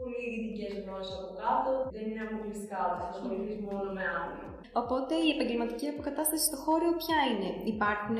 πολύ 0.00 0.24
ειδικέ 0.34 0.66
γνώσεις 0.82 1.14
από 1.18 1.30
κάτω. 1.42 1.70
Δεν 1.94 2.04
είναι 2.08 2.22
αποκλειστικά 2.26 2.78
ότι 2.86 2.96
θα 3.00 3.08
ασχοληθεί 3.12 3.54
μόνο 3.68 3.88
με 3.96 4.04
άνοια. 4.20 4.48
Οπότε 4.82 5.14
η 5.26 5.28
επαγγελματική 5.34 5.86
αποκατάσταση 5.94 6.44
στο 6.48 6.58
χώρο 6.64 6.88
ποια 7.02 7.18
είναι, 7.30 7.50
Υπάρχουν 7.74 8.16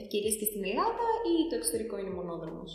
ευκαιρίες 0.00 0.36
και 0.40 0.48
στην 0.50 0.62
Ελλάδα 0.70 1.06
ή 1.32 1.34
το 1.50 1.54
εξωτερικό 1.60 1.94
είναι 1.98 2.16
μονόδρομος; 2.18 2.70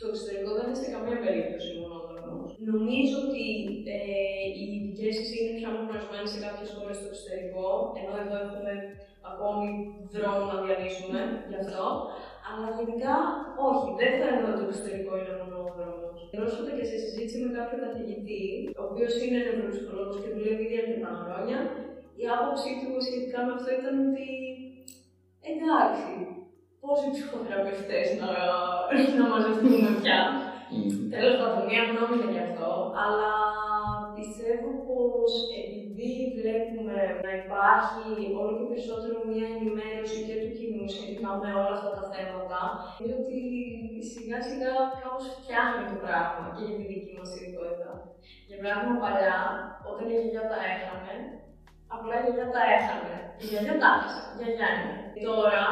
Το 0.00 0.04
εξωτερικό 0.10 0.50
δεν 0.56 0.64
είναι 0.66 0.80
σε 0.82 0.88
καμία 0.94 1.18
περίπτωση 1.24 1.70
μονόδρομος. 1.82 2.50
Νομίζω 2.72 3.14
ότι 3.26 3.44
ε, 3.96 3.98
οι 4.56 4.62
ειδικές 4.74 5.16
είναι 5.36 5.52
πιο 5.58 5.66
αναγνωρισμένε 5.72 6.26
σε 6.32 6.38
κάποιες 6.46 6.70
χώρες 6.76 6.96
στο 6.98 7.08
εξωτερικό, 7.12 7.66
ενώ 8.00 8.14
εδώ 8.24 8.36
έχουμε 8.44 8.72
ακόμη 9.30 9.68
δρόμο 10.14 10.42
να 10.50 10.56
διαλύσουμε 10.64 11.20
γι' 11.50 11.60
αυτό. 11.62 11.84
Αλλά 12.48 12.66
γενικά 12.78 13.14
όχι, 13.68 13.88
δεν 14.00 14.12
θα 14.18 14.26
ότι 14.48 14.58
το 14.58 14.64
εξωτερικό 14.70 15.12
είναι 15.18 15.34
μονόδρομο. 15.40 16.05
Πρόσφατα 16.36 16.72
και 16.76 16.86
σε 16.90 16.96
συζήτηση 17.04 17.36
με 17.44 17.50
κάποιον 17.56 17.80
καθηγητή, 17.86 18.42
ο 18.80 18.82
οποίος 18.88 19.12
είναι 19.22 19.38
νευροψυχολόγο 19.46 20.14
και 20.22 20.32
δουλεύει 20.34 20.64
ήδη 20.66 20.76
αρκετά 20.82 21.10
χρόνια, 21.20 21.58
η 22.22 22.24
άποψή 22.34 22.70
του 22.80 22.90
σχετικά 23.06 23.38
με 23.44 23.52
αυτό 23.56 23.68
ήταν 23.78 23.94
ότι 24.06 24.28
εντάξει, 25.50 26.10
πόσοι 26.82 27.06
ψυχοθεραπευτές 27.14 28.06
να, 28.20 28.28
να 29.18 29.24
μαζευτούμε 29.30 29.90
πια. 30.00 30.20
Τέλος 31.14 31.34
πάντων, 31.40 31.62
μία 31.68 31.82
γνώμη 31.90 32.14
είναι 32.16 32.32
γι' 32.34 32.46
αυτό, 32.48 32.70
αλλά 33.04 33.32
πιστεύω 34.16 34.68
πως 34.88 35.30
επειδή 36.06 36.26
βλέπουμε 36.40 36.96
να 37.24 37.30
υπάρχει 37.42 38.06
όλο 38.40 38.52
και 38.58 38.66
περισσότερο 38.72 39.16
μία 39.30 39.46
ενημέρωση 39.56 40.18
και 40.26 40.36
του 40.42 40.50
κοινού 40.56 40.84
σχετικά 40.94 41.30
με 41.40 41.50
όλα 41.60 41.74
αυτά 41.78 41.90
τα 41.98 42.04
θέματα, 42.12 42.60
είναι 43.00 43.14
ότι 43.22 43.38
σιγά 44.12 44.38
σιγά 44.48 44.72
κάπως 45.00 45.24
φτιάχνει 45.36 45.84
το 45.90 45.96
πράγμα 46.04 46.44
και 46.54 46.62
για 46.66 46.76
τη 46.78 46.84
δική 46.92 47.12
μας 47.18 47.30
ειδικότητα. 47.34 47.90
Για 48.48 48.58
παράδειγμα, 48.60 48.96
παλιά, 49.04 49.38
όταν 49.90 50.04
η 50.08 50.12
γιαγιά 50.12 50.44
τα 50.50 50.58
έχανε, 50.72 51.14
απλά 51.94 52.14
η 52.18 52.22
γιαγιά 52.24 52.46
τα 52.54 52.62
έχανε. 52.76 53.14
Η 53.42 53.44
γιαγιά 53.50 53.74
τα 53.82 53.88
έχασε, 53.94 54.20
η 54.32 54.34
γιαγιά 54.38 54.68
είναι. 54.76 54.96
Τώρα, 55.28 55.64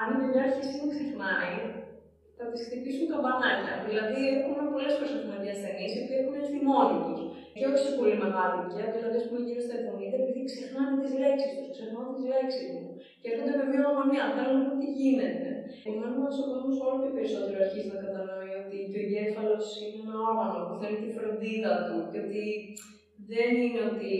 αν 0.00 0.06
η 0.12 0.16
γιαγιά 0.20 0.42
αρχίσει 0.46 0.76
να 0.82 0.86
ξεχνάει, 0.92 1.54
θα 2.36 2.44
τι 2.50 2.58
χτυπήσουν 2.66 3.06
καμπανάκια. 3.12 3.74
Δηλαδή, 3.86 4.20
έχουμε 4.36 4.62
πολλές 4.72 4.94
προσωπικέ 4.98 5.50
ασθενείς 5.54 5.92
οι 5.94 6.00
οποίοι 6.02 6.18
έχουν 6.20 6.34
έρθει 6.40 6.58
μόνοι 6.70 6.98
τους. 7.06 7.25
Και 7.56 7.66
όχι 7.68 7.80
σε 7.84 7.92
πολύ 7.98 8.16
μεγάλη 8.24 8.54
ηλικία, 8.56 8.86
δηλαδή, 8.94 9.16
ας 9.20 9.26
πούμε, 9.26 9.40
γύρω 9.46 9.62
στα 9.66 9.76
70, 9.80 10.16
επειδή 10.22 10.40
ξεχνάνε 10.50 10.94
τις 11.02 11.12
λέξεις 11.22 11.50
τους, 11.56 11.68
ξεχνάνε 11.74 12.10
τις 12.16 12.26
λέξεις 12.32 12.64
του. 12.72 12.82
Και 13.20 13.28
έρχονται 13.30 13.54
με 13.60 13.64
μια 13.70 13.82
αγωνία, 13.90 14.24
θέλουν 14.34 14.56
να 14.58 14.64
δουν 14.66 14.78
τι 14.82 14.88
γίνεται. 15.00 15.48
Επομένω, 15.88 16.16
ο 16.42 16.44
κόσμος 16.50 16.76
όλο 16.86 16.96
και 17.02 17.14
περισσότερο 17.16 17.58
αρχίζει 17.64 17.90
να 17.94 17.98
κατανοεί 18.04 18.52
ότι 18.62 18.78
ο 18.96 18.98
εγκέφαλος 19.02 19.66
είναι 19.82 19.98
ένα 20.04 20.16
όργανο 20.30 20.58
που 20.66 20.76
θέλει 20.80 20.98
τη 21.02 21.08
φροντίδα 21.16 21.72
του 21.86 21.96
και 22.10 22.20
ότι 22.24 22.44
δεν 23.30 23.50
είναι 23.62 23.82
ότι 23.90 24.12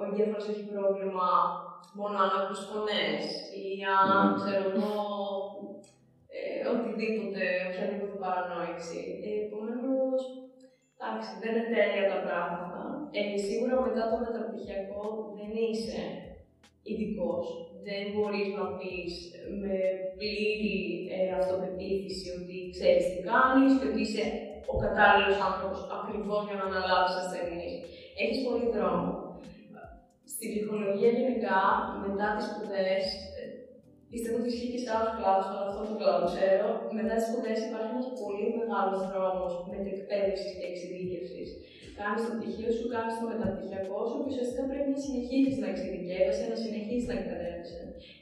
ο 0.00 0.02
εγκέφαλος 0.08 0.46
έχει 0.52 0.64
πρόβλημα 0.72 1.28
μόνο 1.98 2.14
αν 2.24 2.30
ακούς 2.38 2.60
φωνές 2.68 3.22
ή 3.62 3.66
αν, 3.96 4.08
mm. 4.24 4.36
ξέρω 4.40 4.64
εγώ, 4.70 4.92
ε, 6.36 6.60
οτιδήποτε, 6.72 7.42
οποιαδήποτε 7.68 8.16
παρανόηση. 8.24 9.00
Ε, 9.26 9.30
Επομένως, 9.44 10.20
εντάξει, 10.96 11.30
δεν 11.40 11.52
είναι 11.52 11.70
τέλεια 11.74 12.04
τα 12.12 12.18
πράγματα. 12.26 12.69
Ε, 13.18 13.22
σίγουρα 13.46 13.74
μετά 13.86 14.02
το 14.10 14.16
μεταπτυχιακό 14.24 15.02
δεν 15.38 15.50
είσαι 15.64 16.00
ειδικός. 16.88 17.44
Δεν 17.86 18.02
μπορείς 18.12 18.48
να 18.58 18.64
πεις 18.78 19.12
με 19.62 19.76
πλήρη 20.18 20.78
ε, 21.16 21.18
αυτοπεποίθηση 21.38 22.26
ότι 22.38 22.56
ξέρεις 22.74 23.04
τι 23.10 23.18
κάνεις 23.30 23.72
και 23.78 23.88
ότι 23.90 24.00
είσαι 24.04 24.24
ο 24.72 24.74
κατάλληλος 24.84 25.38
άνθρωπος 25.48 25.80
ακριβώς 25.98 26.40
για 26.46 26.58
να 26.58 26.66
αναλάβεις 26.68 27.18
ασθενεί. 27.20 27.70
Έχεις 28.22 28.40
πολύ 28.46 28.66
δρόμο. 28.76 29.08
Στην 30.32 30.48
ψυχολογία 30.52 31.10
γενικά, 31.18 31.60
μετά 32.04 32.26
τις 32.34 32.46
σπουδές, 32.48 33.04
Πιστεύω 34.12 34.36
ότι 34.40 34.50
ισχύει 34.52 34.72
και 34.74 34.82
σε 34.84 34.90
άλλους 34.94 35.12
κλάδους, 35.18 35.46
αλλά 35.50 35.62
αυτό 35.70 35.82
το 35.90 35.96
κλάδο 36.00 36.24
ξέρω. 36.32 36.68
Μετά 36.98 37.14
τις 37.16 37.26
σπουδές 37.28 37.58
υπάρχει 37.66 37.90
ένας 37.94 38.08
πολύ 38.20 38.46
μεγάλος 38.58 39.00
δρόμος 39.10 39.52
μετεκπαίδευση 39.72 40.50
και 40.58 40.66
εξειδίκευσης. 40.70 41.48
Κάνει 42.00 42.20
το 42.26 42.32
πτυχίο 42.36 42.70
σου, 42.76 42.84
κάνει 42.94 43.12
το 43.18 43.24
μεταπτυχιακό 43.32 43.98
σου 44.08 44.16
και 44.20 44.30
ουσιαστικά 44.32 44.62
πρέπει 44.70 44.88
να 44.94 45.00
συνεχίσει 45.06 45.56
να 45.62 45.68
εξειδικεύεσαι, 45.72 46.44
να 46.52 46.58
συνεχίσει 46.64 47.06
να 47.10 47.16
εκπαιδεύεσαι. 47.20 47.80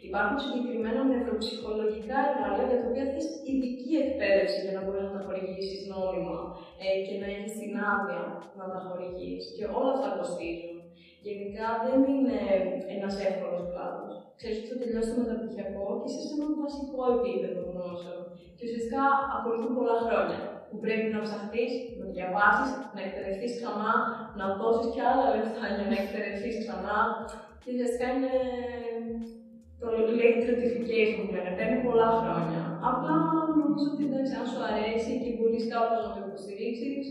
Υπάρχουν 0.08 0.36
συγκεκριμένα 0.44 1.00
νευροψυχολογικά 1.12 2.16
εργαλεία 2.28 2.66
για 2.70 2.78
τα 2.80 2.86
οποία 2.90 3.06
θες 3.12 3.26
ειδική 3.50 3.92
εκπαίδευση 4.04 4.58
για 4.64 4.74
να 4.76 4.80
μπορείς 4.82 5.04
να 5.06 5.12
τα 5.16 5.22
χορηγήσεις 5.26 5.80
νόμιμα 5.92 6.38
ε, 6.84 6.88
και 7.06 7.14
να 7.20 7.26
έχεις 7.34 7.54
την 7.60 7.72
άδεια 7.92 8.22
να 8.58 8.64
τα 8.72 8.78
χορηγήσει. 8.86 9.48
Και 9.56 9.64
όλα 9.78 9.90
αυτά 9.96 10.08
κοστίζουν. 10.18 10.76
Γενικά 11.26 11.66
δεν 11.84 11.98
είναι 12.12 12.36
ένας 12.96 13.14
εύκολος 13.28 13.62
κλάδος. 13.70 14.12
Ξέρεις 14.38 14.58
ότι 14.60 14.68
θα 14.70 14.76
τελειώσει 14.80 15.10
το 15.12 15.20
μεταπτυχιακό 15.22 15.86
και 15.98 16.08
είσαι 16.08 16.20
σε 16.28 16.34
ένα 16.36 16.48
βασικό 16.64 17.00
επίπεδο 17.16 17.60
γνώσεων. 17.70 18.20
Και 18.56 18.64
ουσιαστικά 18.66 19.04
ακολουθούν 19.36 19.72
πολλά 19.78 19.96
χρόνια 20.06 20.40
που 20.68 20.76
πρέπει 20.84 21.08
να 21.14 21.20
ψαχτείς, 21.24 21.72
να 21.98 22.04
διαβάσεις, 22.14 22.70
να 22.94 23.00
εκπαιδευτείς 23.06 23.52
ξανά, 23.58 23.92
να 24.38 24.44
δώσεις 24.58 24.88
και 24.94 25.02
άλλα 25.10 25.26
λεφτά 25.34 25.64
για 25.76 25.86
να 25.90 25.96
εκπαιδευτείς 26.02 26.56
ξανά. 26.62 26.98
Και 27.60 27.68
ουσιαστικά 27.72 28.06
είναι 28.14 28.34
το 29.80 29.86
λέει 30.18 30.32
certification 30.44 31.18
που 31.24 31.32
λένε, 31.34 31.50
παίρνει 31.58 31.78
πολλά 31.86 32.08
χρόνια. 32.20 32.62
Απλά 32.90 33.16
νομίζω 33.60 33.86
ότι 33.92 34.02
εντάξει, 34.08 34.34
αν 34.40 34.46
σου 34.50 34.60
αρέσει 34.70 35.12
και 35.22 35.30
μπορεί 35.36 35.60
κάπω 35.72 35.94
να 36.04 36.10
το 36.14 36.20
υποστηρίξεις, 36.26 37.06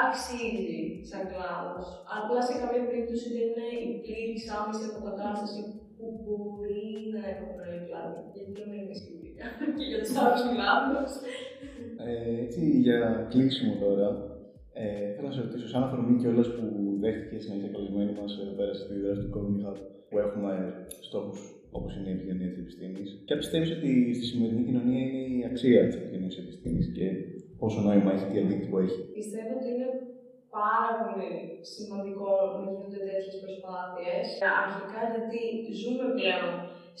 αξίζει 0.00 0.80
σαν 1.08 1.22
κλάδος. 1.30 1.84
Απλά 2.18 2.40
σε 2.48 2.54
κάποια 2.60 2.82
περίπτωση 2.88 3.26
δεν 3.36 3.48
είναι 3.48 3.68
η 3.86 3.90
πλήρη 4.04 4.36
άμεση 4.58 4.84
αποκατάσταση 4.90 5.60
που 5.96 6.04
μπορεί 6.22 6.90
να 7.14 7.22
έχουν 7.32 7.50
οι 7.76 7.80
κλάδοι. 7.86 8.20
Γιατί 8.34 8.50
δεν 8.58 8.68
είμαι 8.76 8.96
σίγουρη 9.00 9.30
και 9.76 9.86
για 9.90 10.00
τους 10.02 10.14
άλλους 10.22 10.42
κλάδου. 10.52 11.02
Ε, 12.06 12.42
έτσι, 12.44 12.60
για 12.86 12.98
κλείσιμο 13.30 13.74
τώρα, 13.84 14.08
ε, 14.72 15.14
θέλω 15.14 15.28
να 15.28 15.34
σε 15.36 15.42
ρωτήσω, 15.46 15.68
σαν 15.68 15.82
αφορμή 15.82 16.14
και 16.20 16.28
όλες 16.32 16.48
που 16.54 16.66
δέχτηκε 17.02 17.36
να 17.48 17.54
είσαι 17.56 17.70
καλεσμένη 17.74 18.12
μας 18.20 18.32
εδώ 18.42 18.54
πέρα 18.58 18.72
στη 18.80 18.94
δράση 19.02 19.20
του 19.24 19.32
Comedy 19.34 19.60
Hub, 19.64 19.78
που 20.08 20.16
έχουμε 20.24 20.52
στόχους 21.08 21.40
όπως 21.78 21.90
είναι 21.96 22.10
η 22.10 22.14
επικοινωνία 22.16 22.50
της 22.52 22.60
επιστήμης, 22.64 23.08
και 23.26 23.34
πιστεύεις 23.40 23.70
ότι 23.76 23.90
στη 24.16 24.24
σημερινή 24.30 24.62
κοινωνία 24.68 25.00
είναι 25.06 25.22
η 25.36 25.44
αξία 25.50 25.80
της 25.86 25.96
επικοινωνίας 26.00 26.34
της 26.34 26.44
επιστήμης 26.44 26.86
και 26.96 27.06
πόσο 27.60 27.80
νόημα 27.86 28.10
έχει, 28.14 28.26
τι 28.30 28.38
αντίκτυπο 28.42 28.76
έχει; 28.84 29.00
Πιστεύω 29.18 29.52
ότι 29.58 29.68
είναι 29.72 29.88
πάρα 30.60 30.92
πολύ 31.02 31.30
σημαντικό 31.74 32.30
να 32.56 32.62
γίνονται 32.70 33.00
τέτοιες 33.08 33.36
προσπάθειες. 33.42 34.24
Αρχικά 34.62 35.00
γιατί 35.14 35.40
ζούμε 35.80 36.04
πλέον 36.18 36.52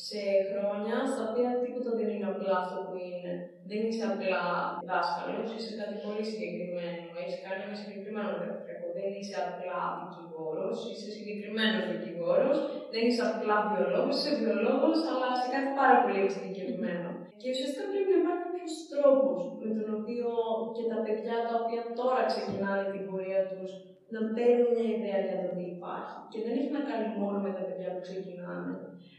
σε 0.06 0.20
χρόνια 0.50 0.96
στα 1.12 1.22
οποία 1.28 1.50
τίποτα 1.62 1.90
δεν 1.98 2.08
είναι 2.12 2.28
απλά 2.32 2.54
αυτό 2.64 2.78
που 2.86 2.94
είναι. 3.08 3.32
Δεν 3.70 3.80
είσαι 3.86 4.04
απλά 4.12 4.42
δάσκαλος, 4.88 5.48
είσαι 5.54 5.72
κάτι 5.80 5.96
πολύ 6.04 6.22
συγκεκριμένο. 6.30 7.02
Έχεις 7.20 7.36
κάνει 7.44 7.60
ένα 7.66 7.76
συγκεκριμένο 7.82 8.28
διδακτορικό. 8.38 8.86
Δεν 8.98 9.10
είσαι 9.18 9.36
απλά 9.46 9.80
δικηγόρος, 10.00 10.76
είσαι 10.90 11.08
συγκεκριμένος 11.16 11.84
δικηγόρος. 11.92 12.56
Δεν 12.92 13.02
είσαι 13.06 13.24
απλά 13.30 13.56
βιολόγος, 13.68 14.14
είσαι 14.16 14.32
βιολόγος, 14.40 14.98
αλλά 15.10 15.28
σε 15.40 15.46
κάτι 15.54 15.70
πάρα 15.80 15.96
πολύ 16.02 16.20
συγκεκριμένο. 16.36 17.08
Και 17.40 17.48
ουσιαστικά 17.52 17.84
πρέπει 17.90 18.10
να 18.12 18.18
υπάρχει 18.22 18.44
κάποιος 18.46 18.74
τρόπος 18.92 19.40
με 19.60 19.70
τον 19.76 19.88
οποίο 19.98 20.28
και 20.76 20.84
τα 20.92 20.98
παιδιά 21.04 21.36
τα 21.48 21.54
οποία 21.62 21.82
τώρα 21.98 22.22
ξεκινάνε 22.30 22.84
την 22.92 23.02
πορεία 23.08 23.42
τους 23.50 23.70
να 24.14 24.20
παίρνουν 24.34 24.68
μια 24.74 24.86
ιδέα 24.94 25.18
για 25.26 25.38
το 25.42 25.48
τι 25.54 25.64
υπάρχει. 25.76 26.18
Και 26.32 26.40
δεν 26.44 26.54
έχει 26.58 26.70
να 26.76 26.82
κάνει 26.88 27.06
μόνο 27.20 27.36
με 27.44 27.50
τα 27.56 27.62
παιδιά 27.66 27.88
που 27.92 28.02
ξεκινάνε. 28.06 28.74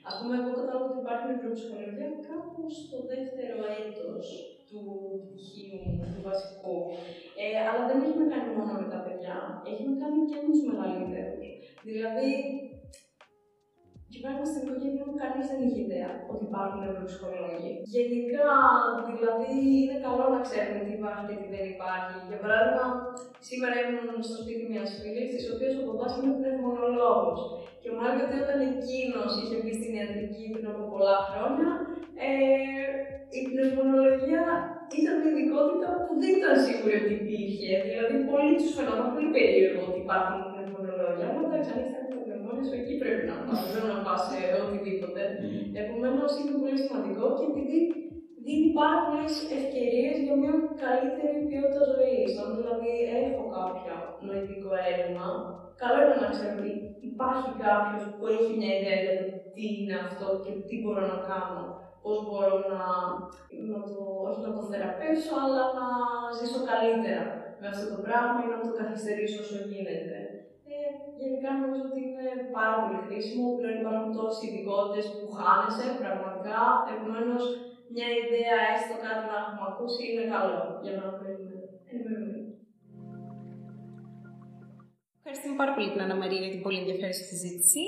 Α 0.10 0.12
πούμε, 0.18 0.34
εγώ 0.40 0.50
κατάλαβα 0.58 0.86
ότι 0.90 1.02
υπάρχει 1.04 1.26
νευροψυχολογία 1.30 2.10
κάπου 2.28 2.62
στο 2.80 2.98
δεύτερο 3.12 3.56
έτος 3.82 4.26
του 4.70 4.82
πτυχίου 5.26 5.80
του 6.12 6.22
βασικού. 6.28 6.76
Ε, 7.42 7.46
αλλά 7.70 7.84
δεν 7.90 7.98
έχει 8.06 8.18
να 8.24 8.28
κάνει 8.34 8.50
μόνο 8.58 8.74
με 8.82 8.88
τα 8.94 9.00
παιδιά. 9.06 9.38
Έχει 9.70 9.84
να 9.90 9.96
κάνει 10.02 10.18
και 10.30 10.38
με 10.42 10.48
τους 10.52 10.64
μεγαλύτερους. 10.70 11.48
Δηλαδή, 11.88 12.30
και 12.58 12.63
πράγμα 14.24 14.46
στην 14.50 14.62
οικογένεια 14.64 15.04
μου 15.08 15.16
κανείς 15.22 15.46
δεν 15.52 15.60
είχε 15.66 15.80
ιδέα 15.88 16.12
ότι 16.32 16.44
υπάρχουν 16.50 16.80
νευροψυχολόγοι. 16.84 17.72
Γενικά, 17.96 18.52
δηλαδή, 19.10 19.54
είναι 19.82 19.98
καλό 20.06 20.26
να 20.36 20.40
ξέρουμε 20.48 20.82
τι 20.86 20.92
υπάρχει 21.00 21.24
και 21.30 21.38
τι 21.42 21.48
δεν 21.56 21.66
υπάρχει. 21.76 22.16
Για 22.30 22.40
παράδειγμα, 22.44 22.86
σήμερα 23.48 23.76
ήμουν 23.84 24.10
στο 24.28 24.36
σπίτι 24.42 24.64
μιας 24.72 24.90
φίλης, 25.00 25.30
της 25.34 25.46
οποίας 25.54 25.74
ο 25.80 25.82
παπάς 25.88 26.12
είναι 26.16 26.38
πνευμονολόγος. 26.40 27.40
Και 27.82 27.90
μου 27.92 28.02
έλεγε 28.06 28.24
ότι 28.28 28.38
όταν 28.44 28.58
εκείνος 28.72 29.32
είχε 29.40 29.56
μπει 29.62 29.74
στην 29.80 29.92
ιατρική 29.98 30.44
πριν 30.54 30.66
από 30.74 30.84
πολλά 30.92 31.18
χρόνια, 31.30 31.70
ε, 32.26 32.30
η 33.38 33.40
πνευμονολογία 33.50 34.44
ήταν 35.00 35.14
μια 35.20 35.32
ειδικότητα 35.32 35.90
που 36.06 36.14
δεν 36.22 36.32
ήταν 36.40 36.56
σίγουρη 36.66 36.96
ότι 37.02 37.14
υπήρχε. 37.22 37.74
Δηλαδή, 37.90 38.16
πολλοί 38.30 38.54
τους 38.60 38.72
φαινόταν 38.78 39.08
πολύ 39.14 39.30
περίεργο 39.36 39.82
ότι 39.90 40.00
υπάρχουν 40.06 40.40
πνευμονολόγια. 40.52 41.26
Αλλά 41.30 41.42
εντάξει, 41.48 41.70
αν 41.76 42.03
είσαι 42.64 42.76
πνευμόνιο, 42.76 42.82
εκεί 42.82 42.96
πρέπει 43.02 43.26
να 43.32 43.38
πα. 43.46 43.54
Δεν 43.74 43.84
να 43.92 43.98
πα 44.06 44.16
σε 44.28 44.38
οτιδήποτε. 44.64 45.24
Επομένως, 45.82 46.32
είναι 46.40 46.56
πολύ 46.62 46.78
σημαντικό 46.84 47.26
και 47.38 47.46
επειδή 47.52 47.80
δίνει 48.46 48.70
πάρα 48.80 48.98
πολλές 49.06 49.34
ευκαιρίες 49.58 50.16
για 50.26 50.36
μια 50.42 50.56
καλύτερη 50.86 51.38
ποιότητα 51.48 51.84
ζωής. 51.94 52.30
Αν 52.42 52.50
δηλαδή 52.58 52.92
έχω 53.22 53.44
κάποιο 53.58 53.96
νοητικό 54.26 54.72
έλλειμμα, 54.90 55.28
καλό 55.82 56.00
είναι 56.04 56.20
να 56.24 56.30
ξέρω 56.34 56.54
ότι 56.60 56.74
υπάρχει 57.10 57.50
κάποιος 57.66 58.04
που 58.16 58.24
έχει 58.36 58.52
μια 58.60 58.72
ιδέα 58.78 59.00
για 59.04 59.16
το 59.20 59.26
τι 59.54 59.64
είναι 59.78 59.96
αυτό 60.06 60.28
και 60.44 60.52
τι 60.68 60.76
μπορώ 60.82 61.04
να 61.14 61.20
κάνω. 61.32 61.64
Πώς 62.04 62.18
μπορώ 62.28 62.56
να, 62.72 62.82
να 63.72 63.80
το, 63.90 64.00
όχι 64.28 64.42
να 64.48 64.52
το 64.58 64.64
θεραπεύσω, 64.72 65.34
αλλά 65.46 65.64
να 65.80 65.88
ζήσω 66.38 66.60
καλύτερα 66.72 67.24
με 67.62 67.68
αυτό 67.74 67.86
το 67.94 67.98
πράγμα 68.06 68.38
ή 68.44 68.48
να 68.54 68.60
το 68.64 68.70
καθυστερήσω 68.80 69.38
όσο 69.44 69.58
γίνεται. 69.72 70.18
Ε, 71.14 71.22
γενικά 71.22 71.50
νομίζω 71.62 71.84
ότι 71.90 72.02
είναι 72.08 72.28
πάρα 72.58 72.74
πολύ 72.80 73.00
χρήσιμο. 73.06 73.46
Πλέον 73.58 73.78
υπάρχουν 73.82 74.10
τόσες 74.18 74.42
ειδικότητες 74.46 75.06
που 75.16 75.26
χάνεσαι 75.38 75.86
πραγματικά. 76.02 76.62
Επομένως, 76.94 77.44
μια 77.94 78.08
ιδέα 78.22 78.56
έστω 78.74 78.96
κάτι 79.06 79.24
να 79.32 79.38
έχουμε 79.44 79.66
ακούσει 79.72 80.02
είναι 80.10 80.26
καλό 80.34 80.62
για 80.84 80.94
να 81.00 81.06
μείνουμε 81.20 81.58
ενημερωμένοι. 81.92 82.42
Ευχαριστούμε 85.20 85.56
πάρα 85.62 85.72
πολύ 85.76 85.88
την 85.94 86.02
Ανna 86.04 86.18
Μαρία 86.22 86.42
για 86.44 86.54
την 86.56 86.62
πολύ 86.66 86.78
ενδιαφέρουσα 86.84 87.24
συζήτηση. 87.32 87.84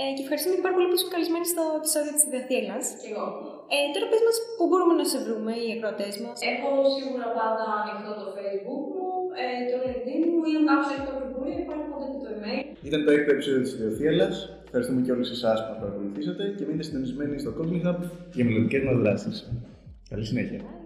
Ε, 0.00 0.02
και 0.14 0.22
ευχαριστούμε 0.24 0.56
πάρα 0.64 0.74
πολύ 0.76 0.86
που 0.90 0.96
είσαι 0.98 1.08
καλεσμένη 1.14 1.46
στο 1.52 1.62
επεισόδιο 1.80 2.12
της 2.16 2.24
Ιδιαθήλα. 2.28 2.76
Και 3.00 3.08
εγώ. 3.12 3.26
Ε, 3.74 3.76
τώρα 3.94 4.06
πες 4.10 4.22
μας 4.26 4.36
πού 4.56 4.64
μπορούμε 4.68 4.94
να 5.00 5.06
σε 5.12 5.18
βρούμε 5.24 5.52
οι 5.62 5.68
ακροατές 5.76 6.14
μας; 6.22 6.36
Έχω 6.52 6.68
σίγουρα 6.96 7.28
πάντα 7.38 7.66
ανοιχτό 7.80 8.12
το 8.20 8.26
facebook 8.36 8.84
μου, 8.94 9.08
ε, 9.42 9.44
το 9.70 9.76
linkedin 9.84 10.22
μου 10.30 10.40
ή 10.50 10.52
αν 10.58 10.64
κάποιος 10.68 10.90
έχει 10.92 11.04
κάποια 11.08 11.26
πορεία 11.32 11.58
υπάρχει 11.64 11.86
πάντα 12.40 12.54
και 12.56 12.64
το 12.64 12.80
email. 12.82 12.86
Ήταν 12.86 13.04
το 13.04 13.10
έκτο 13.10 13.32
επεισόδιο 13.32 13.62
της 13.62 13.72
Ιδιοθύελας. 13.72 14.62
Ευχαριστούμε 14.64 15.00
και 15.00 15.12
όλους 15.12 15.30
εσάς 15.30 15.64
που 15.64 15.68
μας 15.70 15.78
παρακολουθήσατε 15.78 16.54
και 16.56 16.64
μείνετε 16.64 16.82
συντονισμένοι 16.82 17.38
στο 17.38 17.54
Cogni 17.58 17.86
Hub 17.86 17.96
για 18.32 18.44
μελλοντικές 18.44 18.82
μας 18.82 18.96
δράσεις. 18.96 19.50
Καλή 20.08 20.24
συνέχεια. 20.24 20.79